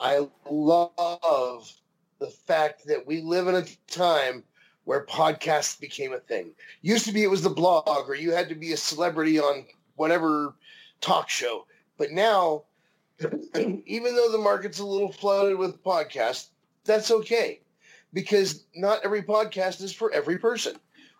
I 0.00 0.28
love 0.50 1.72
the 2.18 2.26
fact 2.26 2.86
that 2.86 3.06
we 3.06 3.20
live 3.20 3.48
in 3.48 3.54
a 3.54 3.64
time 3.88 4.44
where 4.84 5.06
podcasts 5.06 5.78
became 5.78 6.12
a 6.12 6.18
thing. 6.18 6.50
Used 6.82 7.06
to 7.06 7.12
be 7.12 7.22
it 7.22 7.30
was 7.30 7.42
the 7.42 7.50
blog 7.50 8.08
or 8.08 8.14
you 8.14 8.32
had 8.32 8.48
to 8.48 8.54
be 8.54 8.72
a 8.72 8.76
celebrity 8.76 9.38
on 9.38 9.64
whatever 9.96 10.54
talk 11.00 11.28
show. 11.28 11.66
But 11.96 12.10
now, 12.10 12.64
even 13.54 14.14
though 14.16 14.30
the 14.30 14.38
market's 14.38 14.78
a 14.78 14.84
little 14.84 15.12
flooded 15.12 15.56
with 15.56 15.82
podcasts, 15.82 16.48
that's 16.84 17.10
okay 17.10 17.60
because 18.12 18.64
not 18.74 19.00
every 19.04 19.22
podcast 19.22 19.82
is 19.82 19.92
for 19.92 20.12
every 20.12 20.38
person. 20.38 20.76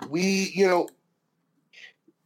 We, 0.09 0.53
you 0.55 0.67
know, 0.67 0.89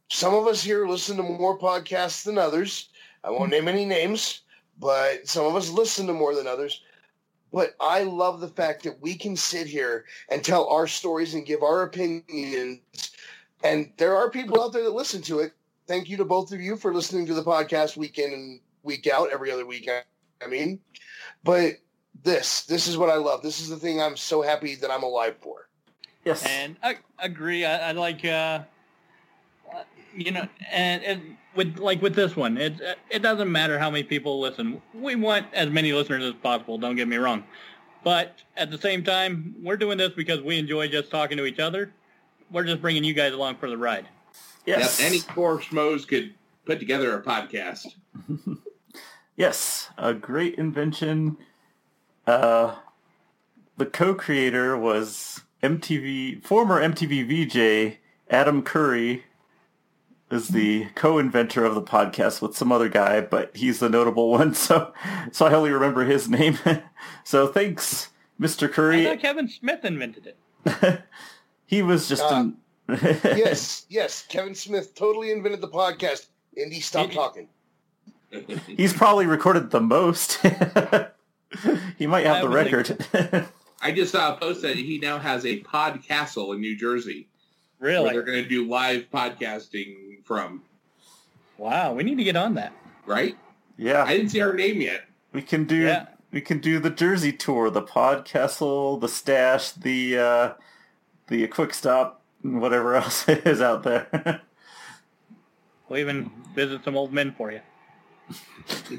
some 0.09 0.33
of 0.33 0.47
us 0.47 0.63
here 0.63 0.87
listen 0.87 1.17
to 1.17 1.23
more 1.23 1.57
podcasts 1.57 2.23
than 2.23 2.37
others. 2.37 2.89
I 3.23 3.31
won't 3.31 3.51
name 3.51 3.67
any 3.67 3.85
names, 3.85 4.41
but 4.79 5.27
some 5.27 5.45
of 5.45 5.55
us 5.55 5.69
listen 5.69 6.07
to 6.07 6.13
more 6.13 6.33
than 6.33 6.47
others. 6.47 6.81
But 7.51 7.75
I 7.79 8.03
love 8.03 8.41
the 8.41 8.47
fact 8.47 8.83
that 8.83 9.01
we 9.01 9.15
can 9.15 9.35
sit 9.35 9.67
here 9.67 10.05
and 10.29 10.43
tell 10.43 10.67
our 10.69 10.87
stories 10.87 11.33
and 11.33 11.45
give 11.45 11.63
our 11.63 11.83
opinions. 11.83 12.79
And 13.63 13.91
there 13.97 14.15
are 14.15 14.29
people 14.29 14.61
out 14.61 14.71
there 14.71 14.83
that 14.83 14.91
listen 14.91 15.21
to 15.23 15.39
it. 15.39 15.53
Thank 15.87 16.09
you 16.09 16.17
to 16.17 16.25
both 16.25 16.51
of 16.51 16.61
you 16.61 16.77
for 16.77 16.93
listening 16.93 17.25
to 17.25 17.33
the 17.33 17.43
podcast 17.43 17.97
week 17.97 18.19
in 18.19 18.31
and 18.31 18.59
week 18.83 19.07
out, 19.07 19.31
every 19.31 19.51
other 19.51 19.65
week. 19.65 19.89
I 20.43 20.47
mean, 20.47 20.79
but 21.43 21.73
this, 22.23 22.65
this 22.65 22.87
is 22.87 22.97
what 22.97 23.09
I 23.09 23.15
love. 23.15 23.41
This 23.41 23.59
is 23.59 23.69
the 23.69 23.77
thing 23.77 23.99
I'm 23.99 24.15
so 24.15 24.41
happy 24.41 24.75
that 24.75 24.91
I'm 24.91 25.03
alive 25.03 25.35
for. 25.41 25.67
yes. 26.23 26.45
And 26.45 26.77
I 26.83 26.97
agree. 27.17 27.65
I, 27.65 27.89
I 27.89 27.91
like, 27.93 28.23
uh, 28.23 28.59
you 30.19 30.31
know, 30.31 30.47
and, 30.71 31.03
and 31.03 31.37
with 31.55 31.77
like 31.77 32.01
with 32.01 32.15
this 32.15 32.35
one, 32.35 32.57
it 32.57 32.79
it 33.09 33.21
doesn't 33.21 33.51
matter 33.51 33.79
how 33.79 33.89
many 33.89 34.03
people 34.03 34.39
listen. 34.39 34.81
We 34.93 35.15
want 35.15 35.47
as 35.53 35.69
many 35.69 35.93
listeners 35.93 36.23
as 36.23 36.33
possible. 36.33 36.77
Don't 36.77 36.95
get 36.95 37.07
me 37.07 37.17
wrong, 37.17 37.43
but 38.03 38.35
at 38.57 38.71
the 38.71 38.77
same 38.77 39.03
time, 39.03 39.55
we're 39.61 39.77
doing 39.77 39.97
this 39.97 40.11
because 40.13 40.41
we 40.41 40.57
enjoy 40.57 40.87
just 40.87 41.09
talking 41.11 41.37
to 41.37 41.45
each 41.45 41.59
other. 41.59 41.91
We're 42.51 42.65
just 42.65 42.81
bringing 42.81 43.03
you 43.03 43.13
guys 43.13 43.33
along 43.33 43.57
for 43.57 43.69
the 43.69 43.77
ride. 43.77 44.07
yes. 44.65 44.99
Yep, 44.99 45.07
any 45.07 45.19
four 45.19 45.59
schmoes 45.59 46.07
could 46.07 46.33
put 46.65 46.79
together 46.79 47.17
a 47.17 47.21
podcast. 47.21 47.87
Yes, 49.39 49.89
a 49.97 50.13
great 50.13 50.55
invention. 50.55 51.37
Uh, 52.27 52.75
the 53.77 53.85
co-creator 53.85 54.77
was 54.77 55.43
MTV 55.63 56.43
former 56.43 56.81
MTV 56.81 57.23
VJ 57.25 57.99
Adam 58.29 58.61
Curry 58.61 59.23
is 60.31 60.49
the 60.49 60.85
co-inventor 60.95 61.65
of 61.65 61.75
the 61.75 61.81
podcast 61.81 62.41
with 62.41 62.55
some 62.55 62.71
other 62.71 62.89
guy, 62.89 63.21
but 63.21 63.55
he's 63.55 63.79
the 63.79 63.89
notable 63.89 64.29
one. 64.31 64.53
So, 64.53 64.93
so 65.31 65.45
I 65.45 65.53
only 65.53 65.71
remember 65.71 66.05
his 66.05 66.29
name. 66.29 66.57
so 67.23 67.47
thanks, 67.47 68.09
Mr. 68.39 68.71
Curry. 68.71 69.01
I 69.01 69.03
Curry. 69.03 69.15
thought 69.15 69.21
Kevin 69.21 69.47
Smith 69.49 69.83
invented 69.85 70.27
it. 70.65 71.01
he 71.65 71.81
was 71.81 72.07
just 72.07 72.23
Uh, 72.23 72.35
an, 72.35 72.57
yes, 73.23 73.85
yes. 73.89 74.25
Kevin 74.29 74.55
Smith 74.55 74.93
totally 74.95 75.31
invented 75.31 75.61
the 75.61 75.67
podcast. 75.67 76.27
Indy, 76.57 76.79
stop 76.79 77.07
Did- 77.07 77.15
talking. 77.15 77.47
he's 78.67 78.93
probably 78.93 79.25
recorded 79.25 79.71
the 79.71 79.81
most. 79.81 80.39
he 81.97 82.05
might 82.07 82.25
have 82.25 82.37
I 82.37 82.41
the 82.41 82.47
would 82.47 82.53
record. 82.55 83.47
I 83.81 83.91
just 83.91 84.11
saw 84.11 84.35
a 84.35 84.37
post 84.37 84.61
that 84.61 84.75
he 84.75 84.99
now 84.99 85.17
has 85.17 85.45
a 85.45 85.57
pod 85.61 86.03
castle 86.03 86.51
in 86.53 86.59
New 86.59 86.77
Jersey 86.77 87.27
where 87.79 87.91
Really? 87.91 88.09
they're 88.11 88.23
going 88.23 88.43
to 88.43 88.49
do 88.49 88.67
live 88.67 89.05
podcasting 89.11 90.08
from. 90.29 90.61
Wow, 91.57 91.93
we 91.93 92.03
need 92.03 92.17
to 92.19 92.23
get 92.23 92.35
on 92.37 92.53
that. 92.53 92.71
Right? 93.07 93.35
yeah. 93.77 94.03
I 94.03 94.15
didn't 94.15 94.29
see 94.29 94.41
our 94.41 94.53
name 94.53 94.79
yet. 94.79 95.01
We 95.33 95.41
can 95.41 95.65
do 95.65 95.75
Yeah. 95.75 96.05
we 96.31 96.39
can 96.41 96.59
do 96.59 96.77
the 96.79 96.91
Jersey 96.91 97.33
tour, 97.33 97.71
the 97.71 97.81
Podcastle, 97.81 99.01
the 99.01 99.07
Stash, 99.09 99.71
the 99.71 100.17
uh, 100.17 100.53
the 101.27 101.47
Quick 101.47 101.73
Stop, 101.73 102.21
and 102.43 102.61
whatever 102.61 102.95
else 103.01 103.27
is 103.27 103.59
out 103.61 103.81
there. 103.83 104.41
We'll 105.89 105.99
even 105.99 106.29
visit 106.53 106.83
some 106.83 106.95
old 106.95 107.11
men 107.11 107.33
for 107.35 107.51
you. 107.51 107.61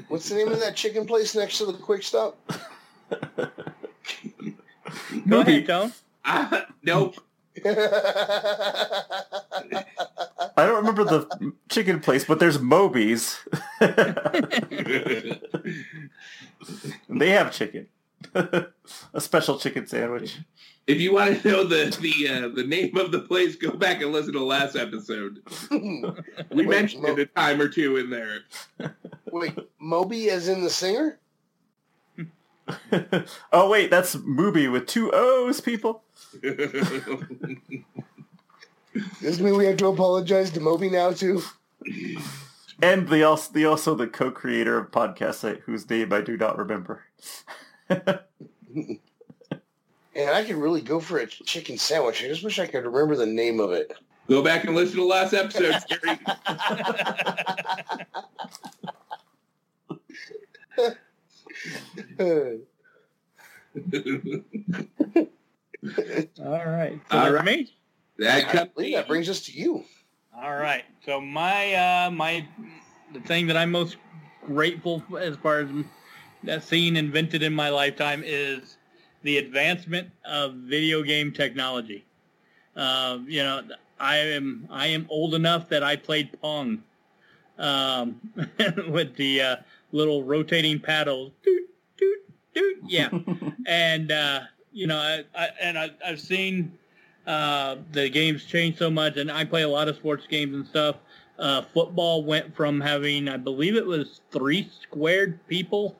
What's 0.09 0.27
the 0.27 0.35
name 0.35 0.51
of 0.51 0.59
that 0.59 0.75
chicken 0.75 1.05
place 1.07 1.33
next 1.33 1.57
to 1.59 1.65
the 1.65 1.73
Quick 1.73 2.03
Stop? 2.03 2.37
Go 5.29 5.39
ahead, 5.39 5.65
Tone. 5.67 5.93
Ah, 6.25 6.65
nope. 6.83 7.15
I 10.57 10.65
don't 10.65 10.75
remember 10.77 11.03
the 11.03 11.53
chicken 11.69 11.99
place, 11.99 12.25
but 12.25 12.39
there's 12.39 12.57
Mooby's. 12.57 13.39
they 17.09 17.29
have 17.29 17.51
chicken, 17.51 17.87
a 18.35 18.67
special 19.19 19.57
chicken 19.57 19.87
sandwich. 19.87 20.39
if 20.87 20.99
you 20.99 21.13
want 21.13 21.41
to 21.41 21.47
know 21.51 21.63
the 21.63 21.95
the 22.01 22.27
uh, 22.29 22.47
the 22.49 22.63
name 22.63 22.97
of 22.97 23.11
the 23.11 23.19
place, 23.19 23.55
go 23.55 23.71
back 23.71 24.01
and 24.01 24.11
listen 24.11 24.33
to 24.33 24.39
the 24.39 24.45
last 24.45 24.75
episode. 24.75 25.39
We 26.51 26.65
Wait, 26.65 26.67
mentioned 26.67 27.03
Mo- 27.03 27.09
it 27.13 27.19
a 27.19 27.25
time 27.27 27.61
or 27.61 27.67
two 27.69 27.97
in 27.97 28.09
there. 28.09 28.39
Wait, 29.31 29.53
Moby 29.79 30.29
as 30.29 30.47
in 30.49 30.61
the 30.63 30.69
singer? 30.69 31.17
oh 33.51 33.69
wait, 33.69 33.89
that's 33.89 34.15
Moby 34.23 34.67
with 34.67 34.85
two 34.87 35.11
O's, 35.13 35.59
people. 35.61 36.03
Does 39.21 39.39
mean 39.39 39.57
we 39.57 39.65
have 39.65 39.77
to 39.77 39.87
apologize 39.87 40.51
to 40.51 40.59
Moby 40.59 40.89
now 40.89 41.11
too? 41.11 41.41
And 42.81 43.07
the 43.07 43.23
also 43.23 43.51
the 43.53 43.65
also 43.65 43.95
the 43.95 44.07
co-creator 44.07 44.77
of 44.77 44.91
podcast 44.91 45.35
site 45.35 45.59
whose 45.61 45.89
name 45.89 46.11
I 46.11 46.21
do 46.21 46.37
not 46.37 46.57
remember. 46.57 47.03
And 50.13 50.29
I 50.29 50.43
could 50.43 50.55
really 50.55 50.81
go 50.81 50.99
for 50.99 51.19
a 51.19 51.27
chicken 51.27 51.77
sandwich. 51.77 52.23
I 52.23 52.27
just 52.27 52.43
wish 52.43 52.59
I 52.59 52.67
could 52.67 52.85
remember 52.85 53.15
the 53.15 53.25
name 53.25 53.61
of 53.61 53.71
it. 53.71 53.93
go 54.27 54.43
back 54.43 54.65
and 54.65 54.75
listen 54.75 54.95
to 54.95 55.01
the 55.01 55.07
last 55.07 55.33
episode, 55.33 55.73
Gary. 55.87 56.19
All 66.43 66.65
right. 66.65 66.99
So 67.09 67.17
All 67.17 67.31
that's 67.31 67.45
me. 67.45 67.73
That 68.21 68.55
I 68.55 68.63
believe 68.65 68.95
that 68.95 69.07
brings 69.07 69.29
us 69.29 69.41
to 69.45 69.51
you. 69.51 69.83
All 70.35 70.55
right. 70.55 70.85
So 71.05 71.19
my 71.19 71.73
uh, 71.73 72.11
my 72.11 72.47
the 73.13 73.19
thing 73.21 73.47
that 73.47 73.57
I'm 73.57 73.71
most 73.71 73.97
grateful 74.45 75.03
for 75.09 75.19
as 75.19 75.35
far 75.37 75.59
as 75.59 75.69
that 76.43 76.63
seeing 76.63 76.95
invented 76.95 77.43
in 77.43 77.53
my 77.53 77.69
lifetime 77.69 78.23
is 78.25 78.77
the 79.23 79.37
advancement 79.37 80.09
of 80.25 80.53
video 80.55 81.03
game 81.03 81.31
technology. 81.31 82.05
Uh, 82.75 83.19
you 83.25 83.43
know, 83.43 83.61
I 83.99 84.17
am 84.17 84.67
I 84.69 84.87
am 84.87 85.05
old 85.09 85.35
enough 85.35 85.69
that 85.69 85.83
I 85.83 85.95
played 85.95 86.29
Pong 86.41 86.83
um, 87.57 88.19
with 88.87 89.15
the 89.15 89.41
uh, 89.41 89.55
little 89.91 90.23
rotating 90.23 90.79
paddles. 90.79 91.31
Doot, 91.43 91.69
doot, 91.97 92.19
doot. 92.53 92.77
Yeah, 92.87 93.09
and 93.65 94.11
uh, 94.11 94.41
you 94.71 94.87
know, 94.87 94.97
I, 94.97 95.23
I, 95.35 95.49
and 95.61 95.77
I, 95.77 95.91
I've 96.05 96.21
seen 96.21 96.77
uh, 97.27 97.77
the 97.91 98.09
games 98.09 98.45
change 98.45 98.77
so 98.77 98.89
much, 98.89 99.17
and 99.17 99.31
I 99.31 99.45
play 99.45 99.61
a 99.63 99.69
lot 99.69 99.87
of 99.87 99.95
sports 99.95 100.25
games 100.27 100.55
and 100.55 100.65
stuff. 100.67 100.97
Uh, 101.37 101.61
football 101.73 102.23
went 102.23 102.55
from 102.55 102.79
having, 102.79 103.27
I 103.27 103.37
believe 103.37 103.75
it 103.75 103.85
was 103.85 104.21
three 104.31 104.69
squared 104.81 105.39
people 105.47 105.95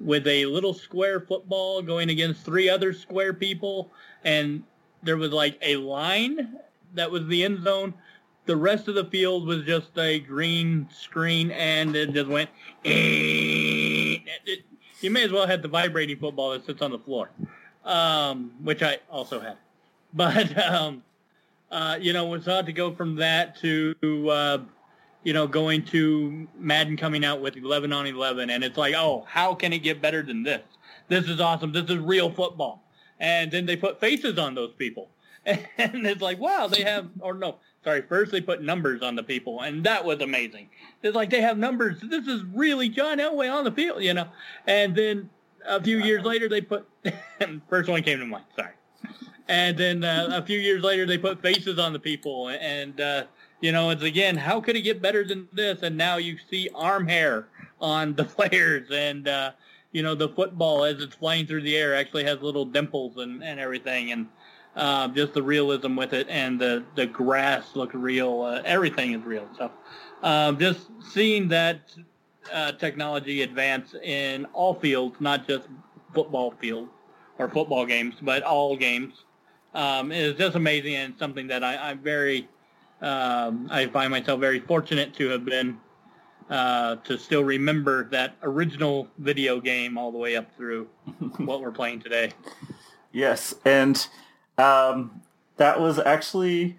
with 0.00 0.26
a 0.26 0.46
little 0.46 0.74
square 0.74 1.20
football 1.20 1.82
going 1.82 2.10
against 2.10 2.42
three 2.44 2.68
other 2.68 2.92
square 2.92 3.32
people, 3.32 3.90
and 4.24 4.62
there 5.02 5.16
was 5.16 5.30
like 5.32 5.58
a 5.62 5.76
line 5.76 6.56
that 6.94 7.10
was 7.10 7.26
the 7.28 7.44
end 7.44 7.62
zone. 7.62 7.94
The 8.46 8.56
rest 8.56 8.88
of 8.88 8.96
the 8.96 9.04
field 9.04 9.46
was 9.46 9.62
just 9.64 9.96
a 9.96 10.18
green 10.18 10.88
screen, 10.92 11.52
and 11.52 11.94
it 11.94 12.12
just 12.12 12.28
went. 12.28 12.50
It- 12.82 14.22
it- 14.46 14.64
you 15.00 15.10
may 15.10 15.24
as 15.24 15.30
well 15.32 15.46
have 15.46 15.62
the 15.62 15.68
vibrating 15.68 16.16
football 16.18 16.50
that 16.50 16.64
sits 16.66 16.82
on 16.82 16.90
the 16.90 16.98
floor, 16.98 17.30
um, 17.84 18.52
which 18.62 18.82
I 18.82 18.98
also 19.10 19.38
had. 19.40 19.56
But 20.14 20.58
um, 20.58 21.02
uh, 21.70 21.98
you 21.98 22.12
know, 22.12 22.26
was 22.26 22.44
hard 22.44 22.66
to 22.66 22.72
go 22.72 22.94
from 22.94 23.16
that 23.16 23.56
to 23.60 23.94
uh, 24.28 24.58
you 25.24 25.32
know, 25.32 25.46
going 25.46 25.84
to 25.86 26.48
Madden 26.58 26.96
coming 26.96 27.24
out 27.24 27.40
with 27.40 27.56
11 27.56 27.92
on 27.92 28.06
11, 28.06 28.50
and 28.50 28.64
it's 28.64 28.76
like, 28.76 28.94
oh, 28.94 29.24
how 29.28 29.54
can 29.54 29.72
it 29.72 29.78
get 29.78 30.02
better 30.02 30.22
than 30.22 30.42
this? 30.42 30.62
This 31.08 31.28
is 31.28 31.40
awesome. 31.40 31.72
This 31.72 31.88
is 31.88 31.98
real 31.98 32.30
football. 32.30 32.82
And 33.20 33.50
then 33.50 33.66
they 33.66 33.76
put 33.76 34.00
faces 34.00 34.38
on 34.38 34.54
those 34.54 34.72
people. 34.74 35.08
And 35.46 36.06
it's 36.06 36.22
like, 36.22 36.38
wow, 36.38 36.68
they 36.68 36.82
have, 36.82 37.08
or 37.18 37.34
no, 37.34 37.56
sorry, 37.82 38.02
first 38.02 38.30
they 38.30 38.40
put 38.40 38.62
numbers 38.62 39.02
on 39.02 39.16
the 39.16 39.24
people, 39.24 39.60
and 39.62 39.82
that 39.84 40.04
was 40.04 40.20
amazing. 40.20 40.68
It's 41.02 41.16
like 41.16 41.30
they 41.30 41.40
have 41.40 41.58
numbers. 41.58 42.00
This 42.00 42.28
is 42.28 42.44
really 42.54 42.88
John 42.88 43.18
Elway 43.18 43.52
on 43.52 43.64
the 43.64 43.72
field, 43.72 44.02
you 44.02 44.14
know. 44.14 44.28
And 44.68 44.94
then 44.94 45.30
a 45.66 45.82
few 45.82 45.98
years 45.98 46.24
later, 46.24 46.48
they 46.48 46.60
put, 46.60 46.88
first 47.68 47.88
one 47.88 48.02
came 48.04 48.20
to 48.20 48.24
mind, 48.24 48.44
sorry. 48.54 48.74
And 49.48 49.76
then 49.76 50.04
uh, 50.04 50.28
a 50.32 50.42
few 50.42 50.58
years 50.58 50.82
later, 50.82 51.04
they 51.04 51.18
put 51.18 51.42
faces 51.42 51.78
on 51.78 51.92
the 51.92 51.98
people, 51.98 52.48
and, 52.48 53.00
uh, 53.00 53.24
you 53.60 53.72
know, 53.72 53.90
it's 53.90 54.02
again, 54.02 54.36
how 54.36 54.60
could 54.60 54.76
it 54.76 54.82
get 54.82 55.02
better 55.02 55.24
than 55.24 55.48
this? 55.52 55.82
And 55.82 55.96
now 55.96 56.16
you 56.16 56.38
see 56.50 56.68
arm 56.74 57.06
hair 57.06 57.48
on 57.80 58.14
the 58.14 58.24
players, 58.36 58.90
and, 58.90 59.28
uh, 59.28 59.52
you 59.90 60.02
know, 60.02 60.14
the 60.14 60.28
football 60.28 60.84
as 60.84 61.02
it's 61.02 61.14
flying 61.16 61.46
through 61.46 61.62
the 61.62 61.76
air 61.76 61.94
actually 61.94 62.24
has 62.24 62.40
little 62.40 62.64
dimples 62.64 63.18
and, 63.18 63.42
and 63.42 63.60
everything. 63.60 64.12
And, 64.12 64.28
uh, 64.74 65.08
just 65.08 65.34
the 65.34 65.42
realism 65.42 65.96
with 65.96 66.14
it, 66.14 66.26
and 66.30 66.58
the 66.58 66.82
the 66.94 67.04
grass 67.04 67.76
looked 67.76 67.92
real. 67.92 68.40
Uh, 68.40 68.62
everything 68.64 69.12
is 69.12 69.22
real. 69.22 69.46
So, 69.58 69.70
um, 70.22 70.58
just 70.58 70.88
seeing 71.10 71.46
that 71.48 71.94
uh, 72.50 72.72
technology 72.72 73.42
advance 73.42 73.94
in 74.02 74.46
all 74.54 74.72
fields, 74.72 75.16
not 75.20 75.46
just 75.46 75.68
football 76.14 76.54
fields 76.58 76.90
or 77.38 77.48
football 77.48 77.86
games, 77.86 78.14
but 78.22 78.42
all 78.42 78.76
games, 78.76 79.14
um, 79.74 80.12
is 80.12 80.36
just 80.36 80.56
amazing 80.56 80.96
and 80.96 81.14
something 81.18 81.46
that 81.48 81.64
I, 81.64 81.90
I'm 81.90 81.98
very, 81.98 82.48
um, 83.00 83.68
I 83.70 83.86
find 83.86 84.10
myself 84.10 84.40
very 84.40 84.60
fortunate 84.60 85.14
to 85.14 85.28
have 85.28 85.44
been. 85.44 85.78
Uh, 86.50 86.96
to 86.96 87.16
still 87.16 87.42
remember 87.42 88.04
that 88.10 88.34
original 88.42 89.08
video 89.16 89.58
game 89.58 89.96
all 89.96 90.12
the 90.12 90.18
way 90.18 90.36
up 90.36 90.54
through 90.54 90.86
what 91.38 91.62
we're 91.62 91.70
playing 91.70 91.98
today. 91.98 92.30
Yes, 93.12 93.54
and 93.64 94.06
um, 94.58 95.22
that 95.56 95.80
was 95.80 95.98
actually 95.98 96.78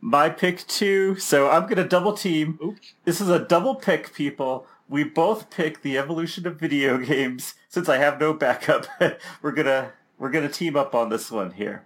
my 0.00 0.28
pick 0.28 0.66
too. 0.66 1.16
So 1.16 1.48
I'm 1.48 1.66
gonna 1.66 1.88
double 1.88 2.12
team. 2.12 2.58
Oops. 2.62 2.94
This 3.04 3.20
is 3.20 3.28
a 3.28 3.38
double 3.38 3.74
pick, 3.74 4.14
people. 4.14 4.66
We 4.88 5.02
both 5.02 5.50
pick 5.50 5.82
the 5.82 5.96
evolution 5.96 6.46
of 6.46 6.60
video 6.60 6.98
games. 7.12 7.54
Since 7.74 7.88
I 7.88 7.96
have 7.96 8.20
no 8.20 8.32
backup, 8.32 8.86
we're 9.42 9.50
gonna 9.50 9.90
we're 10.16 10.30
gonna 10.30 10.48
team 10.48 10.76
up 10.76 10.94
on 10.94 11.08
this 11.08 11.28
one 11.28 11.50
here. 11.50 11.82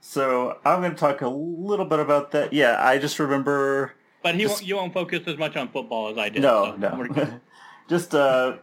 So 0.00 0.56
I'm 0.64 0.80
gonna 0.80 0.94
talk 0.94 1.20
a 1.20 1.28
little 1.28 1.84
bit 1.84 1.98
about 1.98 2.30
that. 2.30 2.54
Yeah, 2.54 2.82
I 2.82 2.96
just 2.96 3.18
remember. 3.18 3.92
But 4.22 4.36
he 4.36 4.44
Just- 4.44 4.54
won't, 4.54 4.66
you 4.68 4.76
won't 4.76 4.94
focus 4.94 5.20
as 5.26 5.36
much 5.36 5.54
on 5.54 5.68
football 5.68 6.08
as 6.08 6.16
I 6.16 6.30
did. 6.30 6.40
No, 6.40 6.74
so 6.80 7.04
no. 7.04 7.40
just 7.90 8.14
uh, 8.14 8.56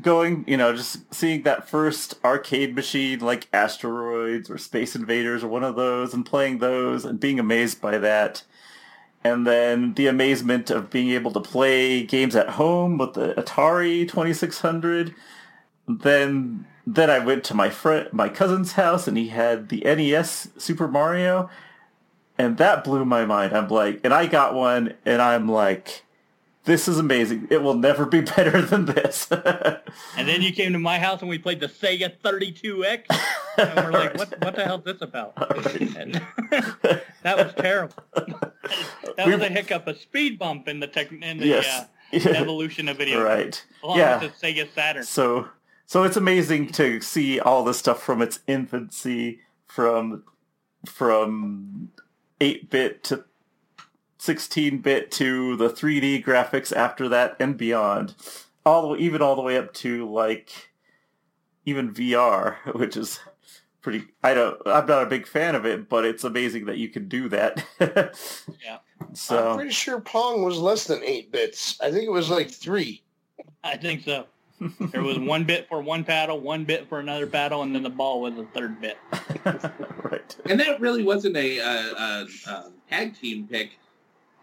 going, 0.00 0.44
you 0.46 0.56
know, 0.56 0.72
just 0.72 1.12
seeing 1.12 1.42
that 1.42 1.68
first 1.68 2.14
arcade 2.24 2.76
machine 2.76 3.18
like 3.18 3.48
Asteroids 3.52 4.48
or 4.48 4.56
Space 4.56 4.94
Invaders 4.94 5.42
or 5.42 5.48
one 5.48 5.64
of 5.64 5.74
those 5.74 6.14
and 6.14 6.24
playing 6.24 6.58
those 6.58 7.04
and 7.04 7.18
being 7.18 7.40
amazed 7.40 7.80
by 7.80 7.98
that. 7.98 8.44
And 9.24 9.44
then 9.44 9.94
the 9.94 10.06
amazement 10.06 10.70
of 10.70 10.90
being 10.90 11.10
able 11.10 11.32
to 11.32 11.40
play 11.40 12.04
games 12.04 12.36
at 12.36 12.50
home 12.50 12.98
with 12.98 13.14
the 13.14 13.34
Atari 13.34 14.06
2600. 14.08 15.12
Then 15.88 16.66
then 16.86 17.10
I 17.10 17.18
went 17.18 17.44
to 17.44 17.54
my 17.54 17.70
friend 17.70 18.08
my 18.12 18.28
cousin's 18.28 18.72
house 18.72 19.06
and 19.08 19.16
he 19.16 19.28
had 19.28 19.68
the 19.68 19.80
NES 19.80 20.48
Super 20.58 20.88
Mario 20.88 21.50
and 22.38 22.56
that 22.58 22.84
blew 22.84 23.04
my 23.04 23.24
mind. 23.26 23.56
I'm 23.56 23.68
like, 23.68 24.00
and 24.04 24.14
I 24.14 24.26
got 24.26 24.54
one 24.54 24.94
and 25.04 25.20
I'm 25.22 25.48
like 25.48 26.04
this 26.64 26.86
is 26.86 26.98
amazing. 26.98 27.48
It 27.50 27.62
will 27.62 27.72
never 27.74 28.04
be 28.04 28.20
better 28.36 28.60
than 28.60 28.84
this. 28.84 29.26
And 29.30 30.28
then 30.28 30.42
you 30.42 30.52
came 30.52 30.74
to 30.74 30.78
my 30.78 30.98
house 30.98 31.20
and 31.22 31.30
we 31.30 31.38
played 31.38 31.60
the 31.60 31.66
Sega 31.68 32.12
32X. 32.22 33.04
And 33.56 33.74
we're 33.86 33.90
like, 33.92 34.14
what, 34.18 34.34
what 34.44 34.54
the 34.54 34.64
hell 34.64 34.76
is 34.78 34.84
this 34.84 35.00
about? 35.00 35.32
And 35.96 36.14
that 37.22 37.36
was 37.38 37.54
terrible. 37.54 37.94
That 39.16 39.26
was 39.28 39.40
a 39.40 39.48
hiccup, 39.48 39.86
a 39.86 39.94
speed 39.94 40.38
bump 40.38 40.68
in 40.68 40.78
the 40.80 40.86
tech, 40.86 41.10
in 41.10 41.38
the 41.38 41.46
Yes. 41.46 41.86
uh, 42.12 42.28
evolution 42.36 42.88
of 42.90 42.98
video. 42.98 43.22
right. 43.24 43.64
Along 43.82 43.96
Yeah. 43.98 44.20
with 44.20 44.38
the 44.38 44.46
Sega 44.46 44.68
Saturn. 44.74 45.04
So 45.04 45.48
so 45.88 46.02
it's 46.04 46.18
amazing 46.18 46.68
to 46.72 47.00
see 47.00 47.40
all 47.40 47.64
this 47.64 47.78
stuff 47.78 48.02
from 48.02 48.20
its 48.20 48.40
infancy, 48.46 49.40
from 49.66 50.22
from 50.84 51.88
eight 52.42 52.68
bit 52.68 53.02
to 53.04 53.24
sixteen 54.18 54.78
bit 54.82 55.10
to 55.12 55.56
the 55.56 55.70
three 55.70 55.98
D 55.98 56.22
graphics 56.22 56.76
after 56.76 57.08
that 57.08 57.36
and 57.40 57.56
beyond. 57.56 58.14
All 58.66 58.82
the 58.82 58.88
way, 58.88 58.98
even 58.98 59.22
all 59.22 59.34
the 59.34 59.40
way 59.42 59.56
up 59.56 59.72
to 59.74 60.06
like 60.12 60.70
even 61.64 61.94
VR, 61.94 62.56
which 62.78 62.96
is 62.98 63.18
pretty 63.80 64.04
I 64.22 64.34
don't 64.34 64.60
I'm 64.66 64.84
not 64.86 65.04
a 65.04 65.06
big 65.06 65.26
fan 65.26 65.54
of 65.54 65.64
it, 65.64 65.88
but 65.88 66.04
it's 66.04 66.22
amazing 66.22 66.66
that 66.66 66.76
you 66.76 66.90
can 66.90 67.08
do 67.08 67.28
that. 67.30 67.64
Yeah. 68.62 68.78
So 69.14 69.38
I'm 69.38 69.54
So 69.54 69.54
pretty 69.54 69.70
sure 69.70 70.00
Pong 70.00 70.42
was 70.42 70.58
less 70.58 70.84
than 70.86 71.02
eight 71.02 71.32
bits. 71.32 71.80
I 71.80 71.90
think 71.90 72.04
it 72.04 72.10
was 72.12 72.28
like 72.28 72.50
three. 72.50 73.02
I 73.64 73.76
think 73.78 74.04
so. 74.04 74.26
There 74.60 75.02
was 75.02 75.18
one 75.18 75.44
bit 75.44 75.68
for 75.68 75.80
one 75.80 76.04
paddle, 76.04 76.40
one 76.40 76.64
bit 76.64 76.88
for 76.88 76.98
another 76.98 77.26
paddle, 77.26 77.62
and 77.62 77.74
then 77.74 77.82
the 77.82 77.90
ball 77.90 78.20
was 78.20 78.36
a 78.38 78.44
third 78.46 78.80
bit. 78.80 78.98
right. 79.44 80.36
And 80.46 80.58
that 80.60 80.80
really 80.80 81.02
wasn't 81.04 81.36
a, 81.36 81.60
uh 81.60 81.94
uh 81.96 82.26
uh 82.46 82.62
tag 82.90 83.16
team 83.18 83.46
pick. 83.48 83.78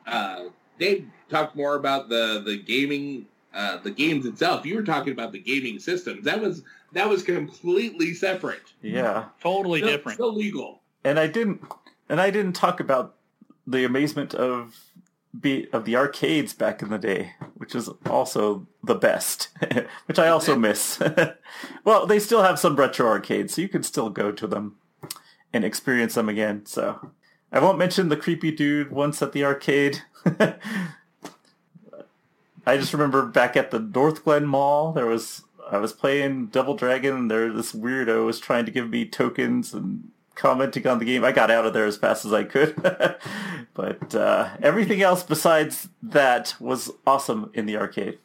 Uh, 0.08 0.46
Dave 0.80 1.08
talked 1.30 1.56
more 1.56 1.76
about 1.76 2.10
the 2.10 2.42
the 2.46 2.58
gaming, 2.58 3.26
uh, 3.54 3.78
the 3.78 3.92
games 3.92 4.26
itself. 4.26 4.66
You 4.66 4.76
were 4.76 4.84
talking 4.84 5.12
about 5.14 5.32
the 5.32 5.40
gaming 5.40 5.80
systems. 5.80 6.24
That 6.26 6.40
was 6.42 6.64
that 6.94 7.10
was 7.10 7.24
completely 7.24 8.14
separate. 8.14 8.74
Yeah. 8.82 9.26
Totally 9.42 9.80
Still- 9.80 9.90
different. 9.92 10.16
Still 10.16 10.34
legal. 10.36 10.82
and 11.04 11.20
I 11.20 11.28
didn't 11.28 11.62
and 12.08 12.22
I 12.22 12.30
didn't 12.30 12.54
talk 12.54 12.80
about 12.80 13.16
the 13.68 13.84
amazement 13.84 14.34
of 14.36 14.76
be 15.42 15.68
of 15.72 15.86
the 15.86 15.96
arcades 15.96 16.54
back 16.54 16.82
in 16.82 16.90
the 16.90 16.98
day, 16.98 17.34
which 17.56 17.76
is 17.76 17.90
also 18.06 18.68
the 18.84 18.96
best, 18.96 19.50
which 20.06 20.20
I 20.20 20.28
also 20.28 20.56
miss. 20.56 21.00
well, 21.84 22.06
they 22.06 22.20
still 22.20 22.44
have 22.44 22.60
some 22.60 22.76
retro 22.76 23.08
arcades, 23.08 23.56
so 23.56 23.62
you 23.62 23.70
can 23.70 23.84
still 23.84 24.10
go 24.10 24.32
to 24.32 24.48
them 24.48 24.78
and 25.54 25.64
experience 25.64 26.16
them 26.16 26.30
again. 26.30 26.66
So 26.66 27.12
I 27.52 27.60
won't 27.60 27.78
mention 27.78 28.10
the 28.10 28.18
creepy 28.18 28.52
dude 28.52 28.92
once 28.92 29.22
at 29.22 29.32
the 29.32 29.44
arcade. 29.44 30.02
I 32.68 32.78
just 32.78 32.94
remember 32.94 33.26
back 33.26 33.56
at 33.56 33.72
the 33.72 33.80
Northglenn 33.80 34.46
Mall, 34.46 34.92
there 34.92 35.06
was 35.06 35.44
I 35.70 35.78
was 35.78 35.94
playing 35.94 36.48
Double 36.48 36.76
Dragon, 36.76 37.16
and 37.16 37.32
there 37.32 37.52
this 37.52 37.74
weirdo 37.74 38.26
was 38.26 38.40
trying 38.40 38.66
to 38.66 38.72
give 38.72 38.90
me 38.90 39.06
tokens 39.06 39.74
and 39.74 40.12
commenting 40.36 40.86
on 40.88 41.00
the 41.00 41.06
game. 41.06 41.24
I 41.24 41.32
got 41.32 41.50
out 41.50 41.66
of 41.66 41.74
there 41.74 41.86
as 41.86 41.98
fast 41.98 42.26
as 42.26 42.34
I 42.34 42.44
could, 42.44 42.76
but 43.74 44.14
uh, 44.16 44.50
everything 44.62 45.02
else 45.02 45.24
besides 45.24 45.90
that 46.04 46.56
was 46.60 46.92
awesome 47.08 47.50
in 47.54 47.66
the 47.66 47.78
arcade. 47.78 48.20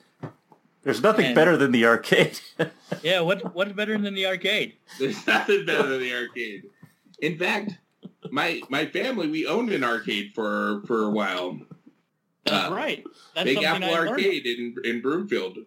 There's 0.82 1.02
nothing 1.02 1.26
And- 1.26 1.34
better 1.34 1.56
than 1.56 1.72
the 1.72 1.84
arcade. 1.86 2.40
Yeah, 3.04 3.20
what, 3.20 3.54
what's 3.54 3.72
better 3.72 3.96
than 3.96 4.14
the 4.14 4.26
arcade? 4.26 4.74
There's 4.98 5.24
nothing 5.26 5.64
better 5.64 5.86
than 5.86 6.00
the 6.00 6.12
arcade. 6.12 6.64
In 7.20 7.38
fact, 7.38 7.78
my 8.30 8.60
my 8.68 8.84
family 8.86 9.28
we 9.28 9.46
owned 9.46 9.70
an 9.72 9.84
arcade 9.84 10.32
for 10.34 10.82
for 10.86 11.04
a 11.04 11.08
while. 11.10 11.60
That's 12.44 12.68
Uh, 12.70 12.74
right. 12.74 13.04
That's 13.34 13.44
Big 13.44 13.62
Apple 13.62 13.84
I 13.88 13.90
learned. 13.92 14.08
Arcade 14.10 14.44
in 14.44 14.74
in 14.84 15.00
Broomfield. 15.00 15.58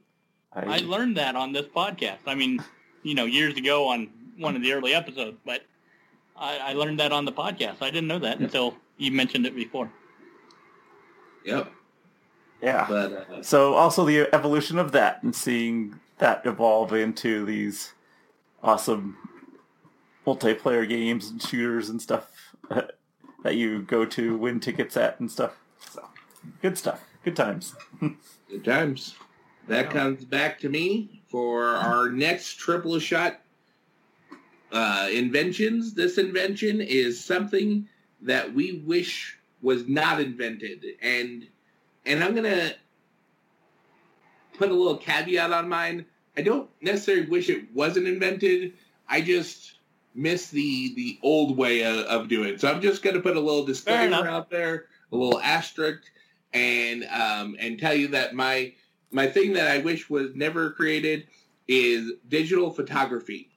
I 0.53 0.79
learned 0.79 1.15
that 1.17 1.35
on 1.35 1.53
this 1.53 1.65
podcast. 1.65 2.19
I 2.27 2.35
mean, 2.35 2.61
you 3.03 3.15
know, 3.15 3.25
years 3.25 3.55
ago 3.55 3.87
on 3.87 4.09
one 4.37 4.55
of 4.57 4.61
the 4.61 4.73
early 4.73 4.93
episodes, 4.93 5.37
but 5.45 5.61
I, 6.35 6.57
I 6.57 6.73
learned 6.73 6.99
that 6.99 7.11
on 7.11 7.25
the 7.25 7.31
podcast. 7.31 7.77
I 7.81 7.89
didn't 7.89 8.07
know 8.07 8.19
that 8.19 8.39
until 8.39 8.75
you 8.97 9.11
mentioned 9.11 9.45
it 9.45 9.55
before. 9.55 9.91
Yep. 11.45 11.71
yeah. 12.61 12.85
But 12.87 13.11
uh, 13.11 13.43
So 13.43 13.73
also 13.73 14.05
the 14.05 14.33
evolution 14.33 14.79
of 14.79 14.91
that 14.93 15.23
and 15.23 15.35
seeing 15.35 15.99
that 16.19 16.45
evolve 16.45 16.93
into 16.93 17.45
these 17.45 17.93
awesome 18.63 19.17
multiplayer 20.25 20.87
games 20.87 21.29
and 21.29 21.41
shooters 21.41 21.89
and 21.89 22.01
stuff 22.01 22.55
that 23.43 23.55
you 23.55 23.81
go 23.81 24.05
to 24.05 24.37
win 24.37 24.59
tickets 24.59 24.95
at 24.95 25.19
and 25.19 25.29
stuff. 25.29 25.57
So 25.91 26.07
good 26.61 26.77
stuff. 26.77 27.03
Good 27.23 27.35
times. 27.35 27.75
good 28.49 28.63
times. 28.63 29.15
That 29.67 29.89
comes 29.89 30.25
back 30.25 30.59
to 30.59 30.69
me 30.69 31.21
for 31.29 31.63
our 31.67 32.09
next 32.09 32.55
triple 32.55 32.99
shot 32.99 33.39
uh, 34.73 35.07
inventions. 35.11 35.93
This 35.93 36.17
invention 36.17 36.81
is 36.81 37.23
something 37.23 37.87
that 38.21 38.53
we 38.53 38.83
wish 38.85 39.37
was 39.61 39.87
not 39.87 40.19
invented, 40.19 40.83
and 41.01 41.47
and 42.05 42.23
I'm 42.23 42.35
gonna 42.35 42.73
put 44.57 44.69
a 44.69 44.73
little 44.73 44.97
caveat 44.97 45.53
on 45.53 45.69
mine. 45.69 46.05
I 46.35 46.41
don't 46.41 46.69
necessarily 46.81 47.27
wish 47.27 47.49
it 47.49 47.73
wasn't 47.73 48.07
invented. 48.07 48.73
I 49.07 49.21
just 49.21 49.75
miss 50.15 50.49
the 50.49 50.93
the 50.95 51.19
old 51.21 51.55
way 51.55 51.83
of, 51.83 51.97
of 52.05 52.27
doing. 52.27 52.55
it. 52.55 52.61
So 52.61 52.69
I'm 52.69 52.81
just 52.81 53.03
gonna 53.03 53.21
put 53.21 53.37
a 53.37 53.39
little 53.39 53.65
disclaimer 53.65 54.27
out 54.27 54.49
there, 54.49 54.87
a 55.11 55.15
little 55.15 55.39
asterisk, 55.39 56.01
and 56.51 57.05
um, 57.05 57.55
and 57.59 57.79
tell 57.79 57.93
you 57.93 58.07
that 58.09 58.33
my 58.33 58.73
my 59.11 59.27
thing 59.27 59.53
that 59.53 59.67
I 59.67 59.77
wish 59.77 60.09
was 60.09 60.33
never 60.35 60.71
created 60.71 61.27
is 61.67 62.13
digital 62.27 62.71
photography. 62.71 63.52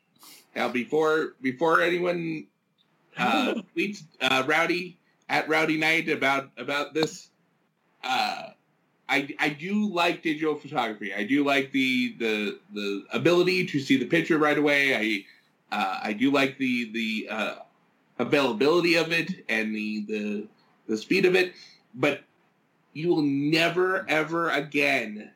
Now, 0.57 0.69
before 0.69 1.35
before 1.43 1.83
anyone 1.83 2.47
uh, 3.19 3.55
tweets 3.77 4.03
uh, 4.23 4.43
Rowdy 4.47 4.99
at 5.29 5.49
Rowdy 5.49 5.77
Knight 5.77 6.09
about 6.09 6.51
about 6.57 6.95
this, 6.95 7.29
uh, 8.03 8.51
I 9.09 9.29
I 9.39 9.51
do 9.51 9.87
like 9.93 10.23
digital 10.23 10.55
photography. 10.55 11.13
I 11.15 11.25
do 11.25 11.45
like 11.45 11.73
the 11.73 12.15
the 12.19 12.59
the 12.73 13.05
ability 13.13 13.67
to 13.67 13.81
see 13.81 13.99
the 13.99 14.07
picture 14.07 14.39
right 14.39 14.57
away. 14.57 14.97
I 14.97 15.77
uh, 15.77 16.01
I 16.05 16.13
do 16.15 16.31
like 16.31 16.57
the 16.57 16.91
the 16.91 17.29
uh, 17.31 17.55
availability 18.19 18.95
of 18.95 19.13
it 19.13 19.45
and 19.51 19.75
the 19.75 20.05
the 20.09 20.47
the 20.89 20.97
speed 20.97 21.27
of 21.27 21.35
it, 21.37 21.53
but 21.95 22.23
you 22.95 23.09
will 23.09 23.23
never 23.23 24.09
ever 24.09 24.49
again 24.49 25.33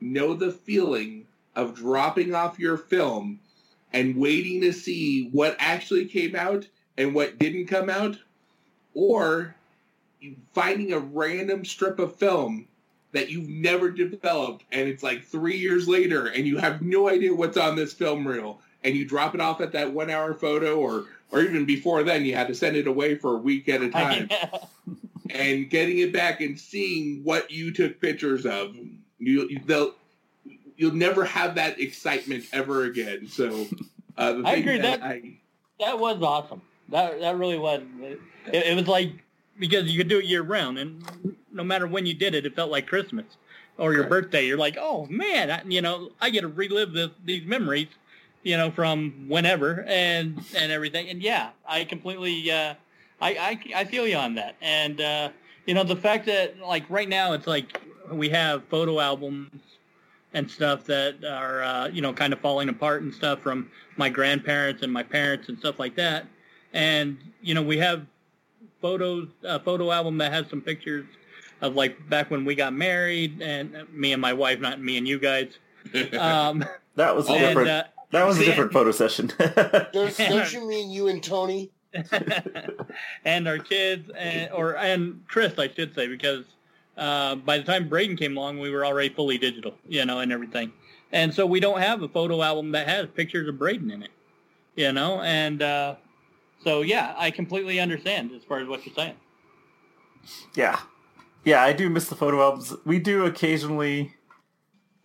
know 0.00 0.32
the 0.32 0.52
feeling 0.52 1.26
of 1.54 1.74
dropping 1.74 2.34
off 2.34 2.58
your 2.58 2.78
film 2.78 3.40
and 3.94 4.16
waiting 4.16 4.60
to 4.60 4.72
see 4.72 5.28
what 5.30 5.56
actually 5.58 6.04
came 6.06 6.34
out 6.34 6.66
and 6.98 7.14
what 7.14 7.38
didn't 7.38 7.66
come 7.66 7.88
out, 7.88 8.18
or 8.92 9.54
finding 10.52 10.92
a 10.92 10.98
random 10.98 11.64
strip 11.64 11.98
of 11.98 12.14
film 12.16 12.66
that 13.12 13.30
you've 13.30 13.48
never 13.48 13.90
developed 13.90 14.64
and 14.72 14.88
it's 14.88 15.02
like 15.02 15.24
three 15.24 15.56
years 15.56 15.86
later 15.86 16.26
and 16.26 16.46
you 16.46 16.56
have 16.56 16.82
no 16.82 17.08
idea 17.08 17.32
what's 17.32 17.56
on 17.56 17.76
this 17.76 17.92
film 17.92 18.26
reel 18.26 18.58
and 18.82 18.96
you 18.96 19.04
drop 19.04 19.34
it 19.34 19.40
off 19.40 19.60
at 19.60 19.72
that 19.72 19.92
one 19.92 20.10
hour 20.10 20.34
photo 20.34 20.76
or 20.76 21.04
or 21.30 21.40
even 21.40 21.64
before 21.64 22.02
then 22.02 22.24
you 22.24 22.34
had 22.34 22.48
to 22.48 22.54
send 22.54 22.74
it 22.76 22.86
away 22.86 23.14
for 23.14 23.34
a 23.34 23.38
week 23.38 23.68
at 23.68 23.82
a 23.82 23.90
time. 23.90 24.28
and 25.30 25.70
getting 25.70 25.98
it 25.98 26.12
back 26.12 26.40
and 26.40 26.58
seeing 26.58 27.22
what 27.22 27.50
you 27.50 27.72
took 27.72 28.00
pictures 28.00 28.46
of 28.46 28.74
you, 29.18 29.60
they'll 29.66 29.94
you'll 30.76 30.94
never 30.94 31.24
have 31.24 31.54
that 31.54 31.80
excitement 31.80 32.44
ever 32.52 32.84
again 32.84 33.26
so 33.28 33.66
uh, 34.16 34.40
I 34.44 34.54
agree, 34.56 34.78
that 34.78 35.00
that- 35.00 35.02
I, 35.02 35.38
that 35.80 35.98
was 35.98 36.22
awesome. 36.22 36.62
That 36.90 37.18
that 37.20 37.36
really 37.36 37.58
was. 37.58 37.82
It, 38.00 38.20
it 38.52 38.76
was 38.76 38.86
like 38.86 39.10
because 39.58 39.90
you 39.90 39.98
could 39.98 40.06
do 40.08 40.18
it 40.18 40.24
year 40.26 40.42
round, 40.42 40.78
and 40.78 41.04
no 41.52 41.64
matter 41.64 41.86
when 41.88 42.06
you 42.06 42.14
did 42.14 42.34
it, 42.34 42.46
it 42.46 42.54
felt 42.54 42.70
like 42.70 42.86
Christmas 42.86 43.24
or 43.76 43.92
your 43.92 44.04
birthday. 44.04 44.46
You're 44.46 44.56
like, 44.58 44.76
oh 44.78 45.06
man, 45.06 45.50
I, 45.50 45.62
you 45.66 45.82
know, 45.82 46.10
I 46.20 46.30
get 46.30 46.42
to 46.42 46.48
relive 46.48 46.92
this, 46.92 47.10
these 47.24 47.44
memories, 47.44 47.88
you 48.44 48.56
know, 48.56 48.70
from 48.70 49.24
whenever 49.28 49.82
and 49.88 50.40
and 50.56 50.70
everything. 50.70 51.08
And 51.08 51.20
yeah, 51.20 51.50
I 51.66 51.82
completely, 51.84 52.48
uh, 52.52 52.74
I, 53.20 53.30
I 53.74 53.80
I 53.80 53.84
feel 53.84 54.06
you 54.06 54.16
on 54.16 54.34
that. 54.36 54.54
And 54.60 55.00
uh, 55.00 55.30
you 55.66 55.74
know, 55.74 55.82
the 55.82 55.96
fact 55.96 56.26
that 56.26 56.60
like 56.60 56.88
right 56.88 57.08
now 57.08 57.32
it's 57.32 57.48
like 57.48 57.80
we 58.12 58.28
have 58.28 58.62
photo 58.64 59.00
albums 59.00 59.50
and 60.34 60.50
stuff 60.50 60.84
that 60.84 61.24
are 61.24 61.62
uh, 61.62 61.88
you 61.88 62.02
know 62.02 62.12
kind 62.12 62.32
of 62.32 62.40
falling 62.40 62.68
apart 62.68 63.02
and 63.02 63.14
stuff 63.14 63.40
from 63.40 63.70
my 63.96 64.08
grandparents 64.10 64.82
and 64.82 64.92
my 64.92 65.02
parents 65.02 65.48
and 65.48 65.58
stuff 65.58 65.78
like 65.78 65.94
that. 65.96 66.26
And 66.74 67.16
you 67.40 67.54
know 67.54 67.62
we 67.62 67.78
have 67.78 68.04
photos, 68.82 69.28
a 69.44 69.58
photo 69.58 69.90
album 69.90 70.18
that 70.18 70.32
has 70.32 70.46
some 70.50 70.60
pictures 70.60 71.06
of 71.62 71.74
like 71.74 71.96
back 72.10 72.30
when 72.30 72.44
we 72.44 72.54
got 72.54 72.74
married 72.74 73.40
and 73.40 73.74
uh, 73.74 73.84
me 73.92 74.12
and 74.12 74.20
my 74.20 74.32
wife, 74.34 74.60
not 74.60 74.80
me 74.80 74.98
and 74.98 75.08
you 75.08 75.18
guys. 75.18 75.58
Um, 76.18 76.64
That 76.96 77.14
was 77.14 77.28
a 77.28 77.32
and, 77.32 77.40
different. 77.40 77.68
uh, 77.68 77.84
that 78.10 78.26
was 78.26 78.38
a 78.38 78.44
different 78.44 78.72
photo 78.78 78.90
session. 78.92 79.32
Don't, 79.38 80.16
don't 80.16 80.52
you 80.52 80.66
mean 80.68 80.90
you 80.90 81.08
and 81.08 81.22
Tony? 81.22 81.70
and 83.24 83.46
our 83.48 83.58
kids 83.58 84.10
and 84.16 84.50
or 84.52 84.76
and 84.76 85.20
Chris, 85.28 85.58
I 85.58 85.68
should 85.68 85.94
say, 85.94 86.06
because 86.06 86.44
uh, 86.96 87.36
by 87.36 87.58
the 87.58 87.64
time 87.64 87.88
Braden 87.88 88.16
came 88.16 88.36
along, 88.36 88.60
we 88.60 88.70
were 88.70 88.84
already 88.84 89.08
fully 89.08 89.38
digital, 89.38 89.74
you 89.88 90.04
know, 90.04 90.20
and 90.20 90.32
everything. 90.32 90.72
And 91.12 91.32
so 91.32 91.46
we 91.46 91.60
don't 91.60 91.80
have 91.80 92.02
a 92.02 92.08
photo 92.08 92.42
album 92.42 92.72
that 92.72 92.88
has 92.88 93.06
pictures 93.14 93.48
of 93.48 93.58
Braden 93.58 93.90
in 93.90 94.02
it, 94.02 94.10
you 94.74 94.92
know. 94.92 95.20
And 95.20 95.62
uh, 95.62 95.96
so 96.62 96.82
yeah, 96.82 97.14
I 97.16 97.30
completely 97.30 97.80
understand 97.80 98.32
as 98.32 98.42
far 98.44 98.58
as 98.58 98.68
what 98.68 98.84
you're 98.84 98.94
saying. 98.94 99.16
yeah, 100.54 100.80
yeah, 101.44 101.62
I 101.62 101.72
do 101.72 101.90
miss 101.90 102.08
the 102.08 102.16
photo 102.16 102.42
albums. 102.42 102.74
We 102.84 102.98
do 102.98 103.26
occasionally 103.26 104.14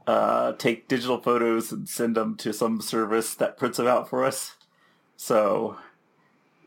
uh, 0.07 0.53
take 0.53 0.87
digital 0.87 1.21
photos 1.21 1.71
and 1.71 1.87
send 1.87 2.15
them 2.15 2.35
to 2.37 2.53
some 2.53 2.81
service 2.81 3.35
that 3.35 3.57
prints 3.57 3.77
them 3.77 3.87
out 3.87 4.09
for 4.09 4.23
us. 4.23 4.55
So 5.17 5.77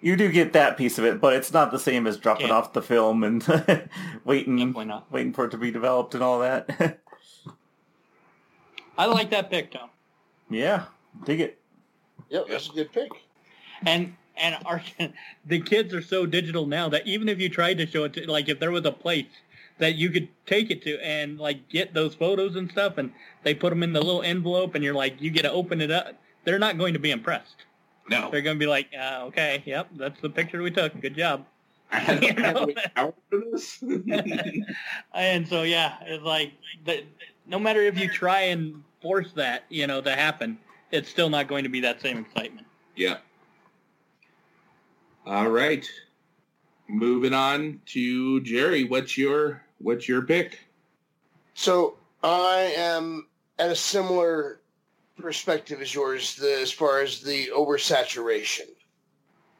you 0.02 0.16
do 0.16 0.30
get 0.30 0.52
that 0.52 0.76
piece 0.76 0.98
of 0.98 1.04
it, 1.04 1.20
but 1.20 1.32
it's 1.32 1.52
not 1.52 1.70
the 1.70 1.78
same 1.78 2.06
as 2.06 2.18
dropping 2.18 2.48
Yeah. 2.48 2.54
off 2.54 2.72
the 2.74 2.82
film 2.82 3.24
and 3.24 3.42
waiting, 4.24 4.72
not. 4.72 5.10
waiting 5.10 5.32
for 5.32 5.46
it 5.46 5.50
to 5.52 5.56
be 5.58 5.70
developed 5.70 6.14
and 6.14 6.22
all 6.22 6.40
that. 6.40 6.98
I 8.98 9.06
like 9.06 9.30
that 9.30 9.50
pick, 9.50 9.72
Tom. 9.72 9.88
yeah, 10.50 10.84
dig 11.24 11.40
it. 11.40 11.58
Yep, 12.28 12.46
that's 12.48 12.68
a 12.68 12.72
good 12.72 12.92
pick. 12.92 13.10
And 13.86 14.14
and 14.36 14.56
our 14.64 14.82
the 15.46 15.60
kids 15.60 15.92
are 15.94 16.02
so 16.02 16.26
digital 16.26 16.66
now 16.66 16.88
that 16.88 17.06
even 17.06 17.28
if 17.28 17.38
you 17.38 17.48
tried 17.48 17.78
to 17.78 17.86
show 17.86 18.04
it 18.04 18.12
to 18.14 18.30
like 18.30 18.48
if 18.48 18.58
there 18.60 18.70
was 18.70 18.84
a 18.84 18.92
place 18.92 19.26
that 19.78 19.94
you 19.96 20.10
could 20.10 20.28
take 20.46 20.70
it 20.70 20.82
to 20.82 20.98
and 21.04 21.38
like 21.38 21.68
get 21.68 21.92
those 21.94 22.14
photos 22.14 22.56
and 22.56 22.70
stuff 22.70 22.98
and 22.98 23.12
they 23.42 23.54
put 23.54 23.70
them 23.70 23.82
in 23.82 23.92
the 23.92 24.00
little 24.00 24.22
envelope 24.22 24.74
and 24.74 24.84
you're 24.84 24.94
like 24.94 25.20
you 25.20 25.30
get 25.30 25.42
to 25.42 25.50
open 25.50 25.80
it 25.80 25.90
up 25.90 26.14
they're 26.44 26.58
not 26.58 26.78
going 26.78 26.92
to 26.94 26.98
be 27.00 27.10
impressed 27.10 27.56
no 28.08 28.30
they're 28.30 28.42
going 28.42 28.56
to 28.56 28.60
be 28.60 28.66
like 28.66 28.88
uh, 28.98 29.20
okay 29.24 29.62
yep 29.66 29.88
that's 29.96 30.20
the 30.20 30.30
picture 30.30 30.62
we 30.62 30.70
took 30.70 30.98
good 31.00 31.16
job 31.16 31.44
I 31.92 31.98
had, 31.98 32.22
You 32.22 32.32
to 32.34 32.52
know? 32.52 32.66
wait 32.66 32.78
hours 32.96 33.14
for 33.30 33.38
this 33.50 33.82
and 35.14 35.46
so 35.48 35.62
yeah 35.62 35.96
it's 36.02 36.24
like 36.24 36.52
the, 36.84 37.04
no 37.46 37.58
matter 37.58 37.82
if 37.82 37.98
you 37.98 38.08
try 38.08 38.40
and 38.42 38.82
force 39.00 39.32
that 39.32 39.64
you 39.68 39.86
know 39.86 40.00
to 40.00 40.14
happen 40.14 40.58
it's 40.90 41.08
still 41.08 41.28
not 41.30 41.48
going 41.48 41.64
to 41.64 41.70
be 41.70 41.80
that 41.80 42.00
same 42.00 42.18
excitement 42.18 42.66
Yeah. 42.96 43.18
All 45.24 45.48
right. 45.48 45.88
Moving 46.88 47.32
on 47.32 47.80
to 47.86 48.40
Jerry. 48.42 48.84
What's 48.84 49.16
your 49.16 49.62
what's 49.78 50.08
your 50.08 50.22
pick? 50.22 50.58
So 51.54 51.94
I 52.24 52.74
am 52.76 53.28
at 53.58 53.70
a 53.70 53.76
similar 53.76 54.60
perspective 55.16 55.80
as 55.80 55.94
yours 55.94 56.36
the, 56.36 56.60
as 56.60 56.70
far 56.72 57.00
as 57.00 57.20
the 57.20 57.48
oversaturation. 57.48 58.68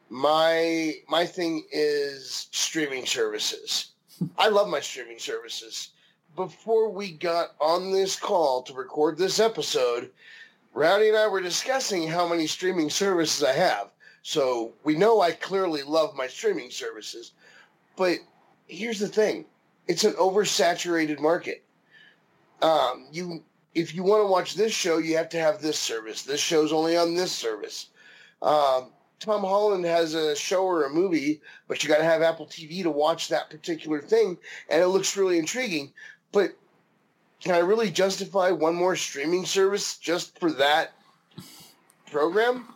My 0.09 0.95
my 1.07 1.25
thing 1.25 1.65
is 1.71 2.47
streaming 2.51 3.05
services. 3.05 3.93
I 4.37 4.49
love 4.49 4.67
my 4.67 4.79
streaming 4.79 5.19
services. 5.19 5.89
Before 6.35 6.89
we 6.89 7.11
got 7.11 7.55
on 7.59 7.91
this 7.91 8.15
call 8.15 8.61
to 8.63 8.73
record 8.73 9.17
this 9.17 9.39
episode, 9.39 10.11
Rowdy 10.73 11.09
and 11.09 11.17
I 11.17 11.27
were 11.27 11.41
discussing 11.41 12.07
how 12.07 12.27
many 12.27 12.47
streaming 12.47 12.89
services 12.89 13.43
I 13.43 13.53
have. 13.53 13.91
So 14.21 14.73
we 14.83 14.95
know 14.95 15.21
I 15.21 15.31
clearly 15.31 15.83
love 15.83 16.15
my 16.15 16.27
streaming 16.27 16.71
services. 16.71 17.31
But 17.95 18.19
here's 18.67 18.99
the 18.99 19.07
thing. 19.07 19.45
It's 19.87 20.03
an 20.03 20.13
oversaturated 20.13 21.19
market 21.19 21.63
um, 22.63 23.07
you 23.11 23.43
if 23.75 23.95
you 23.95 24.03
want 24.03 24.23
to 24.23 24.27
watch 24.27 24.55
this 24.55 24.73
show, 24.73 24.97
you 24.97 25.17
have 25.17 25.29
to 25.29 25.39
have 25.39 25.61
this 25.61 25.79
service. 25.79 26.23
This 26.23 26.39
show's 26.39 26.71
only 26.71 26.95
on 26.95 27.15
this 27.15 27.31
service. 27.31 27.87
Um, 28.41 28.91
Tom 29.19 29.41
Holland 29.41 29.85
has 29.85 30.13
a 30.13 30.35
show 30.35 30.65
or 30.65 30.83
a 30.83 30.89
movie, 30.89 31.41
but 31.67 31.81
you 31.81 31.89
got 31.89 31.99
to 31.99 32.03
have 32.03 32.21
Apple 32.21 32.45
TV 32.45 32.83
to 32.83 32.91
watch 32.91 33.29
that 33.29 33.49
particular 33.49 34.01
thing, 34.01 34.37
and 34.69 34.81
it 34.81 34.87
looks 34.87 35.15
really 35.15 35.39
intriguing. 35.39 35.93
But 36.31 36.51
can 37.41 37.55
I 37.55 37.59
really 37.59 37.89
justify 37.89 38.51
one 38.51 38.75
more 38.75 38.95
streaming 38.95 39.45
service 39.45 39.97
just 39.97 40.37
for 40.39 40.51
that 40.53 40.91
program? 42.11 42.67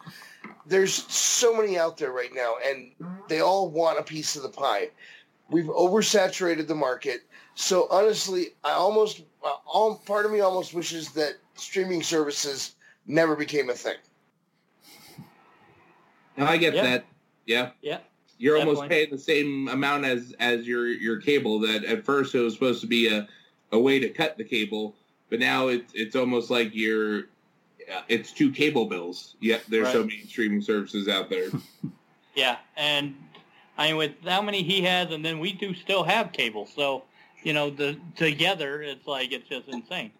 There's 0.65 0.93
so 0.93 1.55
many 1.55 1.77
out 1.77 1.97
there 1.97 2.11
right 2.11 2.33
now, 2.33 2.55
and 2.65 2.91
they 3.27 3.41
all 3.41 3.69
want 3.69 3.99
a 3.99 4.03
piece 4.03 4.35
of 4.35 4.43
the 4.43 4.49
pie. 4.49 4.89
We've 5.49 5.65
oversaturated 5.65 6.67
the 6.67 6.75
market. 6.75 7.21
So 7.59 7.87
honestly, 7.89 8.49
I 8.63 8.73
almost, 8.73 9.23
uh, 9.43 9.49
all 9.65 9.95
part 9.95 10.27
of 10.27 10.31
me 10.31 10.41
almost 10.41 10.75
wishes 10.75 11.09
that 11.13 11.37
streaming 11.55 12.03
services 12.03 12.75
never 13.07 13.35
became 13.35 13.71
a 13.71 13.73
thing. 13.73 13.95
No, 16.37 16.45
I 16.45 16.57
get 16.57 16.75
Yeah. 16.75 16.83
that. 16.83 17.05
Yeah. 17.47 17.71
yeah 17.81 17.97
You're 18.37 18.59
almost 18.59 18.81
Definitely. 18.81 18.95
paying 18.95 19.09
the 19.09 19.17
same 19.17 19.67
amount 19.69 20.05
as 20.05 20.35
as 20.39 20.67
your 20.67 20.87
your 20.87 21.19
cable. 21.19 21.57
That 21.61 21.83
at 21.83 22.05
first 22.05 22.35
it 22.35 22.39
was 22.41 22.53
supposed 22.53 22.79
to 22.81 22.87
be 22.87 23.07
a 23.07 23.27
a 23.71 23.79
way 23.79 23.97
to 23.97 24.09
cut 24.09 24.37
the 24.37 24.43
cable, 24.43 24.93
but 25.31 25.39
now 25.39 25.69
it's 25.69 25.91
it's 25.95 26.15
almost 26.15 26.51
like 26.51 26.75
you're 26.75 27.21
uh, 27.91 28.01
it's 28.07 28.31
two 28.31 28.51
cable 28.51 28.85
bills. 28.85 29.35
Yeah, 29.41 29.57
there's 29.67 29.91
so 29.91 30.01
many 30.01 30.21
streaming 30.27 30.61
services 30.61 31.07
out 31.07 31.29
there. 31.31 31.49
Yeah, 32.35 32.57
and 32.75 33.15
I 33.79 33.87
mean 33.87 33.97
with 33.97 34.11
how 34.23 34.43
many 34.43 34.61
he 34.61 34.83
has, 34.83 35.09
and 35.09 35.25
then 35.25 35.39
we 35.39 35.53
do 35.53 35.73
still 35.73 36.03
have 36.03 36.31
cable. 36.31 36.67
So 36.67 37.01
you 37.43 37.53
know, 37.53 37.69
the 37.69 37.97
together 38.15 38.81
it's 38.81 39.07
like 39.07 39.31
it's 39.31 39.47
just 39.47 39.67
insane. 39.67 40.11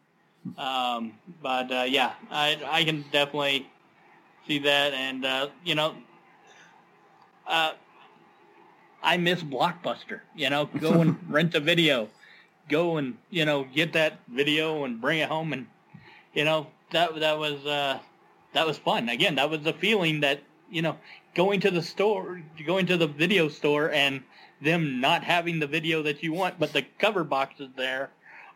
Um, 0.57 1.13
but 1.41 1.71
uh, 1.71 1.85
yeah, 1.87 2.13
I 2.31 2.57
I 2.65 2.83
can 2.83 3.03
definitely 3.11 3.67
see 4.47 4.59
that, 4.59 4.93
and 4.93 5.25
uh, 5.25 5.49
you 5.65 5.75
know, 5.75 5.95
uh, 7.47 7.73
I 9.03 9.17
miss 9.17 9.43
Blockbuster. 9.43 10.21
You 10.35 10.49
know, 10.49 10.65
go 10.79 11.01
and 11.01 11.17
rent 11.29 11.55
a 11.55 11.59
video. 11.59 12.09
go 12.69 12.97
and 12.97 13.17
you 13.29 13.45
know 13.45 13.65
get 13.73 13.93
that 13.93 14.19
video 14.27 14.83
and 14.83 14.99
bring 14.99 15.19
it 15.19 15.29
home 15.29 15.53
and 15.53 15.67
you 16.33 16.43
know 16.43 16.67
that 16.91 17.15
that 17.19 17.37
was 17.37 17.65
uh, 17.65 17.99
that 18.53 18.65
was 18.65 18.77
fun. 18.77 19.09
Again, 19.09 19.35
that 19.35 19.49
was 19.49 19.61
the 19.61 19.73
feeling 19.73 20.21
that 20.21 20.41
you 20.69 20.81
know 20.81 20.97
going 21.35 21.59
to 21.61 21.71
the 21.71 21.81
store, 21.81 22.41
going 22.65 22.85
to 22.87 22.97
the 22.97 23.07
video 23.07 23.49
store, 23.49 23.91
and 23.91 24.23
them 24.61 24.99
not 24.99 25.23
having 25.23 25.59
the 25.59 25.67
video 25.67 26.03
that 26.03 26.23
you 26.23 26.33
want, 26.33 26.59
but 26.59 26.73
the 26.73 26.83
cover 26.99 27.23
box 27.23 27.59
is 27.59 27.69
there, 27.75 28.09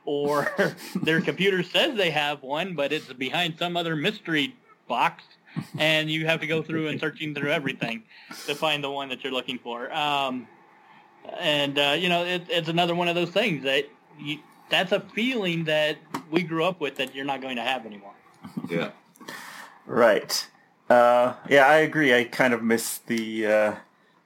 or 0.05 0.75
their 1.01 1.21
computer 1.21 1.63
says 1.63 1.95
they 1.95 2.11
have 2.11 2.41
one, 2.41 2.75
but 2.75 2.91
it's 2.91 3.11
behind 3.13 3.57
some 3.57 3.77
other 3.77 3.95
mystery 3.95 4.55
box, 4.87 5.23
and 5.77 6.09
you 6.09 6.25
have 6.25 6.41
to 6.41 6.47
go 6.47 6.61
through 6.61 6.87
and 6.87 6.99
searching 6.99 7.35
through 7.35 7.51
everything 7.51 8.03
to 8.47 8.55
find 8.55 8.83
the 8.83 8.89
one 8.89 9.09
that 9.09 9.23
you're 9.23 9.33
looking 9.33 9.59
for. 9.59 9.91
Um, 9.93 10.47
and 11.39 11.77
uh, 11.77 11.95
you 11.97 12.09
know, 12.09 12.25
it, 12.25 12.43
it's 12.49 12.69
another 12.69 12.95
one 12.95 13.07
of 13.07 13.15
those 13.15 13.29
things 13.29 13.63
that 13.63 13.87
you, 14.19 14.39
that's 14.69 14.91
a 14.91 14.99
feeling 14.99 15.65
that 15.65 15.97
we 16.31 16.43
grew 16.43 16.63
up 16.63 16.79
with 16.79 16.95
that 16.95 17.13
you're 17.13 17.25
not 17.25 17.41
going 17.41 17.57
to 17.57 17.61
have 17.61 17.85
anymore. 17.85 18.13
Yeah. 18.69 18.91
Right. 19.85 20.47
Uh, 20.89 21.35
yeah, 21.49 21.67
I 21.67 21.77
agree. 21.77 22.15
I 22.15 22.23
kind 22.23 22.53
of 22.53 22.63
miss 22.63 22.97
the 22.99 23.45
uh, 23.45 23.75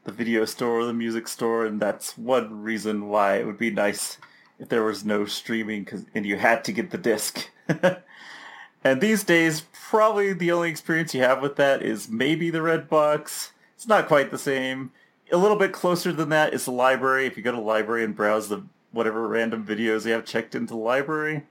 the 0.06 0.12
video 0.12 0.46
store, 0.46 0.86
the 0.86 0.94
music 0.94 1.28
store, 1.28 1.66
and 1.66 1.80
that's 1.80 2.18
one 2.18 2.64
reason 2.64 3.10
why 3.10 3.38
it 3.38 3.46
would 3.46 3.58
be 3.58 3.72
nice 3.72 4.18
if 4.60 4.70
there 4.70 4.84
was 4.84 5.04
no 5.04 5.26
streaming, 5.26 5.84
cause, 5.84 6.06
and 6.16 6.26
you 6.26 6.38
had 6.38 6.64
to 6.64 6.72
get 6.72 6.92
the 6.92 6.98
disc. 6.98 7.50
and 8.84 9.02
these 9.02 9.24
days, 9.24 9.64
probably 9.90 10.32
the 10.32 10.52
only 10.52 10.70
experience 10.70 11.14
you 11.14 11.22
have 11.22 11.42
with 11.42 11.58
that 11.58 11.82
is 11.82 12.08
maybe 12.08 12.50
the 12.50 12.60
Redbox. 12.60 13.50
It's 13.76 13.88
not 13.88 14.08
quite 14.08 14.32
the 14.32 14.38
same. 14.38 14.92
A 15.32 15.38
little 15.38 15.58
bit 15.58 15.74
closer 15.74 16.14
than 16.14 16.30
that 16.30 16.54
is 16.54 16.66
the 16.66 16.72
library. 16.72 17.26
If 17.26 17.36
you 17.36 17.44
go 17.44 17.52
to 17.52 17.58
the 17.58 17.64
library 17.64 18.04
and 18.04 18.16
browse 18.16 18.48
the 18.48 18.64
whatever 18.92 19.28
random 19.28 19.66
videos 19.66 20.06
you 20.06 20.14
have 20.14 20.24
checked 20.24 20.56
into 20.56 20.74
the 20.74 20.80
library. 20.80 21.44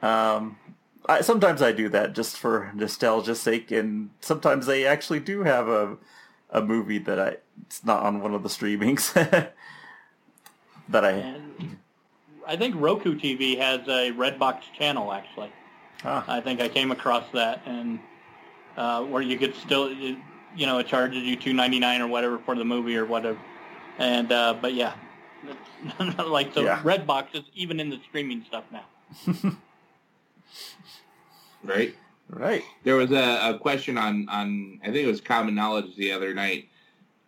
Um, 0.00 0.56
I, 1.06 1.20
sometimes 1.20 1.60
I 1.60 1.72
do 1.72 1.88
that 1.90 2.14
just 2.14 2.38
for 2.38 2.72
nostalgia's 2.74 3.40
sake, 3.40 3.70
and 3.70 4.10
sometimes 4.20 4.66
they 4.66 4.86
actually 4.86 5.20
do 5.20 5.42
have 5.42 5.68
a 5.68 5.98
a 6.50 6.62
movie 6.62 6.98
that 6.98 7.18
I 7.18 7.36
it's 7.62 7.84
not 7.84 8.02
on 8.02 8.20
one 8.20 8.34
of 8.34 8.42
the 8.42 8.48
streamings 8.48 9.12
that 10.88 11.04
I. 11.04 11.10
And 11.10 11.78
I 12.46 12.56
think 12.56 12.74
Roku 12.78 13.18
TV 13.18 13.58
has 13.58 13.80
a 13.88 14.12
Redbox 14.12 14.62
channel 14.78 15.12
actually. 15.12 15.52
Ah, 16.04 16.24
I 16.28 16.40
think 16.40 16.60
I 16.60 16.68
came 16.68 16.90
across 16.90 17.24
that 17.32 17.62
and 17.66 17.98
uh, 18.76 19.02
where 19.02 19.22
you 19.22 19.38
could 19.38 19.54
still, 19.54 19.92
you 19.92 20.66
know, 20.66 20.78
it 20.78 20.86
charges 20.86 21.22
you 21.22 21.36
two 21.36 21.52
ninety 21.52 21.78
nine 21.78 22.00
or 22.00 22.06
whatever 22.06 22.38
for 22.38 22.54
the 22.54 22.64
movie 22.64 22.96
or 22.96 23.06
whatever. 23.06 23.38
And 23.98 24.30
uh, 24.30 24.54
but 24.60 24.74
yeah, 24.74 24.94
like 26.26 26.52
so, 26.54 26.62
Yeah. 26.62 26.80
Redbox 26.82 27.34
is 27.34 27.44
even 27.54 27.80
in 27.80 27.90
the 27.90 27.98
streaming 28.08 28.44
stuff 28.46 28.64
now. 28.72 28.84
Right. 31.64 31.96
right. 32.30 32.62
There 32.84 32.94
was 32.94 33.10
a, 33.10 33.54
a 33.54 33.58
question 33.58 33.98
on 33.98 34.28
on 34.28 34.78
I 34.82 34.86
think 34.86 34.98
it 34.98 35.06
was 35.06 35.20
common 35.20 35.56
knowledge 35.56 35.96
the 35.96 36.12
other 36.12 36.32
night. 36.32 36.68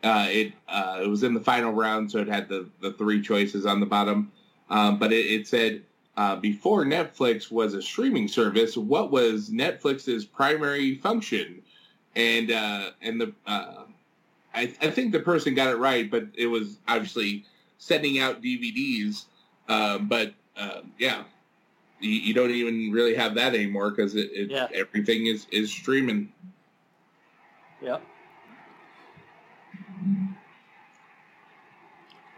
Uh, 0.03 0.27
it 0.31 0.53
uh, 0.69 1.01
it 1.03 1.09
was 1.09 1.23
in 1.25 1.35
the 1.35 1.41
final 1.41 1.73
round, 1.73 2.11
so 2.11 2.19
it 2.19 2.29
had 2.29 2.49
the, 2.49 2.69
the 2.81 2.93
three 2.93 3.21
choices 3.21 3.67
on 3.67 3.81
the 3.81 3.87
bottom. 3.87 4.31
Um, 4.71 4.99
but 4.99 5.13
it, 5.13 5.27
it 5.27 5.49
said 5.49 5.83
uh, 6.17 6.37
before 6.37 6.85
Netflix 6.85 7.51
was 7.51 7.75
a 7.75 7.83
streaming 7.83 8.29
service, 8.29 8.77
what 8.77 9.11
was 9.11 9.51
Netflix's 9.51 10.25
primary 10.25 10.97
function? 10.97 11.63
And 12.15 12.51
uh, 12.51 12.91
and 13.03 13.21
the 13.21 13.33
uh, 13.47 13.85
I, 14.55 14.73
I 14.81 14.91
think 14.91 15.13
the 15.13 15.21
person 15.21 15.55
got 15.55 15.69
it 15.69 15.77
right, 15.77 16.11
but 16.11 16.27
it 16.35 16.47
was 16.47 16.79
obviously 16.87 17.45
sending 17.79 18.19
out 18.19 18.43
DVDs. 18.43 19.25
Uh, 19.69 19.99
but 19.99 20.33
uh, 20.57 20.81
yeah, 20.99 21.25
you, 22.01 22.11
you 22.11 22.35
don't 22.35 22.51
even 22.51 22.91
really 22.93 23.15
have 23.15 23.35
that 23.35 23.55
anymore 23.55 23.91
because 23.91 24.15
it, 24.15 24.31
it 24.33 24.51
Yeah. 24.51 24.69
everything 24.75 25.27
is 25.27 25.47
is 25.51 25.71
streaming. 25.73 26.33
Yep. 27.83 28.03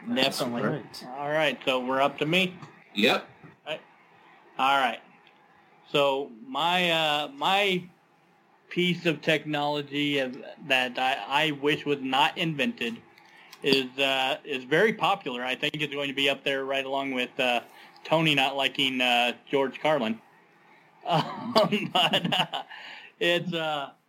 That's 0.09 0.39
Definitely. 0.39 0.69
right. 0.69 1.07
All 1.19 1.29
right, 1.31 1.59
so 1.65 1.85
we're 1.85 2.01
up 2.01 2.19
to 2.19 2.27
me. 2.27 2.55
Yep. 2.95 3.27
All 4.59 4.79
right. 4.79 5.01
So 5.91 6.31
my 6.47 6.91
uh, 6.91 7.29
my 7.35 7.83
piece 8.69 9.07
of 9.07 9.23
technology 9.23 10.21
that 10.69 10.99
I, 10.99 11.47
I 11.47 11.51
wish 11.53 11.87
was 11.87 11.99
not 12.03 12.37
invented 12.37 12.97
is 13.63 13.87
uh, 13.99 14.37
is 14.45 14.65
very 14.65 14.93
popular. 14.93 15.43
I 15.45 15.55
think 15.55 15.77
it's 15.77 15.95
going 15.95 16.09
to 16.09 16.15
be 16.15 16.29
up 16.29 16.45
there 16.45 16.65
right 16.67 16.85
along 16.85 17.13
with 17.13 17.31
uh, 17.41 17.61
Tony 18.05 18.35
not 18.35 18.55
liking 18.57 19.01
uh, 19.01 19.33
George 19.51 19.81
Carlin. 19.81 20.21
Um, 21.07 21.91
but 21.95 22.39
uh, 22.39 22.63
it's 23.19 23.53
uh, 23.55 23.57
I 23.57 23.89
didn't- 23.89 24.00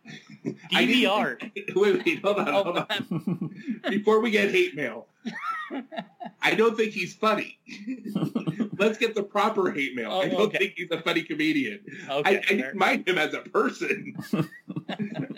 DVR. 0.72 1.40
Wait, 1.76 2.04
wait, 2.04 2.20
hold 2.22 2.38
on, 2.38 2.48
Oh, 2.48 2.64
hold 2.64 2.78
on. 2.78 3.50
Before 3.88 4.20
we 4.20 4.30
get 4.30 4.50
hate 4.50 4.74
mail, 4.74 5.06
I 6.42 6.54
don't 6.54 6.76
think 6.76 6.92
he's 6.92 7.14
funny. 7.14 7.58
Let's 8.78 8.98
get 8.98 9.14
the 9.14 9.22
proper 9.22 9.70
hate 9.70 9.94
mail. 9.94 10.10
Oh, 10.10 10.20
I 10.22 10.26
Oh, 10.26 10.28
don't 10.30 10.40
okay. 10.42 10.58
think 10.58 10.74
he's 10.76 10.90
a 10.90 11.00
funny 11.00 11.22
comedian. 11.22 11.80
Okay, 12.10 12.36
I, 12.36 12.38
I 12.38 12.40
didn't 12.56 12.76
mind 12.76 13.06
him 13.08 13.18
as 13.18 13.32
a 13.34 13.40
person. 13.40 14.16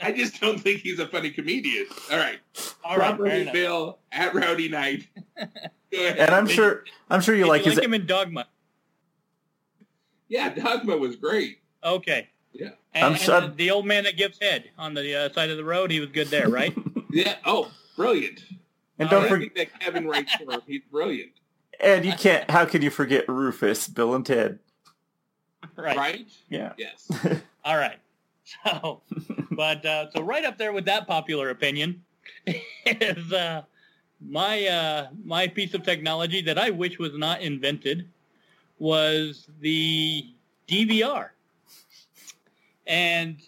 I 0.03 0.13
just 0.13 0.41
don't 0.41 0.59
think 0.59 0.81
he's 0.81 0.99
a 0.99 1.07
funny 1.09 1.31
comedian. 1.31 1.87
All 2.11 2.17
right. 2.19 2.39
All 2.83 2.97
right, 2.97 3.09
proper 3.09 3.25
fair 3.27 3.33
hate 3.33 3.43
enough. 3.43 3.55
mail 3.55 3.99
at 4.13 4.35
Rowdy 4.35 4.69
Knight. 4.71 5.07
And 5.37 6.31
I'm 6.31 6.47
sure 6.47 6.85
I'm 7.11 7.21
sure 7.21 7.35
you 7.35 7.45
Did 7.45 7.49
like 7.51 7.65
you 7.65 7.71
his 7.71 7.77
like 7.79 7.85
him 7.85 7.95
in 7.95 8.07
Dogma. 8.07 8.47
Yeah, 10.29 10.49
Dogma 10.55 10.97
was 10.97 11.17
great. 11.17 11.59
Okay. 11.85 12.29
Yeah. 12.55 12.71
And, 12.95 13.05
I'm 13.05 13.13
and 13.13 13.53
the, 13.53 13.55
the 13.57 13.71
old 13.71 13.87
man 13.87 14.05
that 14.05 14.17
gives 14.17 14.39
head 14.41 14.71
on 14.79 14.95
the 14.95 15.15
uh, 15.15 15.33
side 15.33 15.51
of 15.51 15.57
the 15.57 15.65
road, 15.65 15.91
he 15.91 16.01
was 16.01 16.11
good 16.11 16.29
there, 16.29 16.49
right? 16.49 16.75
Yeah. 17.11 17.37
Oh, 17.45 17.71
brilliant. 17.95 18.41
and 18.99 19.09
don't 19.09 19.27
I 19.27 19.29
forget 19.29 19.55
that 19.55 19.79
Kevin 19.79 20.09
writes 20.09 20.35
for 20.35 20.51
him. 20.51 20.61
He's 20.67 20.83
brilliant. 20.91 21.31
and 21.79 22.05
you 22.05 22.13
can't 22.13 22.51
how 22.51 22.65
can 22.65 22.83
you 22.83 22.91
forget 22.91 23.29
Rufus, 23.29 23.87
Bill 23.87 24.17
and 24.17 24.27
Ted? 24.27 24.59
right. 25.77 25.97
Right? 25.97 26.29
Yeah. 26.49 26.73
Yes. 26.77 27.09
All 27.65 27.77
right. 27.77 27.99
So, 28.65 29.01
but 29.53 29.87
uh, 29.87 30.11
so 30.11 30.23
right 30.23 30.45
up 30.45 30.59
there 30.59 30.73
with 30.73 30.85
that 30.87 31.07
popular 31.07 31.51
opinion 31.51 32.03
is 32.87 33.33
uh, 33.33 33.63
my 34.21 34.67
uh, 34.67 35.07
my 35.25 35.47
piece 35.47 35.73
of 35.75 35.83
technology 35.83 36.43
that 36.43 36.59
I 36.59 36.71
wish 36.71 36.99
was 36.99 37.17
not 37.17 37.43
invented 37.43 38.09
was 38.79 39.47
the 39.61 40.27
DVR. 40.69 41.29
And 42.87 43.39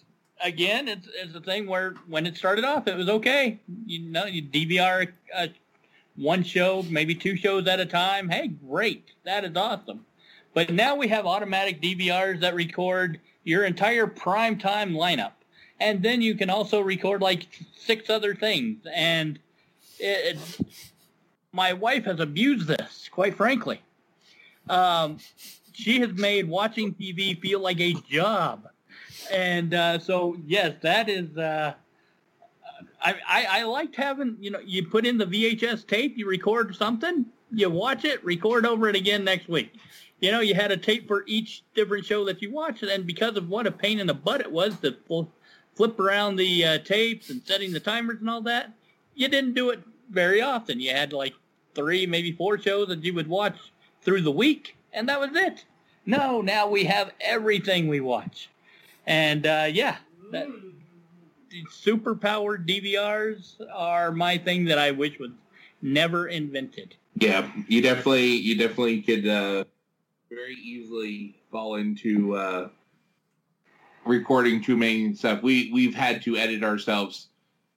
again, 0.42 0.88
it's 0.88 1.08
it's 1.14 1.34
a 1.34 1.40
thing 1.40 1.66
where 1.66 1.94
when 2.08 2.26
it 2.26 2.36
started 2.36 2.64
off, 2.64 2.86
it 2.86 2.96
was 2.96 3.08
okay. 3.08 3.60
You 3.86 4.00
know, 4.10 4.26
you 4.26 4.42
DVR 4.42 5.12
uh, 5.34 5.48
one 6.16 6.42
show, 6.42 6.84
maybe 6.88 7.14
two 7.14 7.36
shows 7.36 7.66
at 7.66 7.80
a 7.80 7.86
time. 7.86 8.28
Hey, 8.28 8.48
great, 8.48 9.12
that 9.24 9.44
is 9.44 9.56
awesome. 9.56 10.04
But 10.54 10.72
now 10.72 10.96
we 10.96 11.08
have 11.08 11.26
automatic 11.26 11.82
DVRs 11.82 12.40
that 12.40 12.54
record 12.54 13.20
your 13.44 13.64
entire 13.64 14.06
prime 14.06 14.58
time 14.58 14.92
lineup. 14.92 15.32
And 15.80 16.02
then 16.02 16.22
you 16.22 16.34
can 16.34 16.48
also 16.48 16.80
record 16.80 17.20
like 17.20 17.46
six 17.76 18.08
other 18.08 18.34
things. 18.34 18.78
And 18.92 19.38
it, 19.98 20.36
it, 20.36 20.66
my 21.52 21.74
wife 21.74 22.04
has 22.04 22.20
abused 22.20 22.66
this, 22.66 23.08
quite 23.10 23.36
frankly. 23.36 23.82
Um, 24.68 25.18
she 25.72 26.00
has 26.00 26.12
made 26.14 26.48
watching 26.48 26.94
TV 26.94 27.38
feel 27.38 27.60
like 27.60 27.80
a 27.80 27.92
job. 28.08 28.68
And 29.32 29.74
uh, 29.74 29.98
so, 29.98 30.36
yes, 30.46 30.74
that 30.82 31.08
is. 31.08 31.36
Uh, 31.36 31.74
I, 33.02 33.14
I, 33.28 33.46
I 33.60 33.62
liked 33.64 33.96
having, 33.96 34.36
you 34.40 34.50
know, 34.50 34.60
you 34.60 34.86
put 34.86 35.06
in 35.06 35.18
the 35.18 35.26
VHS 35.26 35.86
tape, 35.86 36.16
you 36.16 36.26
record 36.28 36.74
something, 36.74 37.26
you 37.52 37.70
watch 37.70 38.04
it, 38.04 38.24
record 38.24 38.66
over 38.66 38.88
it 38.88 38.96
again 38.96 39.24
next 39.24 39.48
week 39.48 39.72
you 40.20 40.30
know, 40.30 40.40
you 40.40 40.54
had 40.54 40.72
a 40.72 40.76
tape 40.76 41.06
for 41.06 41.24
each 41.26 41.62
different 41.74 42.04
show 42.04 42.24
that 42.24 42.40
you 42.40 42.50
watched, 42.50 42.82
and 42.82 43.06
because 43.06 43.36
of 43.36 43.48
what 43.48 43.66
a 43.66 43.70
pain 43.70 44.00
in 44.00 44.06
the 44.06 44.14
butt 44.14 44.40
it 44.40 44.50
was 44.50 44.78
to 44.80 44.96
fl- 45.06 45.24
flip 45.74 46.00
around 46.00 46.36
the 46.36 46.64
uh, 46.64 46.78
tapes 46.78 47.28
and 47.30 47.42
setting 47.44 47.72
the 47.72 47.80
timers 47.80 48.20
and 48.20 48.30
all 48.30 48.40
that, 48.42 48.72
you 49.14 49.28
didn't 49.28 49.54
do 49.54 49.70
it 49.70 49.80
very 50.10 50.40
often. 50.40 50.80
You 50.80 50.92
had 50.92 51.12
like 51.12 51.34
three, 51.74 52.06
maybe 52.06 52.32
four 52.32 52.58
shows 52.58 52.88
that 52.88 53.04
you 53.04 53.12
would 53.14 53.28
watch 53.28 53.56
through 54.02 54.22
the 54.22 54.30
week, 54.32 54.76
and 54.92 55.08
that 55.08 55.20
was 55.20 55.30
it. 55.34 55.64
No, 56.06 56.40
now 56.40 56.68
we 56.68 56.84
have 56.84 57.12
everything 57.20 57.88
we 57.88 58.00
watch, 58.00 58.48
and 59.06 59.46
uh, 59.46 59.68
yeah, 59.70 59.96
that, 60.32 60.48
super 61.70 62.14
powered 62.14 62.66
DVRs 62.66 63.60
are 63.72 64.12
my 64.12 64.38
thing 64.38 64.64
that 64.66 64.78
I 64.78 64.90
wish 64.90 65.18
was 65.18 65.30
never 65.82 66.28
invented. 66.28 66.96
Yeah, 67.14 67.50
you 67.68 67.82
definitely 67.82 68.26
you 68.26 68.56
definitely 68.56 69.02
could 69.02 69.26
uh, 69.26 69.64
very 70.30 70.54
easily 70.54 71.36
fall 71.50 71.76
into 71.76 72.36
uh, 72.36 72.68
recording 74.04 74.62
too 74.62 74.76
many 74.76 75.14
stuff. 75.14 75.42
We 75.42 75.70
we've 75.72 75.94
had 75.94 76.22
to 76.22 76.36
edit 76.36 76.62
ourselves 76.62 77.28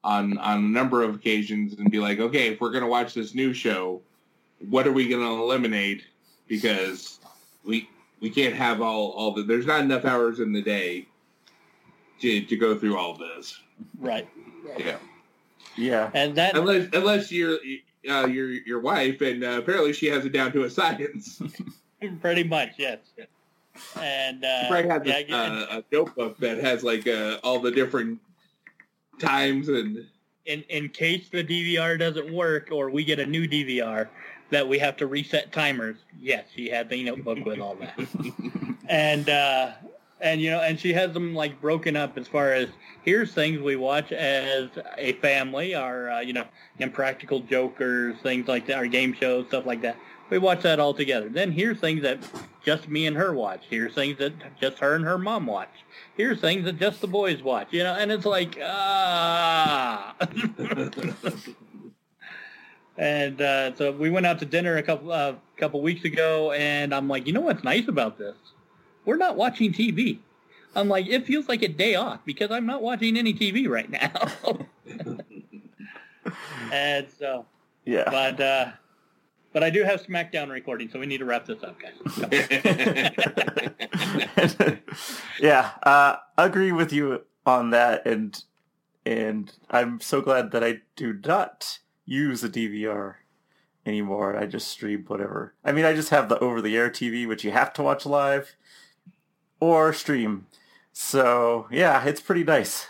on 0.03 0.37
on 0.37 0.57
a 0.57 0.67
number 0.67 1.03
of 1.03 1.15
occasions 1.15 1.73
and 1.79 1.89
be 1.89 1.99
like, 1.99 2.19
okay, 2.19 2.49
if 2.49 2.59
we're 2.59 2.71
gonna 2.71 2.87
watch 2.87 3.13
this 3.13 3.33
new 3.33 3.53
show, 3.53 4.01
what 4.69 4.85
are 4.87 4.91
we 4.91 5.07
gonna 5.07 5.41
eliminate? 5.41 6.03
because 6.49 7.19
we 7.63 7.87
we 8.19 8.29
can't 8.29 8.55
have 8.55 8.81
all 8.81 9.11
all 9.11 9.33
the. 9.33 9.43
There's 9.43 9.65
not 9.65 9.81
enough 9.81 10.03
hours 10.03 10.41
in 10.41 10.51
the 10.51 10.61
day 10.61 11.07
to 12.21 12.41
to 12.41 12.55
go 12.57 12.77
through 12.77 12.97
all 12.97 13.15
this. 13.15 13.59
Right. 13.99 14.27
Yeah, 14.77 14.97
Yeah. 15.75 16.11
And 16.13 16.35
that 16.35 16.57
unless 16.57 16.89
unless 16.93 17.31
you're 17.31 17.57
uh, 18.09 18.27
your 18.27 18.51
your 18.51 18.79
wife, 18.79 19.21
and 19.21 19.43
uh, 19.43 19.59
apparently 19.59 19.93
she 19.93 20.07
has 20.07 20.25
it 20.25 20.31
down 20.31 20.51
to 20.53 20.63
a 20.63 20.69
science. 20.69 21.41
pretty 22.21 22.43
much, 22.43 22.71
yes. 22.77 22.99
And 23.99 24.43
uh, 24.43 24.67
Probably 24.67 25.11
has 25.11 25.25
yeah, 25.27 25.53
a, 25.53 25.77
uh, 25.77 25.77
a 25.79 25.95
notebook 25.95 26.37
that 26.39 26.57
has 26.57 26.83
like 26.83 27.07
uh, 27.07 27.39
all 27.43 27.59
the 27.59 27.71
different 27.71 28.19
times 29.19 29.67
and 29.67 30.05
in 30.45 30.63
in 30.69 30.89
case 30.89 31.29
the 31.29 31.43
DVR 31.43 31.99
doesn't 31.99 32.33
work 32.33 32.69
or 32.71 32.89
we 32.89 33.03
get 33.03 33.19
a 33.19 33.25
new 33.25 33.47
DVR 33.47 34.07
that 34.49 34.67
we 34.67 34.79
have 34.79 34.97
to 34.97 35.07
reset 35.07 35.51
timers. 35.51 35.97
Yes, 36.19 36.45
she 36.55 36.69
had 36.69 36.89
the 36.89 37.03
notebook 37.03 37.45
with 37.45 37.59
all 37.59 37.75
that. 37.75 37.99
and 38.89 39.29
uh 39.29 39.71
and 40.21 40.41
you 40.41 40.49
know, 40.49 40.61
and 40.61 40.79
she 40.79 40.93
has 40.93 41.13
them 41.13 41.33
like 41.33 41.59
broken 41.61 41.95
up 41.95 42.17
as 42.17 42.27
far 42.27 42.53
as 42.53 42.69
here's 43.03 43.33
things 43.33 43.59
we 43.59 43.75
watch 43.75 44.11
as 44.11 44.69
a 44.97 45.13
family, 45.13 45.75
our 45.75 46.09
uh, 46.09 46.19
you 46.19 46.33
know, 46.33 46.45
impractical 46.79 47.39
jokers, 47.41 48.15
things 48.21 48.47
like 48.47 48.67
that, 48.67 48.77
our 48.77 48.87
game 48.87 49.13
shows, 49.13 49.47
stuff 49.47 49.65
like 49.65 49.81
that. 49.81 49.97
We 50.29 50.37
watch 50.37 50.61
that 50.61 50.79
all 50.79 50.93
together. 50.93 51.27
Then 51.27 51.51
here's 51.51 51.79
things 51.79 52.03
that 52.03 52.19
just 52.63 52.87
me 52.87 53.07
and 53.07 53.17
her 53.17 53.33
watch. 53.33 53.63
Here's 53.69 53.95
things 53.95 54.19
that 54.19 54.33
just 54.61 54.77
her 54.79 54.95
and 54.95 55.03
her 55.03 55.17
mom 55.17 55.47
watch. 55.47 55.73
Here's 56.15 56.39
things 56.39 56.65
that 56.65 56.77
just 56.77 57.01
the 57.01 57.07
boys 57.07 57.41
watch. 57.41 57.69
You 57.71 57.83
know, 57.83 57.95
and 57.95 58.11
it's 58.11 58.25
like 58.25 58.59
ah. 58.61 60.15
and 62.97 63.41
uh, 63.41 63.75
so 63.75 63.91
we 63.93 64.09
went 64.09 64.25
out 64.27 64.37
to 64.39 64.45
dinner 64.45 64.77
a 64.77 64.83
couple 64.83 65.11
uh, 65.11 65.33
couple 65.57 65.81
weeks 65.81 66.05
ago, 66.05 66.51
and 66.51 66.93
I'm 66.93 67.07
like, 67.07 67.25
you 67.25 67.33
know 67.33 67.41
what's 67.41 67.63
nice 67.63 67.87
about 67.87 68.19
this? 68.19 68.35
We're 69.09 69.17
not 69.17 69.35
watching 69.35 69.73
TV. 69.73 70.19
I'm 70.75 70.87
like, 70.87 71.07
it 71.07 71.25
feels 71.25 71.49
like 71.49 71.63
a 71.63 71.67
day 71.67 71.95
off 71.95 72.19
because 72.25 72.51
I'm 72.51 72.67
not 72.67 72.83
watching 72.83 73.17
any 73.17 73.33
TV 73.33 73.67
right 73.67 73.89
now. 73.89 74.11
and 76.71 77.07
so, 77.17 77.47
Yeah. 77.85 78.03
but 78.05 78.39
uh, 78.39 78.67
but 79.51 79.63
I 79.63 79.71
do 79.71 79.83
have 79.83 80.05
SmackDown 80.05 80.51
recording, 80.51 80.91
so 80.91 80.99
we 80.99 81.07
need 81.07 81.17
to 81.17 81.25
wrap 81.25 81.47
this 81.47 81.57
up, 81.63 81.77
guys. 81.81 81.95
yeah, 85.41 85.71
uh, 85.81 86.17
I 86.37 86.45
agree 86.45 86.71
with 86.71 86.93
you 86.93 87.23
on 87.47 87.71
that, 87.71 88.05
and 88.05 88.43
and 89.07 89.51
I'm 89.71 89.99
so 90.01 90.21
glad 90.21 90.51
that 90.51 90.63
I 90.63 90.81
do 90.95 91.13
not 91.25 91.79
use 92.05 92.43
a 92.43 92.49
DVR 92.49 93.15
anymore. 93.87 94.37
I 94.37 94.45
just 94.45 94.67
stream 94.67 95.05
whatever. 95.07 95.55
I 95.65 95.71
mean, 95.71 95.85
I 95.85 95.95
just 95.95 96.11
have 96.11 96.29
the 96.29 96.37
over-the-air 96.37 96.91
TV, 96.91 97.27
which 97.27 97.43
you 97.43 97.49
have 97.49 97.73
to 97.73 97.81
watch 97.81 98.05
live 98.05 98.55
or 99.59 99.93
stream. 99.93 100.47
So 100.93 101.67
yeah, 101.71 102.03
it's 102.05 102.21
pretty 102.21 102.43
nice 102.43 102.87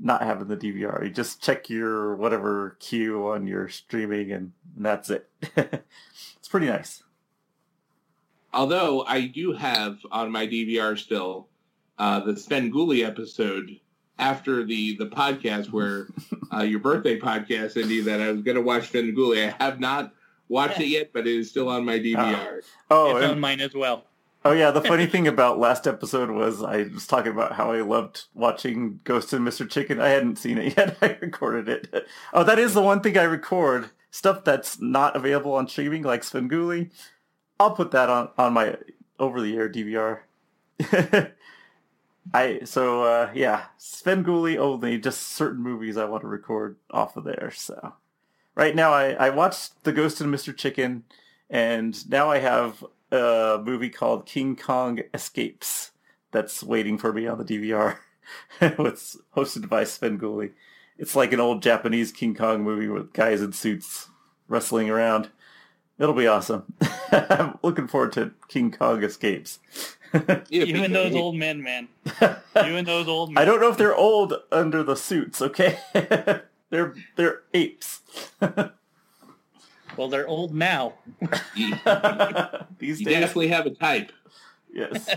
not 0.00 0.22
having 0.22 0.48
the 0.48 0.56
DVR. 0.56 1.04
You 1.04 1.10
just 1.10 1.42
check 1.42 1.68
your 1.68 2.14
whatever 2.16 2.76
queue 2.80 3.28
on 3.28 3.46
your 3.46 3.68
streaming, 3.68 4.32
and 4.32 4.52
that's 4.76 5.10
it. 5.10 5.28
it's 5.56 6.48
pretty 6.48 6.66
nice. 6.66 7.02
Although 8.52 9.04
I 9.04 9.26
do 9.26 9.52
have 9.52 9.98
on 10.10 10.32
my 10.32 10.46
DVR 10.46 10.98
still 10.98 11.48
uh, 11.98 12.20
the 12.20 12.32
Svengoolie 12.32 13.06
episode 13.06 13.78
after 14.18 14.64
the 14.64 14.96
the 14.96 15.06
podcast 15.06 15.70
where 15.70 16.08
uh, 16.52 16.62
your 16.62 16.80
birthday 16.80 17.18
podcast, 17.18 17.76
Indy, 17.76 18.00
that 18.00 18.20
I 18.20 18.32
was 18.32 18.42
going 18.42 18.56
to 18.56 18.62
watch 18.62 18.92
Svengoolie. 18.92 19.52
I 19.52 19.64
have 19.64 19.80
not 19.80 20.12
watched 20.48 20.80
it 20.80 20.88
yet, 20.88 21.12
but 21.12 21.26
it 21.26 21.36
is 21.36 21.50
still 21.50 21.68
on 21.68 21.84
my 21.84 21.98
DVR. 21.98 22.62
Oh, 22.90 23.16
it's 23.16 23.24
and- 23.24 23.32
on 23.32 23.40
mine 23.40 23.60
as 23.60 23.74
well. 23.74 24.04
Oh 24.42 24.52
yeah, 24.52 24.70
the 24.70 24.80
funny 24.80 25.04
thing 25.04 25.28
about 25.28 25.58
last 25.58 25.86
episode 25.86 26.30
was 26.30 26.62
I 26.62 26.84
was 26.84 27.06
talking 27.06 27.32
about 27.32 27.52
how 27.52 27.72
I 27.72 27.82
loved 27.82 28.24
watching 28.32 29.00
Ghost 29.04 29.34
and 29.34 29.46
Mr. 29.46 29.68
Chicken. 29.68 30.00
I 30.00 30.08
hadn't 30.08 30.36
seen 30.36 30.56
it 30.56 30.74
yet. 30.78 30.96
I 31.02 31.18
recorded 31.20 31.68
it. 31.68 32.06
Oh, 32.32 32.42
that 32.44 32.58
is 32.58 32.72
the 32.72 32.80
one 32.80 33.02
thing 33.02 33.18
I 33.18 33.24
record. 33.24 33.90
Stuff 34.10 34.42
that's 34.42 34.80
not 34.80 35.14
available 35.14 35.52
on 35.52 35.68
streaming, 35.68 36.02
like 36.02 36.22
Svengoolie. 36.22 36.90
I'll 37.60 37.72
put 37.72 37.90
that 37.90 38.08
on, 38.08 38.30
on 38.38 38.54
my 38.54 38.78
over 39.18 39.42
the 39.42 39.54
air 39.56 39.68
DVR. 39.68 40.20
I 42.32 42.60
so 42.64 43.04
uh 43.04 43.30
yeah, 43.34 43.64
Svengoolie 43.78 44.56
only, 44.56 44.98
just 44.98 45.20
certain 45.20 45.62
movies 45.62 45.98
I 45.98 46.06
want 46.06 46.22
to 46.22 46.28
record 46.28 46.76
off 46.90 47.16
of 47.16 47.24
there, 47.24 47.52
so 47.54 47.94
right 48.54 48.74
now 48.74 48.92
I, 48.92 49.12
I 49.12 49.30
watched 49.30 49.84
The 49.84 49.92
Ghost 49.92 50.22
and 50.22 50.32
Mr. 50.34 50.56
Chicken 50.56 51.04
and 51.50 52.08
now 52.08 52.30
I 52.30 52.38
have 52.38 52.82
a 53.10 53.60
movie 53.64 53.90
called 53.90 54.26
King 54.26 54.56
Kong 54.56 55.00
Escapes 55.12 55.92
that's 56.32 56.62
waiting 56.62 56.98
for 56.98 57.12
me 57.12 57.26
on 57.26 57.38
the 57.38 57.44
DVR. 57.44 57.96
it's 58.60 59.16
hosted 59.36 59.68
by 59.68 59.84
Svengoolie. 59.84 60.52
It's 60.98 61.16
like 61.16 61.32
an 61.32 61.40
old 61.40 61.62
Japanese 61.62 62.12
King 62.12 62.34
Kong 62.34 62.62
movie 62.62 62.88
with 62.88 63.12
guys 63.12 63.40
in 63.40 63.52
suits 63.52 64.08
wrestling 64.48 64.90
around. 64.90 65.30
It'll 65.98 66.14
be 66.14 66.26
awesome. 66.26 66.72
I'm 67.12 67.58
looking 67.62 67.86
forward 67.86 68.12
to 68.12 68.32
King 68.48 68.70
Kong 68.70 69.02
Escapes. 69.02 69.58
Yeah, 70.12 70.64
You 70.64 70.82
and 70.82 70.92
those 70.92 71.14
old 71.14 71.36
men, 71.36 71.62
man. 71.62 71.86
You 72.20 72.34
and 72.56 72.84
those 72.84 73.06
old 73.06 73.32
men. 73.32 73.40
I 73.40 73.44
don't 73.44 73.60
know 73.60 73.70
if 73.70 73.76
they're 73.76 73.94
old 73.94 74.34
under 74.50 74.82
the 74.82 74.96
suits, 74.96 75.40
okay? 75.40 75.78
they're 76.70 76.96
they're 77.14 77.42
apes. 77.54 78.00
Well, 79.96 80.08
they're 80.08 80.26
old 80.28 80.54
now. 80.54 80.94
These 81.54 83.00
you 83.00 83.06
days. 83.06 83.20
definitely 83.20 83.48
have 83.48 83.66
a 83.66 83.70
type. 83.70 84.12
Yes. 84.72 85.08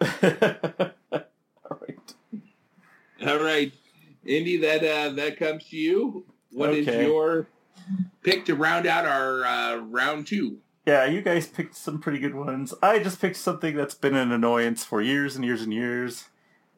All 0.00 1.78
right. 1.80 2.14
All 3.26 3.38
right, 3.42 3.72
Indy, 4.24 4.56
that 4.58 4.84
uh, 4.84 5.10
that 5.14 5.38
comes 5.38 5.64
to 5.70 5.76
you. 5.76 6.24
What 6.52 6.74
is 6.74 6.86
Okay. 6.88 7.04
your 7.06 7.48
pick 8.22 8.44
to 8.46 8.54
round 8.54 8.86
out 8.86 9.04
our 9.06 9.44
uh, 9.44 9.76
round 9.76 10.26
two? 10.26 10.58
Yeah, 10.86 11.04
you 11.06 11.20
guys 11.22 11.46
picked 11.48 11.74
some 11.76 11.98
pretty 12.00 12.18
good 12.18 12.34
ones. 12.34 12.72
I 12.82 12.98
just 13.00 13.20
picked 13.20 13.36
something 13.36 13.74
that's 13.74 13.94
been 13.94 14.14
an 14.14 14.30
annoyance 14.30 14.84
for 14.84 15.02
years 15.02 15.34
and 15.34 15.44
years 15.44 15.62
and 15.62 15.72
years, 15.74 16.26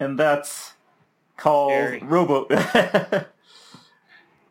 and 0.01 0.19
that's 0.19 0.75
called 1.37 1.73
Scary. 1.73 2.01
Robo. 2.03 2.47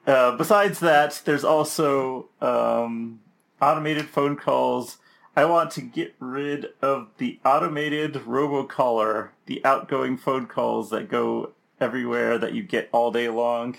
Uh, 0.07 0.35
besides 0.37 0.79
that, 0.79 1.21
there's 1.25 1.43
also 1.43 2.29
um, 2.41 3.19
automated 3.61 4.05
phone 4.05 4.35
calls. 4.35 4.97
I 5.35 5.45
want 5.45 5.69
to 5.71 5.81
get 5.81 6.15
rid 6.19 6.67
of 6.81 7.09
the 7.19 7.39
automated 7.45 8.13
robocaller, 8.13 9.29
the 9.45 9.63
outgoing 9.63 10.17
phone 10.17 10.47
calls 10.47 10.89
that 10.89 11.09
go 11.09 11.51
everywhere 11.79 12.39
that 12.39 12.53
you 12.53 12.63
get 12.63 12.89
all 12.91 13.11
day 13.11 13.29
long. 13.29 13.77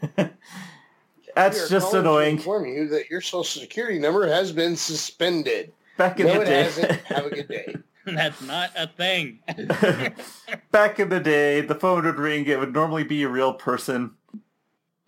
That's 1.34 1.64
are 1.64 1.68
just 1.68 1.90
calling 1.90 1.92
to 1.92 1.98
annoying. 2.10 2.36
Inform 2.36 2.66
you 2.66 2.88
that 2.88 3.10
your 3.10 3.20
social 3.20 3.60
security 3.62 3.98
number 3.98 4.26
has 4.28 4.52
been 4.52 4.76
suspended. 4.76 5.72
Back 5.96 6.20
in 6.20 6.26
no, 6.26 6.34
the 6.34 6.42
it 6.42 6.44
day. 6.44 6.62
hasn't. 6.62 6.92
Have 7.06 7.26
a 7.26 7.30
good 7.30 7.48
day. 7.48 7.76
That's 8.06 8.42
not 8.42 8.70
a 8.76 8.86
thing. 8.86 9.40
Back 10.70 10.98
in 10.98 11.10
the 11.10 11.20
day, 11.20 11.60
the 11.60 11.74
phone 11.74 12.04
would 12.04 12.18
ring. 12.18 12.46
It 12.46 12.58
would 12.58 12.72
normally 12.72 13.04
be 13.04 13.22
a 13.22 13.28
real 13.28 13.52
person. 13.52 14.12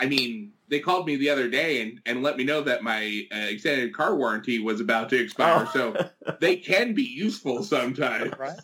I 0.02 0.06
mean, 0.06 0.52
they 0.68 0.80
called 0.80 1.06
me 1.06 1.14
the 1.16 1.30
other 1.30 1.48
day 1.48 1.80
and, 1.82 2.00
and 2.06 2.22
let 2.24 2.36
me 2.36 2.42
know 2.42 2.60
that 2.62 2.82
my 2.82 3.24
uh, 3.32 3.36
extended 3.38 3.94
car 3.94 4.16
warranty 4.16 4.58
was 4.58 4.80
about 4.80 5.08
to 5.10 5.16
expire. 5.22 5.68
Oh. 5.68 5.70
So 5.72 6.34
they 6.40 6.56
can 6.56 6.92
be 6.92 7.02
useful 7.04 7.62
sometimes. 7.62 8.32
Right? 8.38 8.58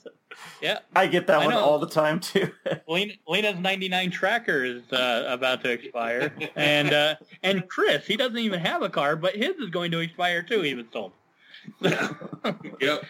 Yeah. 0.63 0.79
I 0.95 1.07
get 1.09 1.27
that 1.29 1.41
I 1.41 1.47
one 1.47 1.55
know. 1.55 1.61
all 1.61 1.79
the 1.79 1.89
time 1.89 2.19
too. 2.21 2.51
Lena, 2.89 3.13
Lena's 3.27 3.59
99 3.59 4.11
tracker 4.11 4.65
is 4.65 4.83
uh, 4.93 5.25
about 5.29 5.63
to 5.63 5.71
expire. 5.71 6.33
and 6.57 6.93
uh, 6.93 7.15
and 7.43 7.69
Chris, 7.69 8.07
he 8.07 8.17
doesn't 8.17 8.39
even 8.39 8.61
have 8.61 8.83
a 8.83 8.89
car, 8.89 9.15
but 9.17 9.35
his 9.37 9.57
is 9.57 9.71
going 9.71 9.91
to 9.93 9.99
expire 9.99 10.43
too, 10.43 10.63
he 10.63 10.75
was 10.75 10.87
told. 10.93 11.13
Yep. 11.81 12.73
yep. 12.81 13.05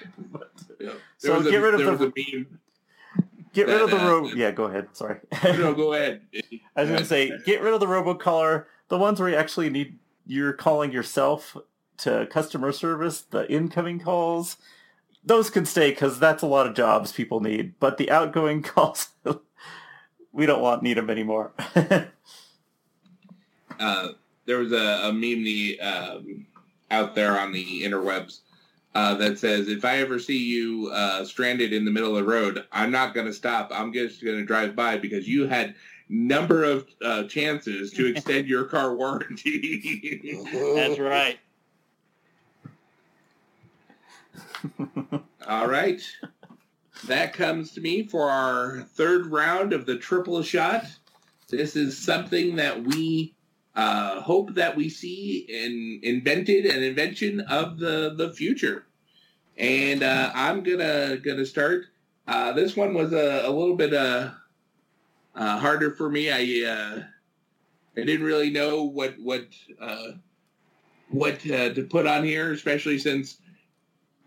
There 0.78 0.92
So 1.18 1.36
was 1.38 1.46
a, 1.46 1.50
get 1.50 1.58
rid 1.58 1.74
of 1.74 1.80
the- 1.80 1.90
was 1.92 2.00
a 2.00 2.12
meme. 2.16 2.58
Get 3.53 3.66
rid 3.66 3.80
of 3.80 3.90
the 3.90 4.01
Uh, 4.01 4.09
robo. 4.09 4.28
Yeah, 4.34 4.51
go 4.51 4.64
ahead. 4.64 4.88
Sorry. 4.92 5.18
No, 5.44 5.74
go 5.74 5.92
ahead. 5.94 6.22
I 6.76 6.82
was 6.82 6.88
going 6.88 7.01
to 7.01 7.07
say, 7.07 7.32
get 7.44 7.62
rid 7.62 7.74
of 7.74 7.80
the 7.80 7.86
robocaller. 7.86 8.66
The 8.88 8.99
ones 8.99 9.20
where 9.20 9.28
you 9.28 9.36
actually 9.36 9.70
need 9.70 9.99
you're 10.26 10.53
calling 10.53 10.92
yourself 10.92 11.57
to 11.96 12.26
customer 12.30 12.70
service, 12.70 13.22
the 13.22 13.51
incoming 13.51 13.99
calls, 13.99 14.59
those 15.24 15.51
can 15.51 15.64
stay 15.66 15.90
because 15.90 16.18
that's 16.20 16.42
a 16.42 16.46
lot 16.46 16.66
of 16.66 16.74
jobs 16.74 17.12
people 17.12 17.40
need. 17.40 17.74
But 17.80 17.96
the 17.96 18.11
outgoing 18.11 18.62
calls, 18.64 19.09
we 20.32 20.46
don't 20.46 20.62
want 20.62 20.82
need 20.82 20.99
them 20.99 21.11
anymore. 21.11 21.53
uh, 23.80 24.09
there 24.44 24.59
was 24.59 24.72
a, 24.72 25.09
a 25.09 25.12
meme 25.12 25.44
the, 25.44 25.80
um, 25.80 26.46
out 26.90 27.14
there 27.14 27.38
on 27.38 27.53
the 27.53 27.82
interwebs 27.82 28.40
uh, 28.95 29.14
that 29.14 29.39
says, 29.39 29.68
if 29.68 29.84
I 29.84 29.99
ever 29.99 30.18
see 30.18 30.39
you 30.39 30.91
uh, 30.93 31.24
stranded 31.24 31.72
in 31.72 31.84
the 31.84 31.91
middle 31.91 32.16
of 32.16 32.24
the 32.24 32.30
road, 32.30 32.64
I'm 32.72 32.91
not 32.91 33.14
going 33.14 33.26
to 33.26 33.32
stop. 33.32 33.70
I'm 33.72 33.93
just 33.93 34.24
going 34.24 34.39
to 34.39 34.45
drive 34.45 34.74
by 34.74 34.99
because 34.99 35.28
you 35.28 35.47
had 35.47 35.74
number 36.09 36.64
of 36.64 36.86
uh, 37.05 37.24
chances 37.24 37.93
to 37.93 38.07
extend 38.11 38.49
your 38.49 38.64
car 38.64 38.95
warranty. 38.95 40.47
That's 40.74 40.99
right. 40.99 41.39
All 45.47 45.68
right. 45.68 46.01
That 47.07 47.32
comes 47.32 47.72
to 47.72 47.80
me 47.80 48.07
for 48.07 48.28
our 48.28 48.80
third 48.95 49.26
round 49.26 49.72
of 49.72 49.86
the 49.86 49.97
triple 49.97 50.43
shot. 50.43 50.86
This 51.49 51.76
is 51.76 51.97
something 51.97 52.57
that 52.57 52.82
we 52.82 53.34
uh, 53.78 54.20
hope 54.22 54.54
that 54.54 54.74
we 54.74 54.88
see 54.88 55.46
in 55.48 56.00
invented 56.02 56.66
an 56.66 56.82
invention 56.82 57.38
of 57.40 57.78
the 57.78 58.12
the 58.16 58.32
future. 58.32 58.84
And 59.56 60.02
uh, 60.02 60.32
I'm 60.34 60.64
gonna 60.64 61.18
gonna 61.18 61.46
start. 61.46 61.86
Uh, 62.26 62.52
this 62.52 62.76
one 62.76 62.92
was 62.92 63.12
a, 63.12 63.46
a 63.46 63.50
little 63.50 63.76
bit 63.76 63.94
uh, 63.94 64.30
uh, 65.36 65.58
harder 65.58 65.92
for 65.92 66.10
me. 66.10 66.28
I 66.28 66.68
uh, 66.68 67.02
I 67.96 68.04
didn't 68.04 68.26
really 68.26 68.50
know 68.50 68.82
what 68.82 69.14
what 69.22 69.46
uh, 69.80 70.12
what 71.10 71.34
uh, 71.48 71.72
to 71.72 71.86
put 71.88 72.04
on 72.08 72.24
here, 72.24 72.52
especially 72.52 72.98
since 72.98 73.38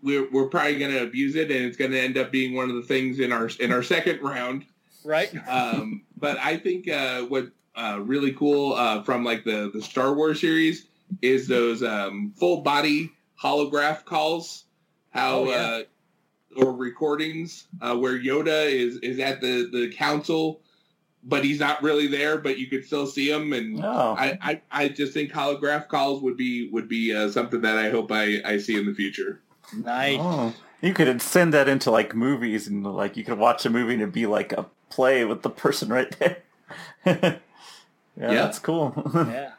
we're 0.02 0.30
we're 0.30 0.48
probably 0.48 0.78
going 0.78 0.92
to 0.92 1.02
abuse 1.02 1.36
it, 1.36 1.50
and 1.50 1.66
it's 1.66 1.76
going 1.76 1.90
to 1.90 2.00
end 2.00 2.16
up 2.16 2.32
being 2.32 2.54
one 2.54 2.70
of 2.70 2.76
the 2.76 2.82
things 2.82 3.20
in 3.20 3.32
our 3.32 3.50
in 3.60 3.70
our 3.70 3.82
second 3.82 4.22
round. 4.22 4.64
Right. 5.04 5.30
Um, 5.46 6.04
but 6.16 6.38
I 6.38 6.56
think 6.56 6.88
uh, 6.88 7.22
what 7.22 7.48
uh, 7.74 7.98
really 8.02 8.32
cool 8.32 8.74
uh, 8.74 9.02
from 9.02 9.24
like 9.24 9.44
the 9.44 9.70
the 9.72 9.82
Star 9.82 10.12
Wars 10.14 10.40
series 10.40 10.86
is 11.20 11.46
those 11.48 11.82
um, 11.82 12.32
full 12.36 12.62
body 12.62 13.12
holograph 13.40 14.04
calls. 14.04 14.64
How 15.10 15.40
Oh, 15.40 15.44
yeah. 15.50 15.54
uh, 15.56 15.82
or 16.64 16.72
recordings 16.74 17.64
uh, 17.80 17.96
where 17.96 18.18
Yoda 18.18 18.70
is 18.70 18.96
is 18.98 19.18
at 19.18 19.40
the 19.40 19.68
the 19.72 19.92
council, 19.94 20.60
but 21.24 21.44
he's 21.44 21.60
not 21.60 21.82
really 21.82 22.06
there, 22.06 22.38
but 22.38 22.58
you 22.58 22.66
could 22.66 22.84
still 22.84 23.06
see 23.06 23.30
him. 23.30 23.52
And 23.52 23.82
Oh, 23.84 24.14
I, 24.18 24.38
I, 24.42 24.60
I 24.70 24.88
just 24.88 25.12
think 25.14 25.30
holograph 25.32 25.88
calls 25.88 26.22
would 26.22 26.36
be 26.36 26.68
would 26.70 26.88
be 26.88 27.14
uh, 27.14 27.30
something 27.30 27.60
that 27.62 27.76
I 27.78 27.90
hope 27.90 28.10
I, 28.12 28.40
I 28.44 28.58
see 28.58 28.76
in 28.78 28.86
the 28.86 28.94
future. 28.94 29.40
Nice. 29.76 30.18
oh. 30.20 30.54
You 30.82 30.92
could 30.92 31.22
send 31.22 31.54
that 31.54 31.68
into 31.68 31.90
like 31.92 32.12
movies 32.14 32.66
and 32.66 32.84
like 32.84 33.16
you 33.16 33.22
could 33.24 33.38
watch 33.38 33.64
a 33.64 33.70
movie 33.70 33.92
and 33.92 34.02
it'd 34.02 34.12
be 34.12 34.26
like 34.26 34.52
a 34.52 34.66
play 34.90 35.24
with 35.24 35.42
the 35.42 35.48
person 35.50 35.88
right 35.90 36.14
there. 36.18 37.40
yeah, 38.16 38.32
Yeah. 38.32 38.42
that's 38.42 38.58
cool. 38.58 38.92
Yeah. 39.14 39.50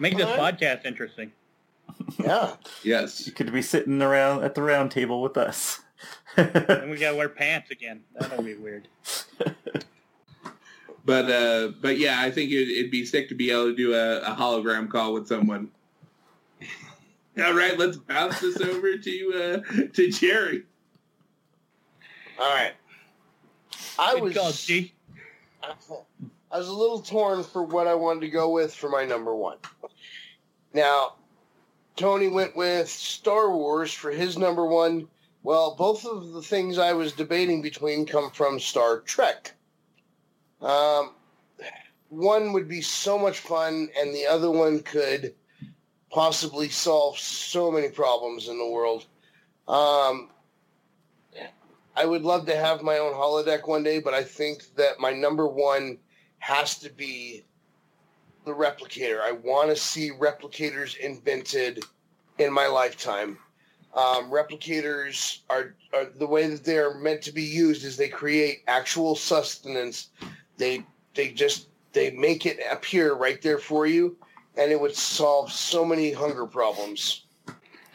Make 0.00 0.16
this 0.16 0.26
podcast 0.26 0.84
interesting. 0.86 1.30
Yeah. 2.18 2.56
Yes, 2.82 3.26
you 3.26 3.32
could 3.32 3.52
be 3.52 3.62
sitting 3.62 4.02
around 4.02 4.42
at 4.42 4.56
the 4.56 4.62
round 4.62 4.90
table 4.90 5.22
with 5.22 5.36
us. 5.36 5.80
And 6.36 6.90
we 6.90 6.98
gotta 6.98 7.16
wear 7.16 7.28
pants 7.28 7.70
again. 7.70 8.02
That'll 8.18 8.42
be 8.42 8.56
weird. 8.56 8.88
but 11.04 11.30
uh, 11.30 11.68
but 11.80 11.96
yeah, 11.98 12.20
I 12.20 12.30
think 12.32 12.50
it, 12.50 12.68
it'd 12.68 12.90
be 12.90 13.06
sick 13.06 13.28
to 13.28 13.34
be 13.36 13.50
able 13.50 13.66
to 13.66 13.76
do 13.76 13.94
a, 13.94 14.18
a 14.20 14.34
hologram 14.34 14.90
call 14.90 15.12
with 15.12 15.28
someone. 15.28 15.70
All 17.38 17.54
right, 17.54 17.78
let's 17.78 17.96
bounce 17.96 18.40
this 18.40 18.60
over 18.60 18.98
to 18.98 19.32
uh, 19.64 19.82
to 19.92 20.10
Jerry. 20.10 20.64
All 22.38 22.52
right. 22.52 22.72
I 23.98 24.14
Good 24.14 24.22
was 24.24 24.34
call, 24.34 24.50
G. 24.52 24.92
I 26.54 26.58
was 26.58 26.68
a 26.68 26.72
little 26.72 27.00
torn 27.00 27.42
for 27.42 27.64
what 27.64 27.88
I 27.88 27.96
wanted 27.96 28.20
to 28.20 28.28
go 28.28 28.48
with 28.48 28.72
for 28.72 28.88
my 28.88 29.04
number 29.04 29.34
one. 29.34 29.56
Now, 30.72 31.14
Tony 31.96 32.28
went 32.28 32.54
with 32.54 32.88
Star 32.88 33.50
Wars 33.50 33.92
for 33.92 34.12
his 34.12 34.38
number 34.38 34.64
one. 34.64 35.08
Well, 35.42 35.74
both 35.74 36.06
of 36.06 36.30
the 36.30 36.42
things 36.42 36.78
I 36.78 36.92
was 36.92 37.12
debating 37.12 37.60
between 37.60 38.06
come 38.06 38.30
from 38.30 38.60
Star 38.60 39.00
Trek. 39.00 39.52
Um, 40.62 41.14
one 42.08 42.52
would 42.52 42.68
be 42.68 42.82
so 42.82 43.18
much 43.18 43.40
fun, 43.40 43.88
and 43.98 44.14
the 44.14 44.26
other 44.26 44.52
one 44.52 44.78
could 44.78 45.34
possibly 46.12 46.68
solve 46.68 47.18
so 47.18 47.68
many 47.72 47.88
problems 47.88 48.46
in 48.46 48.58
the 48.58 48.70
world. 48.70 49.06
Um, 49.66 50.30
I 51.96 52.06
would 52.06 52.22
love 52.22 52.46
to 52.46 52.54
have 52.54 52.80
my 52.82 52.98
own 52.98 53.12
holodeck 53.12 53.66
one 53.66 53.82
day, 53.82 53.98
but 53.98 54.14
I 54.14 54.22
think 54.22 54.76
that 54.76 55.00
my 55.00 55.10
number 55.10 55.48
one 55.48 55.98
has 56.44 56.78
to 56.78 56.90
be 56.90 57.42
the 58.44 58.52
replicator. 58.52 59.18
I 59.18 59.32
want 59.32 59.70
to 59.70 59.76
see 59.76 60.10
replicators 60.10 60.94
invented 60.98 61.82
in 62.36 62.52
my 62.52 62.66
lifetime. 62.66 63.38
Um, 63.94 64.30
replicators 64.30 65.38
are, 65.48 65.74
are 65.94 66.04
the 66.04 66.26
way 66.26 66.46
that 66.48 66.62
they 66.62 66.76
are 66.76 66.96
meant 66.96 67.22
to 67.22 67.32
be 67.32 67.42
used 67.42 67.82
is 67.82 67.96
they 67.96 68.10
create 68.10 68.62
actual 68.66 69.16
sustenance. 69.16 70.08
They 70.58 70.84
they 71.14 71.30
just 71.30 71.68
they 71.94 72.10
make 72.10 72.44
it 72.44 72.58
appear 72.70 73.14
right 73.14 73.40
there 73.40 73.58
for 73.58 73.86
you, 73.86 74.14
and 74.58 74.70
it 74.70 74.78
would 74.78 74.94
solve 74.94 75.50
so 75.50 75.82
many 75.82 76.12
hunger 76.12 76.44
problems. 76.44 77.24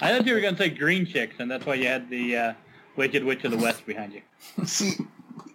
I 0.01 0.11
thought 0.11 0.25
you 0.25 0.33
were 0.33 0.41
gonna 0.41 0.57
say 0.57 0.69
green 0.69 1.05
chicks, 1.05 1.35
and 1.37 1.51
that's 1.51 1.67
why 1.67 1.75
you 1.75 1.85
had 1.85 2.09
the 2.09 2.35
uh, 2.35 2.53
Wicked 2.95 3.23
Witch 3.23 3.43
of 3.43 3.51
the 3.51 3.57
West 3.57 3.85
behind 3.85 4.13
you. 4.13 4.21
See, 4.65 4.95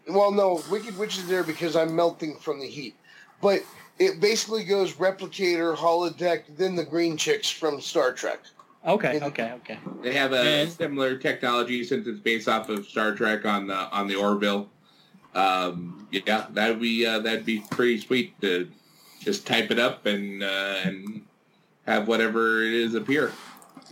well, 0.08 0.30
no, 0.30 0.62
Wicked 0.70 0.96
Witch 0.98 1.18
is 1.18 1.26
there 1.28 1.42
because 1.42 1.76
I'm 1.76 1.94
melting 1.94 2.36
from 2.36 2.60
the 2.60 2.66
heat. 2.68 2.94
But 3.40 3.62
it 3.98 4.20
basically 4.20 4.64
goes 4.64 4.92
replicator, 4.94 5.76
holodeck, 5.76 6.42
then 6.56 6.74
the 6.76 6.84
green 6.84 7.16
chicks 7.16 7.48
from 7.50 7.80
Star 7.80 8.12
Trek. 8.12 8.40
Okay, 8.86 9.18
okay, 9.22 9.52
okay. 9.52 9.78
They 10.02 10.12
have 10.12 10.32
a 10.32 10.40
And- 10.40 10.70
similar 10.70 11.16
technology 11.16 11.84
since 11.84 12.06
it's 12.06 12.20
based 12.20 12.48
off 12.48 12.68
of 12.68 12.86
Star 12.86 13.14
Trek 13.14 13.46
on 13.46 13.66
the 13.66 13.74
on 13.74 14.06
the 14.08 14.14
Orville. 14.16 14.68
Um, 15.34 16.06
yeah, 16.12 16.46
that'd 16.50 16.80
be 16.80 17.06
uh, 17.06 17.18
that'd 17.20 17.46
be 17.46 17.62
pretty 17.70 17.98
sweet 18.00 18.38
to 18.42 18.68
just 19.20 19.46
type 19.46 19.70
it 19.70 19.78
up 19.78 20.04
and 20.06 20.42
uh, 20.42 20.76
and 20.84 21.22
have 21.86 22.06
whatever 22.06 22.62
it 22.62 22.74
is 22.74 22.94
appear. 22.94 23.32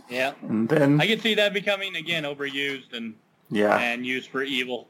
Yeah. 0.09 0.33
and 0.43 0.69
then 0.69 1.01
I 1.01 1.07
could 1.07 1.21
see 1.21 1.33
that 1.35 1.53
becoming 1.53 1.95
again 1.95 2.23
overused 2.23 2.93
and 2.93 3.15
yeah, 3.49 3.75
and 3.79 4.05
used 4.05 4.29
for 4.29 4.43
evil. 4.43 4.87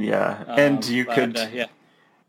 Yeah, 0.00 0.44
Um, 0.46 0.58
and 0.58 0.86
you 0.86 1.06
but, 1.06 1.14
could 1.14 1.36
uh, 1.36 1.48
yeah. 1.52 1.66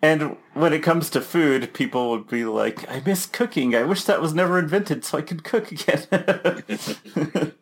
And 0.04 0.38
when 0.56 0.74
it 0.74 0.80
comes 0.80 1.12
to 1.12 1.22
food, 1.22 1.74
people 1.74 2.10
would 2.10 2.28
be 2.28 2.44
like, 2.44 2.90
I 2.90 3.04
miss 3.06 3.28
cooking. 3.28 3.76
I 3.76 3.84
wish 3.84 4.04
that 4.06 4.20
was 4.20 4.34
never 4.34 4.58
invented 4.58 5.06
so 5.06 5.20
I 5.20 5.22
could 5.22 5.44
cook 5.44 5.72
again. 5.72 6.08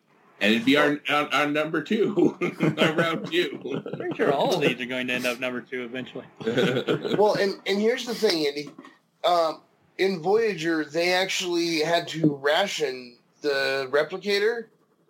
And 0.42 0.54
it'd 0.54 0.66
be 0.66 0.78
our 0.78 1.00
our, 1.10 1.28
our 1.34 1.48
number 1.48 1.82
two, 1.82 2.38
our 2.78 2.94
round 2.94 3.30
two. 3.30 3.82
Pretty 3.98 4.16
sure 4.16 4.32
all 4.32 4.56
of 4.56 4.62
these 4.62 4.80
are 4.80 4.86
going 4.86 5.08
to 5.08 5.14
end 5.14 5.26
up 5.26 5.40
number 5.40 5.62
two 5.62 5.84
eventually. 5.84 6.26
Well, 7.18 7.36
and, 7.36 7.56
and 7.66 7.80
here's 7.80 8.06
the 8.06 8.16
thing, 8.16 8.48
Andy. 8.48 8.70
Um, 9.26 9.62
in 9.98 10.22
Voyager, 10.22 10.86
they 10.86 11.14
actually 11.14 11.80
had 11.80 12.08
to 12.10 12.36
ration 12.36 13.18
the 13.42 13.90
replicator, 13.92 14.68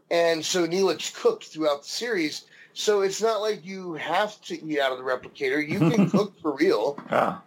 and 0.09 0.43
so 0.43 0.65
Neelix 0.65 1.13
cooked 1.13 1.45
throughout 1.45 1.83
the 1.83 1.89
series. 1.89 2.45
So 2.73 3.01
it's 3.01 3.21
not 3.21 3.41
like 3.41 3.65
you 3.65 3.93
have 3.95 4.39
to 4.43 4.63
eat 4.63 4.79
out 4.79 4.91
of 4.91 4.97
the 4.99 5.03
replicator. 5.03 5.65
You 5.67 5.79
can 5.79 6.09
cook 6.11 6.39
for 6.41 6.55
real. 6.55 6.97
ah. 7.09 7.41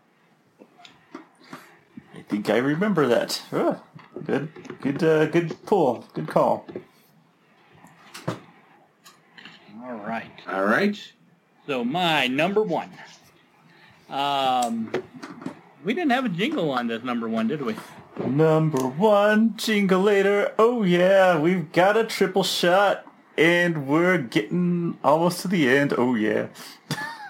I 2.14 2.20
think 2.28 2.50
I 2.50 2.58
remember 2.58 3.06
that. 3.08 3.40
Ah, 3.52 3.82
good, 4.24 4.48
good, 4.80 5.02
uh, 5.02 5.26
good 5.26 5.56
pull. 5.66 6.04
Good 6.14 6.28
call. 6.28 6.66
All 9.82 9.94
right. 9.94 10.30
All 10.48 10.64
right. 10.64 10.98
So 11.66 11.84
my 11.84 12.26
number 12.26 12.62
one. 12.62 12.90
Um, 14.08 14.92
we 15.84 15.94
didn't 15.94 16.10
have 16.12 16.24
a 16.26 16.28
jingle 16.28 16.70
on 16.70 16.86
this 16.86 17.02
number 17.02 17.28
one, 17.28 17.48
did 17.48 17.62
we? 17.62 17.74
Number 18.26 18.86
one, 18.86 19.56
jingle 19.56 20.02
later. 20.02 20.52
Oh 20.58 20.82
yeah, 20.82 21.38
we've 21.38 21.72
got 21.72 21.96
a 21.96 22.04
triple 22.04 22.44
shot, 22.44 23.06
and 23.38 23.86
we're 23.86 24.18
getting 24.18 24.98
almost 25.04 25.40
to 25.40 25.48
the 25.48 25.68
end. 25.68 25.94
Oh 25.96 26.14
yeah. 26.14 26.48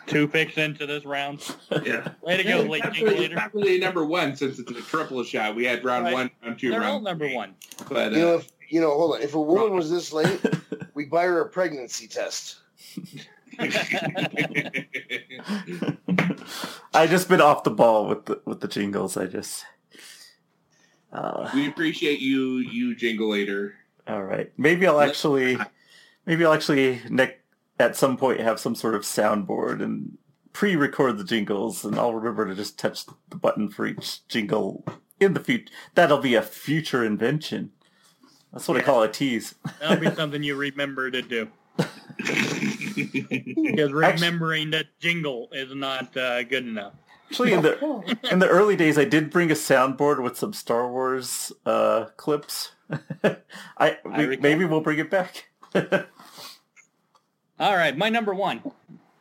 Two 0.07 0.27
picks 0.29 0.59
into 0.59 0.85
this 0.87 1.05
round. 1.05 1.41
Yeah. 1.85 2.09
Way 2.23 2.37
to 2.37 2.45
go, 2.45 2.61
It's 2.61 2.69
late 2.69 2.85
not 2.85 2.93
jingle 2.93 3.15
really- 3.15 3.29
not 3.35 3.55
really 3.55 3.79
number 3.79 4.05
one 4.05 4.37
since 4.37 4.59
it's 4.59 4.71
a 4.71 4.75
triple 4.75 5.23
shot. 5.25 5.55
We 5.55 5.65
had 5.65 5.85
round 5.85 6.05
Right. 6.05 6.13
one, 6.13 6.31
round 6.45 6.59
two, 6.59 6.71
They're 6.71 6.83
all 6.83 6.93
round 6.95 7.05
number 7.05 7.27
three. 7.27 7.37
one. 7.37 7.55
But 7.89 8.13
You 8.13 8.19
know, 8.19 8.35
uh, 8.35 8.39
if 8.39 8.49
you 8.69 8.81
know, 8.81 8.91
hold 8.91 9.15
on. 9.17 9.23
If 9.23 9.35
a 9.35 9.41
woman 9.41 9.75
was 9.75 9.91
this 9.91 10.13
late, 10.19 10.41
we 10.95 11.05
buy 11.07 11.25
her 11.25 11.41
a 11.41 11.49
pregnancy 11.49 12.07
test. 12.09 12.59
I 16.95 17.07
just 17.07 17.29
been 17.29 17.41
off 17.41 17.65
the 17.65 17.71
ball 17.71 18.07
with 18.07 18.27
the 18.27 18.41
with 18.45 18.61
the 18.61 18.69
jingles. 18.69 19.17
I 19.17 19.27
just. 19.27 19.65
Uh, 21.13 21.51
we 21.55 21.69
appreciate 21.69 22.21
you, 22.21 22.57
you 22.59 22.95
jingle 22.97 23.29
later. 23.31 23.75
All 24.09 24.23
right. 24.23 24.51
Maybe 24.57 24.87
I'll 24.87 25.01
actually, 25.01 25.59
maybe 26.27 26.45
I'll 26.45 26.53
actually 26.53 27.01
ne- 27.09 27.37
at 27.79 27.97
some 27.97 28.17
point 28.17 28.41
have 28.41 28.61
some 28.61 28.75
sort 28.75 28.95
of 28.95 29.03
soundboard 29.03 29.83
and 29.83 30.19
pre-record 30.53 31.19
the 31.19 31.25
jingles, 31.25 31.85
and 31.85 31.99
I'll 31.99 32.15
remember 32.15 32.47
to 32.47 32.55
just 32.55 32.79
touch 32.79 33.07
the 33.07 33.37
button 33.37 33.69
for 33.71 33.87
each 33.87 34.27
jingle 34.29 34.85
in 35.19 35.35
the 35.35 35.41
future. 35.41 35.73
That'll 35.95 36.19
be 36.19 36.35
a 36.35 36.43
future 36.43 37.05
invention. 37.05 37.73
That's 38.53 38.69
what 38.69 38.77
I 38.77 38.83
call 38.83 39.03
a 39.03 39.09
tease. 39.09 39.55
That'll 39.81 39.97
be 39.97 40.15
something 40.15 40.43
you 40.43 40.57
remember 40.57 41.11
to 41.11 41.23
do. 41.23 41.49
Because 42.19 43.93
remembering 43.93 44.71
that 44.73 44.87
jingle 45.01 45.49
is 45.53 45.75
not 45.75 46.15
uh, 46.17 46.43
good 46.43 46.67
enough. 46.67 46.93
Actually, 47.31 47.55
in 47.55 47.63
the 47.63 48.19
in 48.31 48.41
the 48.41 48.49
early 48.49 48.77
days, 48.77 48.99
I 48.99 49.07
did 49.07 49.31
bring 49.31 49.51
a 49.51 49.55
soundboard 49.55 50.23
with 50.23 50.37
some 50.37 50.53
Star 50.53 50.91
Wars 50.91 51.51
uh, 51.65 52.07
clips. 52.19 52.73
I, 53.79 53.97
we, 54.05 54.25
recall. 54.27 54.43
maybe 54.43 54.67
we'll 54.67 54.83
bring 54.83 54.99
it 54.99 55.09
back. 55.09 55.47
All 57.61 57.77
right, 57.77 57.97
my 57.97 58.09
number 58.09 58.35
one. 58.35 58.63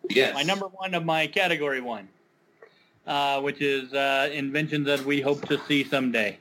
Yes. 0.10 0.34
My 0.34 0.43
number 0.43 0.68
one 0.68 0.93
of 0.93 1.06
my 1.06 1.28
category 1.28 1.82
one, 1.82 2.10
uh, 3.08 3.41
which 3.41 3.62
is 3.62 3.93
uh, 3.93 4.30
inventions 4.34 4.86
that 4.88 5.06
we 5.06 5.22
hope 5.22 5.47
to 5.47 5.60
see 5.68 5.84
someday. 5.84 6.38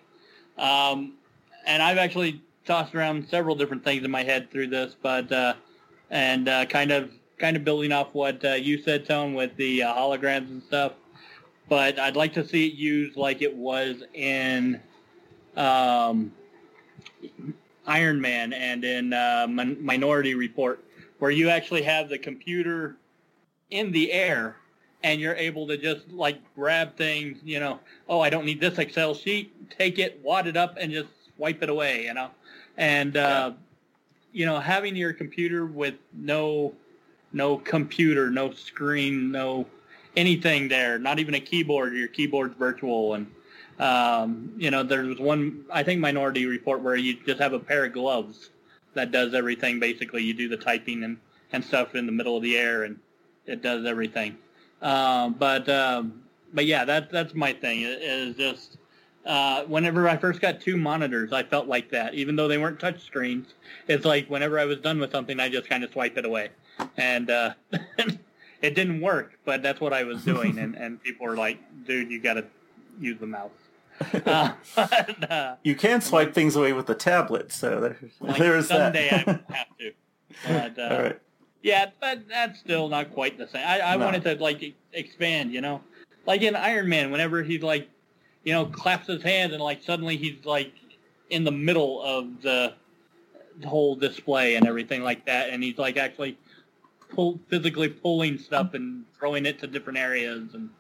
Um, 0.59 1.15
and 1.67 1.83
I've 1.83 1.99
actually 1.99 2.43
tossed 2.65 2.95
around 2.95 3.29
several 3.29 3.55
different 3.55 3.85
things 3.85 4.05
in 4.05 4.11
my 4.11 4.25
head 4.25 4.51
through 4.51 4.69
this, 4.69 4.97
but 5.01 5.31
uh, 5.31 5.55
and 6.11 6.49
uh, 6.49 6.67
kind 6.67 6.91
of 6.91 7.11
kind 7.39 7.57
of 7.57 7.65
building 7.65 7.93
off 7.93 8.15
what 8.15 8.45
uh, 8.45 8.55
you 8.55 8.83
said, 8.83 9.07
Tone, 9.07 9.35
with 9.35 9.57
the 9.57 9.83
uh, 9.83 9.95
holograms 9.95 10.49
and 10.51 10.63
stuff. 10.63 10.93
But 11.69 11.99
I'd 11.99 12.17
like 12.17 12.35
to 12.35 12.47
see 12.47 12.67
it 12.67 12.75
used 12.75 13.17
like 13.17 13.43
it 13.43 13.55
was 13.55 14.03
in 14.15 14.81
um, 15.57 16.33
Iron 17.91 18.21
Man 18.21 18.53
and 18.53 18.85
in 18.85 19.13
uh, 19.13 19.47
Min- 19.51 19.85
Minority 19.85 20.35
Report, 20.35 20.85
where 21.19 21.33
you 21.33 21.49
actually 21.49 21.83
have 21.83 22.09
the 22.09 22.19
computer 22.19 22.97
in 23.71 23.91
the 23.91 24.13
air 24.13 24.57
and 25.03 25.21
you're 25.21 25.35
able 25.35 25.67
to 25.67 25.77
just 25.77 26.09
like 26.11 26.39
grab 26.55 26.97
things, 26.97 27.39
you 27.43 27.59
know, 27.59 27.81
oh, 28.09 28.21
I 28.21 28.31
don't 28.31 28.45
need 28.45 28.61
this 28.61 28.79
Excel 28.79 29.13
sheet, 29.13 29.71
take 29.77 29.99
it, 29.99 30.21
wad 30.23 30.47
it 30.47 30.57
up 30.57 30.77
and 30.79 30.93
just 30.93 31.09
wipe 31.37 31.65
it 31.65 31.69
away, 31.69 32.05
you 32.05 32.15
know. 32.15 32.31
And 32.77 33.17
uh, 33.17 33.53
you 34.33 34.47
know, 34.47 34.61
having 34.61 34.95
your 34.95 35.13
computer 35.13 35.67
with 35.67 35.95
no 36.13 36.73
no 37.33 37.59
computer, 37.59 38.31
no 38.31 38.53
screen, 38.53 39.33
no 39.33 39.67
anything 40.17 40.69
there, 40.69 40.97
not 40.97 41.19
even 41.19 41.35
a 41.35 41.41
keyboard, 41.41 41.95
your 41.95 42.09
keyboard's 42.09 42.55
virtual 42.57 43.15
and 43.15 43.27
um, 43.81 44.53
you 44.59 44.71
know, 44.71 44.83
there 44.83 45.03
was 45.03 45.19
one 45.19 45.65
I 45.73 45.83
think 45.83 46.01
Minority 46.01 46.47
Report 46.47 46.83
where 46.83 46.97
you 46.97 47.15
just 47.27 47.41
have 47.41 47.55
a 47.55 47.59
pair 47.59 47.87
of 47.87 47.93
gloves 47.93 48.51
that 48.95 49.11
does 49.11 49.35
everything 49.35 49.81
basically. 49.81 50.23
You 50.23 50.35
do 50.35 50.49
the 50.49 50.57
typing 50.57 51.03
and, 51.03 51.17
and 51.53 51.65
stuff 51.65 51.95
in 51.95 52.07
the 52.07 52.13
middle 52.13 52.37
of 52.37 52.43
the 52.43 52.57
air 52.57 52.85
and 52.85 52.99
it 53.47 53.63
does 53.63 53.87
everything. 53.87 54.37
Um, 54.83 55.35
but 55.35 55.69
um, 55.69 56.23
but 56.53 56.67
yeah, 56.67 56.85
that 56.85 57.11
that's 57.11 57.35
my 57.35 57.53
thing. 57.53 57.83
It 57.83 58.03
is 58.03 58.37
just 58.37 58.77
uh, 59.27 59.65
whenever 59.65 60.09
I 60.09 60.17
first 60.17 60.41
got 60.41 60.61
two 60.61 60.77
monitors, 60.77 61.33
I 61.33 61.43
felt 61.43 61.67
like 61.67 61.91
that. 61.91 62.15
Even 62.15 62.37
though 62.37 62.49
they 62.49 62.59
weren't 62.59 62.81
touch 62.81 63.03
screens, 63.05 63.55
it's 63.89 64.05
like 64.05 64.29
whenever 64.29 64.59
I 64.59 64.65
was 64.65 64.79
done 64.79 64.99
with 64.99 65.11
something, 65.11 65.39
I 65.41 65.49
just 65.49 65.69
kind 65.69 65.85
of 65.85 65.93
swipe 65.93 66.17
it 66.17 66.25
away, 66.25 66.51
and 66.97 67.31
uh, 67.31 67.55
it 68.63 68.75
didn't 68.75 69.01
work. 69.01 69.39
But 69.45 69.63
that's 69.63 69.81
what 69.81 69.93
I 69.93 70.05
was 70.05 70.25
doing, 70.25 70.59
and 70.59 70.75
and 70.75 71.03
people 71.03 71.27
were 71.27 71.37
like, 71.37 71.59
"Dude, 71.87 72.11
you 72.11 72.21
got 72.21 72.35
to 72.35 72.45
use 72.99 73.19
the 73.19 73.27
mouse." 73.27 73.51
Uh, 74.27 74.53
but, 74.75 75.31
uh, 75.31 75.57
You 75.63 75.75
can 75.75 76.01
swipe 76.01 76.35
things 76.35 76.57
away 76.57 76.73
with 76.73 76.87
the 76.87 76.95
tablet, 76.95 77.53
so 77.53 77.81
there, 77.81 77.99
like 78.21 78.39
there's 78.39 78.69
someday 78.69 79.11
that. 79.11 79.29
I 79.29 79.33
will 79.33 79.41
have 79.55 79.67
to. 79.79 79.93
But, 80.75 80.79
uh, 80.79 80.95
All 80.95 81.03
right. 81.03 81.21
Yeah, 81.63 81.91
but 82.01 82.27
that's 82.29 82.59
still 82.59 82.89
not 82.89 83.13
quite 83.13 83.37
the 83.37 83.47
same. 83.47 83.67
I, 83.67 83.81
I 83.81 83.97
No. 83.97 84.07
wanted 84.07 84.23
to 84.25 84.35
like 84.37 84.75
expand, 84.95 85.53
you 85.53 85.61
know, 85.61 85.83
like 86.27 86.41
in 86.43 86.57
Iron 86.57 86.89
Man, 86.89 87.11
whenever 87.11 87.43
he 87.43 87.59
like, 87.59 87.89
you 88.45 88.53
know, 88.55 88.65
claps 88.65 89.07
his 89.07 89.23
hands 89.23 89.53
and 89.53 89.63
like 89.63 89.83
suddenly 89.83 90.17
he's 90.17 90.45
like 90.47 90.73
in 91.29 91.45
the 91.45 91.51
middle 91.53 92.01
of 92.03 92.41
the, 92.41 92.73
the 93.61 93.69
whole 93.69 93.95
display 93.95 94.55
and 94.55 94.67
everything 94.67 95.03
like 95.03 95.27
that, 95.27 95.51
and 95.51 95.63
he's 95.63 95.77
like 95.77 95.99
actually 95.99 96.39
pull, 97.11 97.39
physically 97.49 97.89
pulling 97.91 98.39
stuff 98.39 98.73
and 98.73 99.05
throwing 99.19 99.45
it 99.45 99.59
to 99.59 99.67
different 99.67 99.99
areas, 99.99 100.55
and 100.55 100.71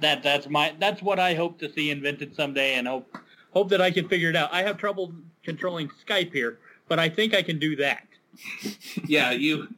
that 0.00 0.22
that's 0.22 0.48
my 0.48 0.74
that's 0.78 1.02
what 1.02 1.18
I 1.18 1.34
hope 1.34 1.58
to 1.60 1.72
see 1.72 1.90
invented 1.90 2.34
someday, 2.34 2.74
and 2.74 2.86
hope 2.86 3.16
hope 3.52 3.68
that 3.70 3.80
I 3.80 3.90
can 3.90 4.08
figure 4.08 4.30
it 4.30 4.36
out. 4.36 4.52
I 4.52 4.62
have 4.62 4.76
trouble 4.76 5.12
controlling 5.42 5.90
Skype 6.06 6.32
here, 6.32 6.58
but 6.88 6.98
I 6.98 7.08
think 7.08 7.34
I 7.34 7.42
can 7.42 7.58
do 7.58 7.76
that. 7.76 8.06
yeah, 9.06 9.30
you 9.30 9.68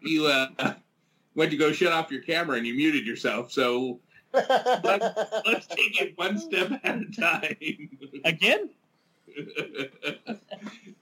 you 0.00 0.26
uh, 0.26 0.74
went 1.34 1.50
to 1.50 1.56
go 1.56 1.72
shut 1.72 1.92
off 1.92 2.10
your 2.10 2.22
camera 2.22 2.56
and 2.56 2.66
you 2.66 2.74
muted 2.74 3.06
yourself. 3.06 3.52
So 3.52 4.00
let's 4.32 5.66
take 5.68 6.00
it 6.00 6.12
one 6.16 6.38
step 6.38 6.72
at 6.82 6.98
a 6.98 7.04
time. 7.12 7.90
Again? 8.24 8.70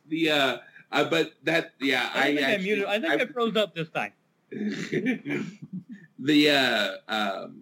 the 0.08 0.30
uh, 0.30 0.58
uh, 0.92 1.04
but 1.04 1.32
that 1.44 1.72
yeah, 1.80 2.10
I, 2.12 2.28
I, 2.28 2.34
think 2.34 2.48
I, 2.48 2.56
muted. 2.58 2.84
I 2.84 3.00
think 3.00 3.22
I, 3.22 3.26
froze 3.26 3.56
up 3.56 3.74
this 3.74 3.88
time. 3.90 4.12
the 6.18 6.50
uh, 6.50 6.96
um, 7.08 7.60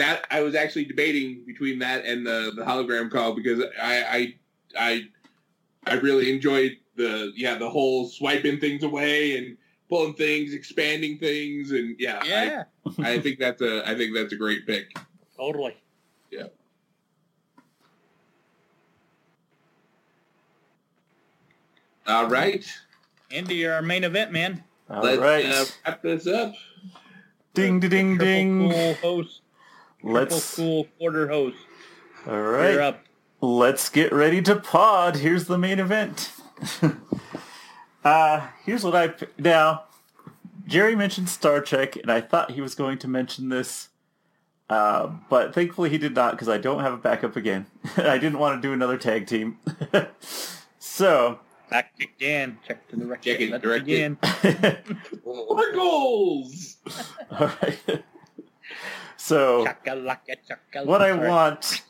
that 0.00 0.26
I 0.30 0.40
was 0.40 0.54
actually 0.54 0.84
debating 0.86 1.44
between 1.46 1.78
that 1.80 2.04
and 2.04 2.26
the, 2.26 2.52
the 2.56 2.62
hologram 2.62 3.10
call 3.10 3.34
because 3.34 3.62
I, 3.80 4.02
I 4.02 4.34
I 4.78 5.02
I 5.86 5.94
really 5.94 6.32
enjoyed 6.32 6.76
the 6.96 7.32
yeah 7.36 7.56
the 7.56 7.68
whole 7.70 8.08
swiping 8.08 8.58
things 8.60 8.82
away 8.82 9.36
and 9.38 9.56
pulling 9.88 10.14
things, 10.14 10.54
expanding 10.54 11.18
things, 11.18 11.72
and 11.72 11.96
yeah, 11.98 12.22
Yeah, 12.24 12.64
I, 13.00 13.12
I 13.14 13.20
think 13.20 13.38
that's 13.38 13.60
a 13.60 13.88
I 13.88 13.94
think 13.96 14.14
that's 14.14 14.32
a 14.32 14.36
great 14.36 14.66
pick. 14.66 14.86
totally. 15.36 15.76
Yeah. 16.30 16.46
All 22.06 22.26
right, 22.28 22.66
Andy, 23.30 23.56
you're 23.56 23.74
our 23.74 23.82
main 23.82 24.04
event, 24.04 24.32
man. 24.32 24.64
All 24.88 25.02
let's 25.02 25.18
right. 25.18 25.44
uh, 25.46 25.64
wrap 25.86 26.02
this 26.02 26.26
up. 26.26 26.54
ding, 27.54 27.78
ding, 27.80 27.90
ding, 27.90 28.18
ding. 28.18 28.70
cool 28.70 28.94
host. 28.94 29.39
Triple 30.00 30.12
Let's. 30.12 30.56
cool 30.56 30.84
quarter 30.98 31.28
host. 31.28 31.56
All 32.26 32.40
right. 32.40 32.76
Up. 32.78 33.04
Let's 33.40 33.88
get 33.88 34.12
ready 34.12 34.42
to 34.42 34.56
pod. 34.56 35.16
Here's 35.16 35.46
the 35.46 35.56
main 35.58 35.78
event. 35.78 36.30
uh, 38.04 38.46
here's 38.64 38.84
what 38.84 38.94
I 38.94 39.14
now. 39.38 39.84
Jerry 40.66 40.94
mentioned 40.94 41.28
Star 41.28 41.60
Trek, 41.60 41.96
and 41.96 42.12
I 42.12 42.20
thought 42.20 42.52
he 42.52 42.60
was 42.60 42.74
going 42.74 42.98
to 42.98 43.08
mention 43.08 43.48
this, 43.48 43.88
uh, 44.68 45.08
but 45.28 45.52
thankfully 45.54 45.90
he 45.90 45.98
did 45.98 46.14
not 46.14 46.32
because 46.32 46.48
I 46.48 46.58
don't 46.58 46.80
have 46.80 46.92
a 46.92 46.98
backup 46.98 47.34
again. 47.34 47.66
I 47.96 48.18
didn't 48.18 48.38
want 48.38 48.60
to 48.60 48.68
do 48.68 48.72
another 48.72 48.96
tag 48.98 49.26
team. 49.26 49.58
so, 50.78 51.40
Back 51.70 51.92
again. 52.00 52.58
Check 52.66 52.86
to 52.88 52.96
the 52.96 53.04
direction. 53.04 53.32
Check 53.32 53.40
it, 53.40 53.50
Let's 53.50 53.62
direct 53.62 53.82
it. 53.82 53.86
begin. 53.86 54.18
Sprinkles. 55.22 56.76
all 57.30 57.52
right. 57.62 57.78
So, 59.22 59.66
what 60.84 61.02
I 61.02 61.12
want 61.12 61.82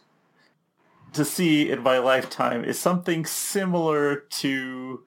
to 1.13 1.25
see 1.25 1.71
in 1.71 1.81
my 1.81 1.99
lifetime 1.99 2.65
is 2.65 2.77
something 2.77 3.25
similar 3.25 4.17
to 4.17 5.05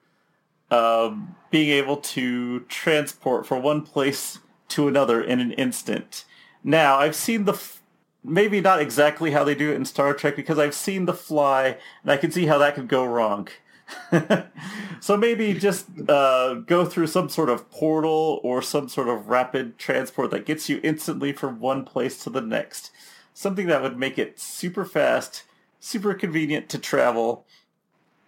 um, 0.70 1.36
being 1.50 1.68
able 1.68 1.98
to 1.98 2.60
transport 2.60 3.46
from 3.46 3.62
one 3.62 3.82
place 3.82 4.38
to 4.68 4.88
another 4.88 5.22
in 5.22 5.38
an 5.38 5.52
instant. 5.52 6.24
Now, 6.64 6.96
I've 6.96 7.14
seen 7.14 7.44
the 7.44 7.52
f- 7.52 7.82
maybe 8.24 8.62
not 8.62 8.80
exactly 8.80 9.32
how 9.32 9.44
they 9.44 9.54
do 9.54 9.70
it 9.70 9.76
in 9.76 9.84
Star 9.84 10.14
Trek 10.14 10.34
because 10.34 10.58
I've 10.58 10.74
seen 10.74 11.04
the 11.04 11.12
fly 11.12 11.76
and 12.02 12.10
I 12.10 12.16
can 12.16 12.30
see 12.30 12.46
how 12.46 12.56
that 12.56 12.74
could 12.74 12.88
go 12.88 13.04
wrong. 13.04 13.48
so 15.00 15.16
maybe 15.16 15.54
just 15.54 15.86
uh, 16.08 16.54
go 16.54 16.84
through 16.84 17.06
some 17.06 17.28
sort 17.28 17.48
of 17.48 17.70
portal 17.70 18.40
or 18.42 18.62
some 18.62 18.88
sort 18.88 19.08
of 19.08 19.28
rapid 19.28 19.78
transport 19.78 20.30
that 20.30 20.46
gets 20.46 20.68
you 20.68 20.80
instantly 20.82 21.32
from 21.32 21.60
one 21.60 21.84
place 21.84 22.22
to 22.24 22.30
the 22.30 22.40
next. 22.40 22.90
Something 23.32 23.66
that 23.66 23.82
would 23.82 23.98
make 23.98 24.18
it 24.18 24.38
super 24.38 24.84
fast, 24.84 25.44
super 25.80 26.14
convenient 26.14 26.68
to 26.70 26.78
travel 26.78 27.46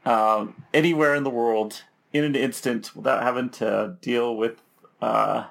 um, 0.05 0.65
anywhere 0.75 1.15
in 1.15 1.25
the 1.25 1.31
world 1.31 1.83
in 2.13 2.25
an 2.25 2.37
instant 2.37 2.95
without 2.95 3.23
having 3.23 3.51
to 3.51 3.97
deal 4.01 4.37
with. 4.37 4.63
Uh, 5.01 5.47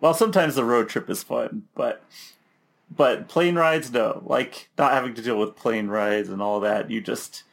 well, 0.00 0.14
sometimes 0.14 0.54
the 0.54 0.64
road 0.64 0.88
trip 0.88 1.08
is 1.08 1.22
fun, 1.22 1.64
but 1.74 2.04
but 2.94 3.28
plane 3.28 3.54
rides, 3.54 3.90
no. 3.90 4.22
Like 4.26 4.68
not 4.76 4.92
having 4.92 5.14
to 5.14 5.22
deal 5.22 5.38
with 5.38 5.56
plane 5.56 5.88
rides 5.88 6.28
and 6.28 6.42
all 6.42 6.60
that. 6.60 6.90
You 6.90 7.00
just 7.00 7.44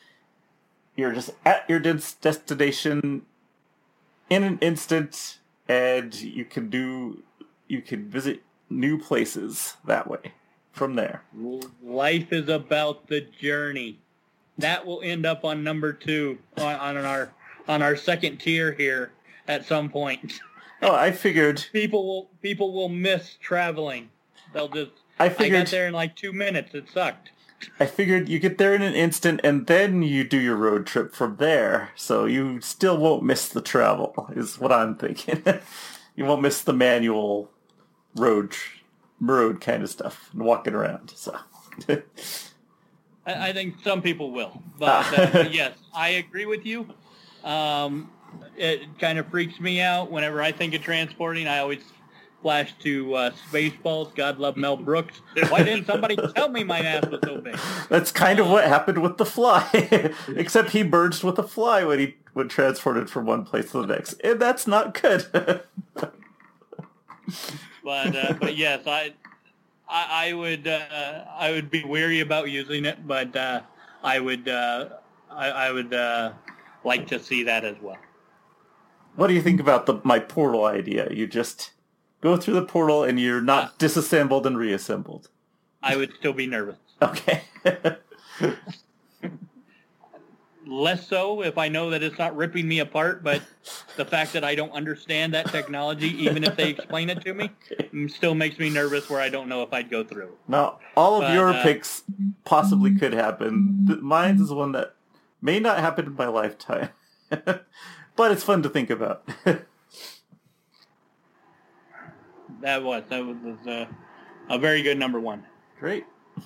you're 1.00 1.14
just 1.14 1.32
at 1.46 1.66
your 1.70 1.80
des- 1.80 2.16
destination 2.22 3.24
in 4.30 4.44
an 4.44 4.60
instant, 4.60 5.40
and 5.68 6.14
you 6.14 6.46
can 6.46 6.70
do 6.70 7.24
you 7.68 7.82
can 7.82 8.10
visit 8.10 8.44
new 8.70 8.98
places 8.98 9.78
that 9.86 10.08
way 10.08 10.34
from 10.72 10.96
there. 10.96 11.24
Life 11.84 12.32
is 12.32 12.50
about 12.50 13.08
the 13.08 13.22
journey. 13.22 14.00
That 14.58 14.86
will 14.86 15.02
end 15.02 15.26
up 15.26 15.46
on 15.46 15.64
number 15.64 15.94
two 15.94 16.38
on, 16.58 16.76
on 16.76 16.98
our 16.98 17.32
on 17.68 17.82
our 17.82 17.96
second 17.96 18.38
tier 18.40 18.74
here 18.74 19.12
at 19.48 19.66
some 19.66 19.90
point. 19.90 20.40
Oh, 20.82 20.94
I 20.94 21.12
figured. 21.12 21.66
People 21.72 22.06
will 22.06 22.30
people 22.42 22.74
will 22.74 22.90
miss 22.90 23.38
traveling. 23.42 24.10
They'll 24.54 24.70
just 24.70 24.92
I 25.20 25.26
I 25.26 25.50
got 25.50 25.68
there 25.68 25.88
in 25.88 25.94
like 25.94 26.16
two 26.16 26.34
minutes. 26.34 26.74
It 26.74 26.90
sucked. 26.90 27.32
I 27.80 27.86
figured 27.86 28.30
you 28.30 28.40
get 28.40 28.58
there 28.58 28.74
in 28.74 28.82
an 28.82 28.94
instant, 28.94 29.42
and 29.44 29.68
then 29.68 30.02
you 30.02 30.24
do 30.24 30.40
your 30.40 30.56
road 30.56 30.86
trip 30.86 31.14
from 31.14 31.38
there, 31.38 31.92
so 31.96 32.26
you 32.26 32.62
still 32.62 32.98
won't 32.98 33.24
miss 33.24 33.48
the 33.50 33.62
travel. 33.62 34.30
Is 34.36 34.60
what 34.60 34.72
I'm 34.72 34.96
thinking. 34.96 35.44
you 36.16 36.26
won't 36.26 36.42
miss 36.42 36.62
the 36.62 36.74
manual 36.74 37.50
road 38.16 38.56
road 39.20 39.62
kind 39.62 39.84
of 39.84 39.90
stuff 39.90 40.30
and 40.34 40.44
walking 40.44 40.74
around. 40.74 41.12
So. 41.16 41.38
I, 43.26 43.50
I 43.50 43.54
think 43.54 43.76
some 43.84 44.02
people 44.02 44.32
will, 44.32 44.62
but 44.78 45.36
uh, 45.36 45.50
yes, 45.52 45.78
I 45.94 46.10
agree 46.10 46.46
with 46.46 46.66
you. 46.66 46.88
Um, 47.44 48.10
it 48.58 48.82
kind 49.00 49.20
of 49.20 49.28
freaks 49.28 49.60
me 49.60 49.82
out. 49.82 50.12
Whenever 50.12 50.42
I 50.42 50.52
think 50.52 50.74
of 50.74 50.82
transporting, 50.82 51.48
I 51.48 51.60
always 51.60 51.84
flash 52.42 52.74
to 52.80 53.14
uh, 53.16 53.32
Spaceballs. 53.52 54.16
God 54.16 54.40
love 54.40 54.58
Mel 54.58 54.78
Brooks. 54.78 55.22
Why 55.50 55.64
didn't 55.64 55.86
somebody 55.86 56.16
tell 56.36 56.50
me 56.50 56.64
my 56.64 56.80
ass 56.80 57.06
was 57.08 57.20
so 57.24 57.40
big? 57.40 57.58
That's 57.90 58.12
kind 58.12 58.40
of 58.40 58.50
what 58.50 58.66
happened 58.66 59.02
with 59.02 59.18
the 59.18 59.26
fly, 59.26 59.68
except 60.36 60.72
he 60.72 60.84
merged 60.84 61.24
with 61.24 61.38
a 61.40 61.44
fly 61.44 61.84
when 61.84 62.00
he 62.00 62.16
when 62.34 62.48
transported 62.48 63.10
from 63.10 63.26
one 63.26 63.44
place 63.44 63.72
to 63.72 63.82
the 63.82 63.88
next, 63.88 64.14
and 64.24 64.40
that's 64.40 64.68
not 64.68 65.00
good. 65.00 65.26
But 67.84 68.16
uh, 68.16 68.34
but 68.40 68.56
yes, 68.56 68.86
I 68.86 69.14
I, 69.88 70.30
I 70.30 70.34
would 70.34 70.68
uh, 70.68 71.26
I 71.38 71.52
would 71.52 71.70
be 71.72 71.84
wary 71.84 72.20
about 72.20 72.50
using 72.50 72.86
it, 72.86 73.08
but 73.08 73.36
uh, 73.36 73.62
I 74.04 74.20
would 74.20 74.48
uh, 74.48 74.90
I, 75.32 75.50
I 75.50 75.72
would 75.72 75.94
uh, 75.94 76.34
like 76.84 77.08
to 77.08 77.20
see 77.20 77.44
that 77.44 77.66
as 77.66 77.76
well. 77.82 77.98
what 79.16 79.28
do 79.28 79.34
you 79.34 79.42
think 79.42 79.60
about 79.60 79.86
the 79.86 80.00
my 80.04 80.20
portal 80.20 80.66
idea? 80.66 81.10
You 81.12 81.28
just 81.28 81.72
go 82.22 82.38
through 82.38 82.56
the 82.56 82.66
portal 82.66 83.04
and 83.04 83.20
you're 83.20 83.42
not 83.42 83.78
disassembled 83.80 84.46
and 84.46 84.58
reassembled. 84.58 85.30
I 85.82 85.96
would 85.96 86.14
still 86.16 86.34
be 86.34 86.48
nervous. 86.48 86.78
Okay. 87.02 87.44
Less 90.68 91.08
so 91.08 91.42
if 91.42 91.58
I 91.58 91.68
know 91.68 91.90
that 91.90 92.04
it's 92.04 92.20
not 92.20 92.36
ripping 92.36 92.68
me 92.68 92.80
apart, 92.80 93.24
but 93.24 93.42
the 93.96 94.06
fact 94.06 94.34
that 94.34 94.44
I 94.44 94.54
don't 94.54 94.72
understand 94.72 95.34
that 95.34 95.48
technology, 95.48 96.10
even 96.24 96.44
if 96.44 96.56
they 96.56 96.70
explain 96.70 97.10
it 97.10 97.22
to 97.22 97.34
me, 97.34 97.50
mm, 97.72 98.12
still 98.12 98.36
makes 98.36 98.60
me 98.60 98.70
nervous 98.70 99.10
where 99.10 99.20
I 99.20 99.30
don't 99.30 99.50
know 99.50 99.64
if 99.64 99.74
I'd 99.74 99.90
go 99.90 100.04
through. 100.04 100.30
now, 100.48 100.78
all 100.96 101.16
of 101.16 101.22
But, 101.22 101.34
your 101.34 101.50
uh, 101.50 101.64
picks 101.64 102.04
possibly 102.46 102.94
could 102.94 103.14
happen. 103.14 104.00
Mine's 104.02 104.42
is 104.42 104.52
one 104.52 104.74
that 104.74 104.94
may 105.42 105.60
not 105.60 105.80
happen 105.80 106.06
in 106.06 106.14
my 106.16 106.28
lifetime, 106.28 106.90
but 107.30 108.32
it's 108.32 108.44
fun 108.44 108.62
to 108.62 108.70
think 108.70 108.92
about. 108.92 109.28
That 112.62 112.84
was 112.84 113.04
that 113.10 113.26
was 113.26 113.68
uh, 113.68 113.86
a 114.50 114.60
very 114.60 114.82
good 114.82 114.98
number 114.98 115.20
one. 115.20 115.46
Great. 115.80 116.06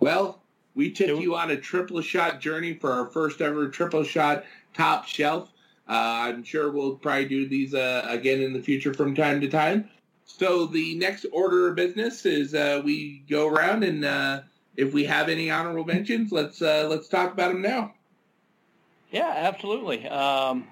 Well, 0.00 0.40
we 0.74 0.90
took 0.90 1.08
Do- 1.08 1.20
you 1.20 1.36
on 1.36 1.50
a 1.50 1.56
triple 1.56 2.00
shot 2.00 2.40
journey 2.40 2.74
for 2.74 2.90
our 2.90 3.06
first 3.06 3.40
ever 3.40 3.68
triple 3.68 4.02
shot 4.02 4.44
top 4.74 5.06
shelf. 5.06 5.52
Uh, 5.88 5.92
I'm 6.32 6.42
sure 6.42 6.70
we'll 6.70 6.96
probably 6.96 7.26
do 7.26 7.46
these 7.46 7.74
uh, 7.74 8.06
again 8.08 8.40
in 8.40 8.52
the 8.52 8.62
future 8.62 8.94
from 8.94 9.14
time 9.14 9.40
to 9.42 9.48
time. 9.48 9.90
So 10.24 10.64
the 10.64 10.94
next 10.94 11.26
order 11.32 11.68
of 11.68 11.76
business 11.76 12.24
is 12.24 12.54
uh, 12.54 12.80
we 12.84 13.24
go 13.28 13.48
around 13.48 13.84
and 13.84 14.04
uh, 14.04 14.40
if 14.76 14.94
we 14.94 15.04
have 15.04 15.28
any 15.28 15.50
honorable 15.50 15.84
mentions, 15.84 16.32
let's 16.32 16.62
uh, 16.62 16.86
let's 16.88 17.08
talk 17.08 17.32
about 17.32 17.52
them 17.52 17.60
now. 17.60 17.92
Yeah, 19.10 19.32
absolutely. 19.36 20.08
Um, 20.08 20.66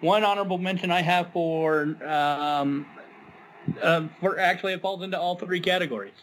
one 0.00 0.24
honorable 0.24 0.58
mention 0.58 0.90
I 0.90 1.00
have 1.00 1.32
for 1.32 1.96
um, 2.04 2.84
for 4.20 4.38
actually 4.38 4.72
it 4.72 4.82
falls 4.82 5.02
into 5.02 5.18
all 5.18 5.36
three 5.36 5.60
categories. 5.60 6.14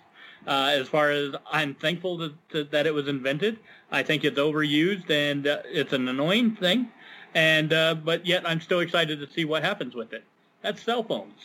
Uh, 0.47 0.71
as 0.73 0.87
far 0.87 1.11
as 1.11 1.35
I'm 1.51 1.75
thankful 1.75 2.17
that, 2.17 2.33
that, 2.49 2.71
that 2.71 2.87
it 2.87 2.93
was 2.93 3.07
invented, 3.07 3.59
I 3.91 4.01
think 4.01 4.23
it's 4.23 4.39
overused 4.39 5.09
and 5.11 5.45
uh, 5.45 5.59
it's 5.65 5.93
an 5.93 6.07
annoying 6.07 6.55
thing, 6.55 6.89
and 7.35 7.71
uh, 7.71 7.95
but 7.95 8.25
yet 8.25 8.47
I'm 8.47 8.59
still 8.59 8.79
excited 8.79 9.19
to 9.19 9.31
see 9.31 9.45
what 9.45 9.63
happens 9.63 9.93
with 9.93 10.13
it. 10.13 10.23
That's 10.63 10.81
cell 10.81 11.03
phones. 11.03 11.39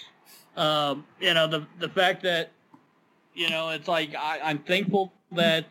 Um, 0.57 1.05
you 1.21 1.35
know 1.35 1.47
the 1.47 1.67
the 1.79 1.91
fact 1.91 2.23
that 2.23 2.53
you 3.35 3.51
know 3.51 3.69
it's 3.69 3.89
like 3.89 4.15
I, 4.15 4.41
I'm 4.43 4.61
thankful 4.61 5.13
that 5.33 5.67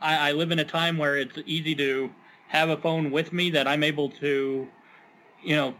I, 0.00 0.30
I 0.30 0.32
live 0.32 0.50
in 0.50 0.58
a 0.58 0.64
time 0.64 0.98
where 0.98 1.16
it's 1.16 1.38
easy 1.44 1.74
to 1.76 2.10
have 2.48 2.68
a 2.70 2.76
phone 2.76 3.10
with 3.10 3.32
me 3.32 3.50
that 3.50 3.66
I'm 3.66 3.82
able 3.82 4.10
to, 4.10 4.68
you 5.42 5.56
know, 5.56 5.74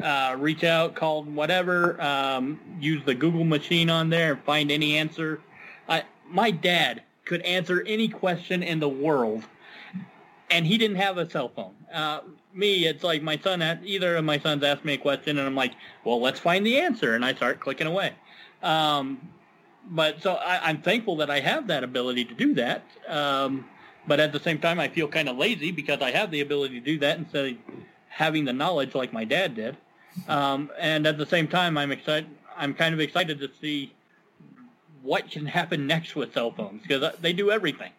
uh, 0.00 0.36
reach 0.38 0.64
out, 0.64 0.94
call 0.94 1.24
whatever, 1.24 2.00
um, 2.00 2.60
use 2.80 3.04
the 3.04 3.14
Google 3.14 3.44
machine 3.44 3.90
on 3.90 4.10
there 4.10 4.32
and 4.32 4.42
find 4.44 4.70
any 4.70 4.96
answer. 4.96 5.40
I, 5.88 6.04
my 6.28 6.50
dad 6.50 7.02
could 7.24 7.42
answer 7.42 7.82
any 7.86 8.08
question 8.08 8.62
in 8.62 8.80
the 8.80 8.88
world, 8.88 9.44
and 10.50 10.66
he 10.66 10.78
didn't 10.78 10.96
have 10.96 11.18
a 11.18 11.28
cell 11.28 11.48
phone. 11.48 11.74
Uh, 11.92 12.20
me, 12.54 12.86
it's 12.86 13.04
like 13.04 13.22
my 13.22 13.38
son, 13.38 13.60
had, 13.60 13.80
either 13.84 14.16
of 14.16 14.24
my 14.24 14.38
sons 14.38 14.62
asked 14.62 14.84
me 14.84 14.94
a 14.94 14.98
question, 14.98 15.38
and 15.38 15.46
I'm 15.46 15.54
like, 15.54 15.72
well, 16.04 16.20
let's 16.20 16.40
find 16.40 16.66
the 16.66 16.78
answer, 16.78 17.14
and 17.14 17.24
I 17.24 17.34
start 17.34 17.60
clicking 17.60 17.86
away. 17.86 18.12
Um, 18.62 19.20
but 19.90 20.22
so 20.22 20.34
I, 20.34 20.68
I'm 20.68 20.82
thankful 20.82 21.16
that 21.16 21.30
I 21.30 21.40
have 21.40 21.66
that 21.68 21.84
ability 21.84 22.24
to 22.26 22.34
do 22.34 22.54
that. 22.54 22.82
Um, 23.08 23.66
but 24.06 24.20
at 24.20 24.32
the 24.32 24.40
same 24.40 24.58
time, 24.58 24.80
I 24.80 24.88
feel 24.88 25.08
kind 25.08 25.28
of 25.28 25.36
lazy 25.36 25.70
because 25.70 26.00
I 26.00 26.10
have 26.10 26.30
the 26.30 26.40
ability 26.40 26.80
to 26.80 26.84
do 26.84 26.98
that 26.98 27.18
instead 27.18 27.46
of 27.46 27.56
having 28.12 28.44
the 28.44 28.52
knowledge 28.52 28.94
like 28.94 29.12
my 29.12 29.24
dad 29.24 29.54
did. 29.54 29.76
Um, 30.28 30.70
and 30.78 31.06
at 31.06 31.16
the 31.16 31.26
same 31.26 31.48
time, 31.48 31.78
I'm 31.78 31.90
excited. 31.90 32.28
I'm 32.56 32.74
kind 32.74 32.92
of 32.92 33.00
excited 33.00 33.38
to 33.40 33.50
see 33.60 33.94
what 35.02 35.30
can 35.30 35.46
happen 35.46 35.86
next 35.86 36.14
with 36.14 36.34
cell 36.34 36.52
phones 36.52 36.82
because 36.82 37.14
they 37.20 37.32
do 37.32 37.50
everything. 37.50 37.90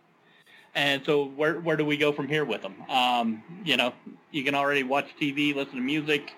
And 0.76 1.03
so 1.06 1.26
where 1.26 1.60
where 1.60 1.76
do 1.76 1.85
we 1.85 1.98
go 1.98 2.11
from 2.11 2.27
here 2.27 2.45
with 2.45 2.61
them? 2.61 2.76
Um, 2.90 3.44
you 3.64 3.77
know, 3.77 3.94
you 4.31 4.44
can 4.44 4.56
already 4.56 4.84
watch 4.84 5.07
TV, 5.19 5.53
listen 5.56 5.76
to 5.76 5.81
music, 5.81 6.31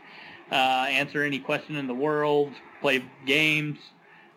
uh, 0.51 0.87
answer 0.89 1.23
any 1.23 1.39
question 1.39 1.75
in 1.75 1.87
the 1.87 1.93
world, 1.93 2.51
play 2.81 3.03
games. 3.25 3.77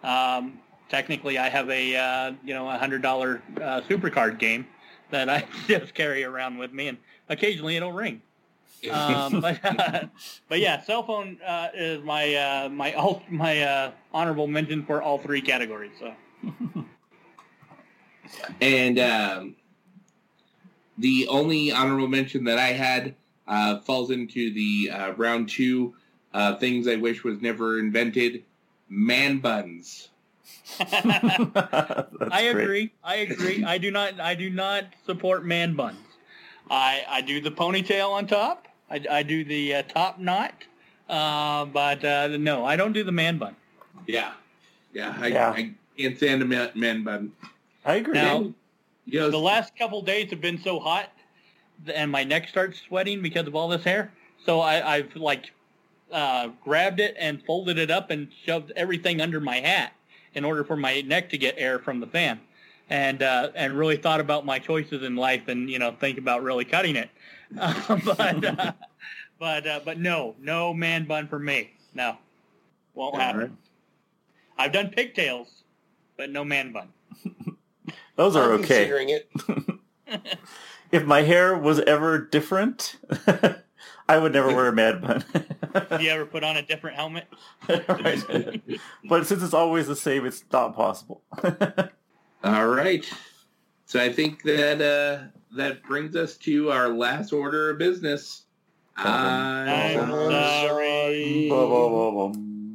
Um, 0.02 0.60
technically, 0.88 1.38
I 1.38 1.48
have 1.48 1.68
a 1.70 1.96
uh, 1.96 2.32
you 2.44 2.54
know 2.54 2.68
a 2.68 2.78
hundred 2.78 3.02
dollar 3.02 3.42
uh, 3.56 3.80
supercard 3.88 4.38
game 4.38 4.66
that 5.10 5.28
I 5.28 5.44
just 5.66 5.94
carry 5.94 6.24
around 6.24 6.58
with 6.58 6.72
me, 6.72 6.88
and 6.88 6.98
occasionally 7.28 7.76
it'll 7.76 7.92
ring. 7.92 8.22
Um, 8.90 9.40
but 9.40 9.60
but 10.48 10.60
yeah, 10.60 10.82
cell 10.82 11.02
phone 11.02 11.38
uh, 11.46 11.68
is 11.74 12.02
my 12.04 12.34
uh, 12.34 12.68
my 12.68 12.92
all, 12.94 13.22
my 13.28 13.62
uh, 13.62 13.92
honorable 14.12 14.46
mention 14.46 14.84
for 14.84 15.02
all 15.02 15.18
three 15.18 15.40
categories. 15.40 15.92
So 15.98 16.14
And 18.60 18.98
um, 18.98 19.56
the 20.96 21.26
only 21.28 21.72
honorable 21.72 22.08
mention 22.08 22.44
that 22.44 22.58
I 22.58 22.68
had 22.68 23.14
uh, 23.46 23.80
falls 23.80 24.10
into 24.10 24.52
the 24.52 24.90
uh, 24.90 25.12
round 25.12 25.48
two 25.48 25.94
uh, 26.34 26.56
things 26.56 26.86
I 26.86 26.96
wish 26.96 27.24
was 27.24 27.40
never 27.40 27.78
invented: 27.78 28.44
man 28.88 29.38
buns. 29.38 30.08
That's 30.78 30.92
I 30.92 32.50
great. 32.52 32.62
agree. 32.62 32.92
I 33.02 33.14
agree. 33.16 33.64
I 33.64 33.78
do 33.78 33.90
not. 33.90 34.20
I 34.20 34.34
do 34.34 34.50
not 34.50 34.84
support 35.06 35.44
man 35.44 35.74
buns. 35.74 35.98
I 36.70 37.04
I 37.08 37.20
do 37.22 37.40
the 37.40 37.50
ponytail 37.50 38.10
on 38.10 38.26
top. 38.26 38.67
I, 38.90 39.04
I 39.10 39.22
do 39.22 39.44
the 39.44 39.76
uh, 39.76 39.82
top 39.82 40.18
knot. 40.18 40.54
Uh, 41.08 41.64
but 41.64 42.04
uh, 42.04 42.28
no, 42.38 42.64
I 42.64 42.76
don't 42.76 42.92
do 42.92 43.02
the 43.02 43.12
man 43.12 43.38
bun. 43.38 43.56
Yeah, 44.06 44.32
yeah. 44.92 45.16
I, 45.18 45.26
Yeah. 45.28 45.50
I 45.50 45.72
can't 45.96 46.16
stand 46.16 46.42
a 46.42 46.44
man, 46.44 46.70
man 46.74 47.02
bun. 47.02 47.32
I 47.84 47.96
agree. 47.96 48.14
Now, 48.14 48.52
You 49.06 49.20
know, 49.20 49.30
the 49.30 49.38
last 49.38 49.76
couple 49.76 50.02
days 50.02 50.30
have 50.30 50.40
been 50.40 50.60
so 50.60 50.78
hot, 50.78 51.10
and 51.92 52.10
my 52.10 52.24
neck 52.24 52.48
starts 52.48 52.80
sweating 52.80 53.22
because 53.22 53.46
of 53.46 53.56
all 53.56 53.68
this 53.68 53.84
hair. 53.84 54.12
So 54.44 54.60
I, 54.60 54.96
I've 54.96 55.16
like 55.16 55.50
uh, 56.12 56.48
grabbed 56.62 57.00
it 57.00 57.16
and 57.18 57.42
folded 57.44 57.78
it 57.78 57.90
up 57.90 58.10
and 58.10 58.28
shoved 58.44 58.72
everything 58.76 59.20
under 59.20 59.40
my 59.40 59.60
hat 59.60 59.92
in 60.34 60.44
order 60.44 60.62
for 60.62 60.76
my 60.76 61.00
neck 61.00 61.30
to 61.30 61.38
get 61.38 61.54
air 61.56 61.78
from 61.78 62.00
the 62.00 62.06
fan, 62.06 62.38
and 62.90 63.22
uh, 63.22 63.50
and 63.54 63.72
really 63.72 63.96
thought 63.96 64.20
about 64.20 64.44
my 64.44 64.58
choices 64.58 65.02
in 65.02 65.16
life 65.16 65.48
and 65.48 65.70
you 65.70 65.78
know 65.78 65.92
think 65.98 66.18
about 66.18 66.42
really 66.42 66.66
cutting 66.66 66.96
it. 66.96 67.08
Uh, 67.56 67.96
but 68.04 68.44
uh, 68.44 68.72
but 69.38 69.66
uh, 69.66 69.80
but 69.84 69.98
no, 69.98 70.34
no 70.40 70.74
man 70.74 71.06
bun 71.06 71.28
for 71.28 71.38
me. 71.38 71.70
No, 71.94 72.16
won't 72.94 73.14
All 73.14 73.20
happen. 73.20 73.40
right. 73.40 73.50
I've 74.58 74.72
done 74.72 74.88
pigtails, 74.90 75.62
but 76.16 76.30
no 76.30 76.44
man 76.44 76.72
bun. 76.72 76.88
Those 78.16 78.34
are 78.36 78.52
I'm 78.54 78.60
okay. 78.60 78.88
Considering 78.88 79.08
it. 79.10 79.30
If 80.90 81.04
my 81.04 81.20
hair 81.20 81.54
was 81.54 81.80
ever 81.80 82.18
different, 82.18 82.96
I 84.08 84.16
would 84.16 84.32
never 84.32 84.48
wear 84.48 84.68
a 84.68 84.72
mad 84.72 85.02
bun. 85.02 85.22
Have 85.90 86.00
you 86.00 86.08
ever 86.08 86.24
put 86.24 86.42
on 86.42 86.56
a 86.56 86.62
different 86.62 86.96
helmet? 86.96 87.26
Right. 87.68 88.62
But 89.04 89.26
since 89.26 89.42
it's 89.42 89.52
always 89.52 89.86
the 89.86 89.94
same, 89.94 90.24
it's 90.24 90.42
not 90.50 90.74
possible. 90.74 91.20
All 92.42 92.66
right. 92.68 93.04
So 93.88 93.98
I 93.98 94.12
think 94.12 94.42
that 94.42 94.82
uh, 94.82 95.28
that 95.56 95.82
brings 95.82 96.14
us 96.14 96.36
to 96.38 96.70
our 96.70 96.90
last 96.90 97.32
order 97.32 97.70
of 97.70 97.78
business. 97.78 98.42
I'm 98.98 99.96
sorry. 100.28 101.48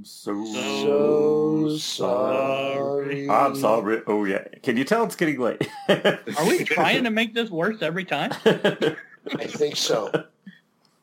so, 0.04 0.44
So 0.44 1.78
sorry. 1.78 3.30
I'm 3.30 3.56
sorry. 3.56 4.02
Oh 4.08 4.26
yeah. 4.26 4.44
Can 4.64 4.76
you 4.76 4.84
tell 4.84 5.04
it's 5.04 5.16
getting 5.16 5.40
late? 5.40 5.70
Are 5.88 6.48
we 6.48 6.64
trying 6.64 7.04
to 7.04 7.12
make 7.12 7.36
this 7.36 7.52
worse 7.52 7.84
every 7.84 8.06
time? 8.06 8.32
I 8.46 9.46
think 9.46 9.76
so. 9.76 10.12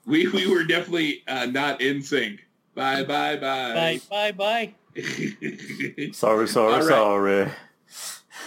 we 0.06 0.26
we 0.26 0.52
were 0.52 0.64
definitely 0.64 1.22
uh, 1.28 1.46
not 1.46 1.80
in 1.80 2.02
sync. 2.02 2.44
Bye 2.74 3.04
bye 3.04 3.36
Bye, 3.36 4.00
bye. 4.10 4.32
bye, 4.32 4.32
bye. 4.32 4.74
sorry, 6.12 6.48
sorry, 6.48 6.72
All 6.72 6.80
right. 6.80 7.52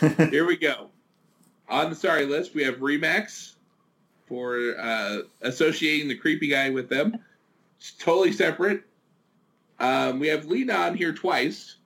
sorry. 0.01 0.29
Here 0.29 0.45
we 0.45 0.57
go. 0.57 0.89
On 1.69 1.89
the 1.89 1.95
sorry 1.95 2.25
list, 2.25 2.53
we 2.53 2.63
have 2.63 2.75
Remax 2.75 3.55
for 4.27 4.75
uh, 4.79 5.19
associating 5.41 6.07
the 6.07 6.15
creepy 6.15 6.47
guy 6.47 6.69
with 6.69 6.89
them. 6.89 7.17
totally 7.99 8.31
separate. 8.31 8.83
Um, 9.79 10.19
we 10.19 10.27
have 10.27 10.45
Lena 10.45 10.73
on 10.73 10.95
here 10.95 11.13
twice. 11.13 11.77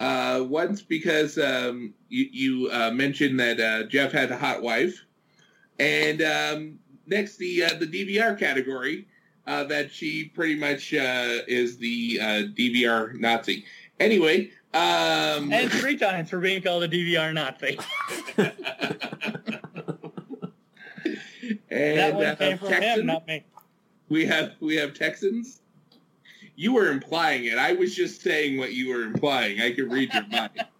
Uh, 0.00 0.44
once 0.48 0.82
because 0.82 1.38
um, 1.38 1.94
you, 2.08 2.28
you 2.32 2.70
uh, 2.72 2.90
mentioned 2.90 3.38
that 3.38 3.60
uh, 3.60 3.84
Jeff 3.84 4.10
had 4.10 4.30
a 4.32 4.36
hot 4.36 4.60
wife, 4.60 5.04
and 5.78 6.20
um, 6.20 6.78
next 7.06 7.36
the 7.36 7.62
uh, 7.62 7.74
the 7.78 7.86
DVR 7.86 8.38
category 8.38 9.06
uh, 9.46 9.64
that 9.64 9.92
she 9.92 10.24
pretty 10.24 10.56
much 10.56 10.92
uh, 10.94 11.38
is 11.46 11.76
the 11.76 12.18
uh, 12.20 12.42
DVR 12.56 13.18
Nazi. 13.18 13.64
Anyway, 14.00 14.50
um, 14.74 15.52
And 15.52 15.70
three 15.70 15.96
times 15.96 16.30
for 16.30 16.40
being 16.40 16.60
called 16.62 16.82
a 16.82 16.88
DVR 16.88 17.32
Nazi. 17.32 17.78
and 21.70 21.98
that 21.98 22.14
one 22.14 22.26
uh, 22.26 22.34
came 22.36 22.58
from 22.58 22.68
Texan, 22.68 23.00
him, 23.00 23.06
not 23.06 23.26
me. 23.26 23.44
we 24.08 24.26
have 24.26 24.52
we 24.60 24.76
have 24.76 24.94
Texans. 24.94 25.60
You 26.56 26.72
were 26.72 26.90
implying 26.90 27.46
it. 27.46 27.58
I 27.58 27.72
was 27.72 27.94
just 27.94 28.22
saying 28.22 28.58
what 28.58 28.72
you 28.72 28.88
were 28.90 29.02
implying. 29.02 29.60
I 29.60 29.72
could 29.72 29.90
read 29.92 30.12
your 30.12 30.26
mind. 30.28 30.50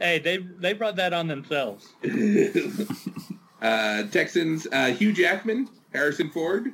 Hey, 0.00 0.20
they 0.20 0.36
they 0.36 0.74
brought 0.74 0.94
that 0.94 1.12
on 1.12 1.26
themselves. 1.26 1.88
uh, 3.60 4.04
Texans, 4.04 4.68
uh, 4.70 4.92
Hugh 4.92 5.12
Jackman, 5.12 5.68
Harrison 5.92 6.30
Ford, 6.30 6.72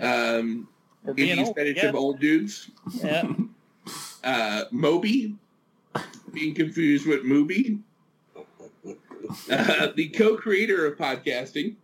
um, 0.00 0.66
For 1.04 1.12
being 1.12 1.38
Indies 1.38 1.48
old, 1.48 1.58
yeah. 1.58 1.92
old 1.92 2.20
dudes, 2.20 2.70
Yeah. 3.02 3.30
Uh, 4.24 4.64
Moby, 4.70 5.36
being 6.32 6.54
confused 6.54 7.06
with 7.06 7.24
Mooby, 7.24 7.80
uh, 9.50 9.88
the 9.94 10.08
co-creator 10.10 10.86
of 10.86 10.98
podcasting, 10.98 11.76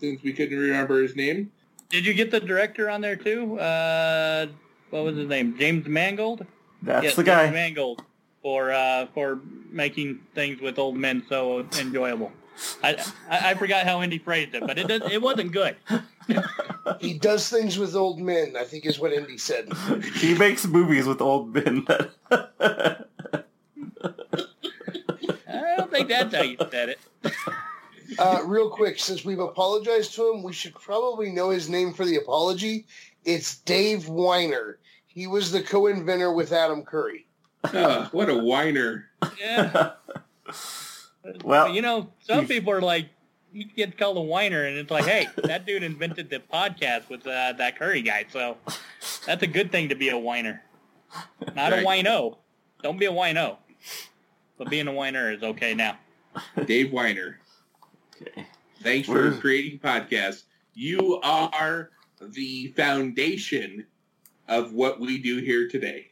since 0.00 0.22
we 0.22 0.32
couldn't 0.32 0.58
remember 0.58 1.02
his 1.02 1.16
name. 1.16 1.50
Did 1.90 2.04
you 2.06 2.14
get 2.14 2.30
the 2.30 2.40
director 2.40 2.90
on 2.90 3.00
there 3.00 3.16
too? 3.16 3.58
Uh, 3.58 4.46
what 4.90 5.04
was 5.04 5.16
his 5.16 5.28
name? 5.28 5.56
James 5.58 5.86
Mangold. 5.86 6.46
That's 6.82 7.04
Yes, 7.04 7.16
the 7.16 7.22
James 7.24 7.36
guy. 7.36 7.50
Mangold 7.50 8.02
for 8.42 8.70
uh, 8.70 9.06
for 9.14 9.40
making 9.70 10.20
things 10.34 10.60
with 10.60 10.78
old 10.78 10.96
men 10.96 11.24
so 11.28 11.66
enjoyable. 11.78 12.30
I, 12.82 12.94
I 13.30 13.50
I 13.50 13.54
forgot 13.54 13.86
how 13.86 14.02
Indy 14.02 14.18
phrased 14.18 14.54
it, 14.54 14.66
but 14.66 14.78
it 14.78 14.86
did, 14.88 15.02
it 15.04 15.22
wasn't 15.22 15.52
good. 15.52 15.76
He 17.00 17.18
does 17.18 17.48
things 17.48 17.78
with 17.78 17.94
old 17.94 18.20
men, 18.20 18.56
I 18.56 18.64
think 18.64 18.86
is 18.86 18.98
what 18.98 19.12
Indy 19.12 19.38
said. 19.38 19.68
he 20.16 20.34
makes 20.34 20.66
movies 20.66 21.06
with 21.06 21.20
old 21.20 21.54
men. 21.54 21.86
I 22.30 22.96
don't 25.76 25.90
think 25.90 26.08
that's 26.08 26.34
how 26.34 26.42
you 26.42 26.56
said 26.70 26.90
it. 26.90 26.98
Uh, 28.18 28.42
real 28.44 28.70
quick, 28.70 28.98
since 28.98 29.24
we've 29.24 29.38
apologized 29.38 30.14
to 30.14 30.32
him, 30.32 30.42
we 30.42 30.52
should 30.52 30.74
probably 30.74 31.30
know 31.30 31.50
his 31.50 31.68
name 31.68 31.92
for 31.92 32.04
the 32.04 32.16
apology. 32.16 32.86
It's 33.24 33.58
Dave 33.58 34.04
Winer. 34.04 34.76
He 35.06 35.26
was 35.26 35.52
the 35.52 35.62
co-inventor 35.62 36.32
with 36.32 36.52
Adam 36.52 36.82
Curry. 36.82 37.26
Oh, 37.64 38.08
what 38.12 38.28
a 38.28 38.36
whiner! 38.36 39.10
Yeah. 39.38 39.92
Well, 41.44 41.74
you 41.74 41.82
know, 41.82 42.08
some 42.20 42.46
people 42.46 42.72
are 42.72 42.80
like, 42.80 43.10
he 43.58 43.64
gets 43.64 43.96
called 43.96 44.16
a 44.16 44.20
whiner, 44.20 44.64
and 44.64 44.76
it's 44.78 44.90
like, 44.90 45.04
hey, 45.04 45.26
that 45.44 45.66
dude 45.66 45.82
invented 45.82 46.30
the 46.30 46.38
podcast 46.52 47.08
with 47.08 47.26
uh, 47.26 47.52
that 47.58 47.78
Curry 47.78 48.02
guy, 48.02 48.24
so 48.32 48.56
that's 49.26 49.42
a 49.42 49.46
good 49.46 49.72
thing 49.72 49.88
to 49.88 49.94
be 49.94 50.08
a 50.10 50.18
whiner. 50.18 50.62
Not 51.56 51.72
Right. 51.72 51.82
a 51.82 51.86
wino. 51.86 52.36
Don't 52.82 52.98
be 52.98 53.06
a 53.06 53.12
wino. 53.12 53.56
But 54.58 54.70
being 54.70 54.86
a 54.88 54.92
whiner 54.92 55.32
is 55.32 55.42
okay 55.42 55.74
now. 55.74 55.98
Dave 56.66 56.88
Winer. 56.92 57.36
Okay. 58.20 58.44
Thanks 58.82 59.06
for 59.08 59.14
Where's- 59.14 59.38
creating 59.40 59.78
podcasts. 59.80 60.44
You 60.74 61.20
are 61.22 61.90
the 62.20 62.68
foundation 62.76 63.86
of 64.48 64.72
what 64.72 65.00
we 65.00 65.18
do 65.18 65.38
here 65.38 65.68
today. 65.68 66.10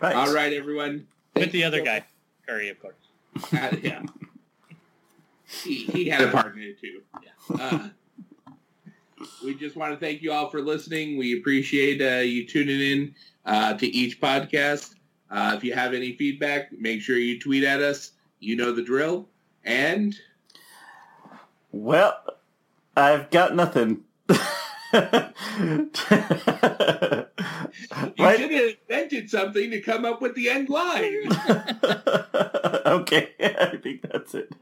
Right. 0.00 0.14
All 0.14 0.32
right, 0.34 0.52
everyone. 0.52 1.06
With 1.34 1.52
the 1.52 1.64
other 1.64 1.82
guy, 1.82 2.04
Curry, 2.46 2.68
of 2.70 2.80
course. 2.80 2.94
Uh, 3.52 3.76
yeah. 3.82 4.02
He, 5.62 5.84
he 5.84 6.08
had 6.08 6.22
a 6.22 6.30
part 6.30 6.56
in 6.56 6.62
it 6.62 6.80
too. 6.80 7.02
Yeah. 7.22 7.56
Uh, 7.60 7.88
we 9.44 9.54
just 9.54 9.76
want 9.76 9.92
to 9.92 9.98
thank 9.98 10.22
you 10.22 10.32
all 10.32 10.50
for 10.50 10.60
listening. 10.60 11.18
We 11.18 11.38
appreciate 11.38 12.00
uh, 12.00 12.20
you 12.20 12.46
tuning 12.46 12.80
in 12.80 13.14
uh, 13.44 13.74
to 13.74 13.86
each 13.86 14.20
podcast. 14.20 14.94
Uh, 15.30 15.54
if 15.56 15.64
you 15.64 15.74
have 15.74 15.94
any 15.94 16.14
feedback, 16.16 16.70
make 16.78 17.02
sure 17.02 17.18
you 17.18 17.38
tweet 17.38 17.64
at 17.64 17.80
us. 17.80 18.12
You 18.40 18.56
know 18.56 18.72
the 18.72 18.82
drill. 18.82 19.28
And 19.64 20.16
Well, 21.72 22.16
I've 22.96 23.30
got 23.30 23.54
nothing. 23.54 24.04
you 24.28 24.36
right? 24.92 25.34
should 28.38 28.50
have 28.50 28.74
invented 28.88 29.30
something 29.30 29.70
to 29.70 29.80
come 29.80 30.04
up 30.04 30.22
with 30.22 30.34
the 30.34 30.48
end 30.48 30.68
line. 30.68 31.26
okay, 32.86 33.30
I 33.40 33.78
think 33.82 34.02
that's 34.02 34.34
it. 34.34 34.52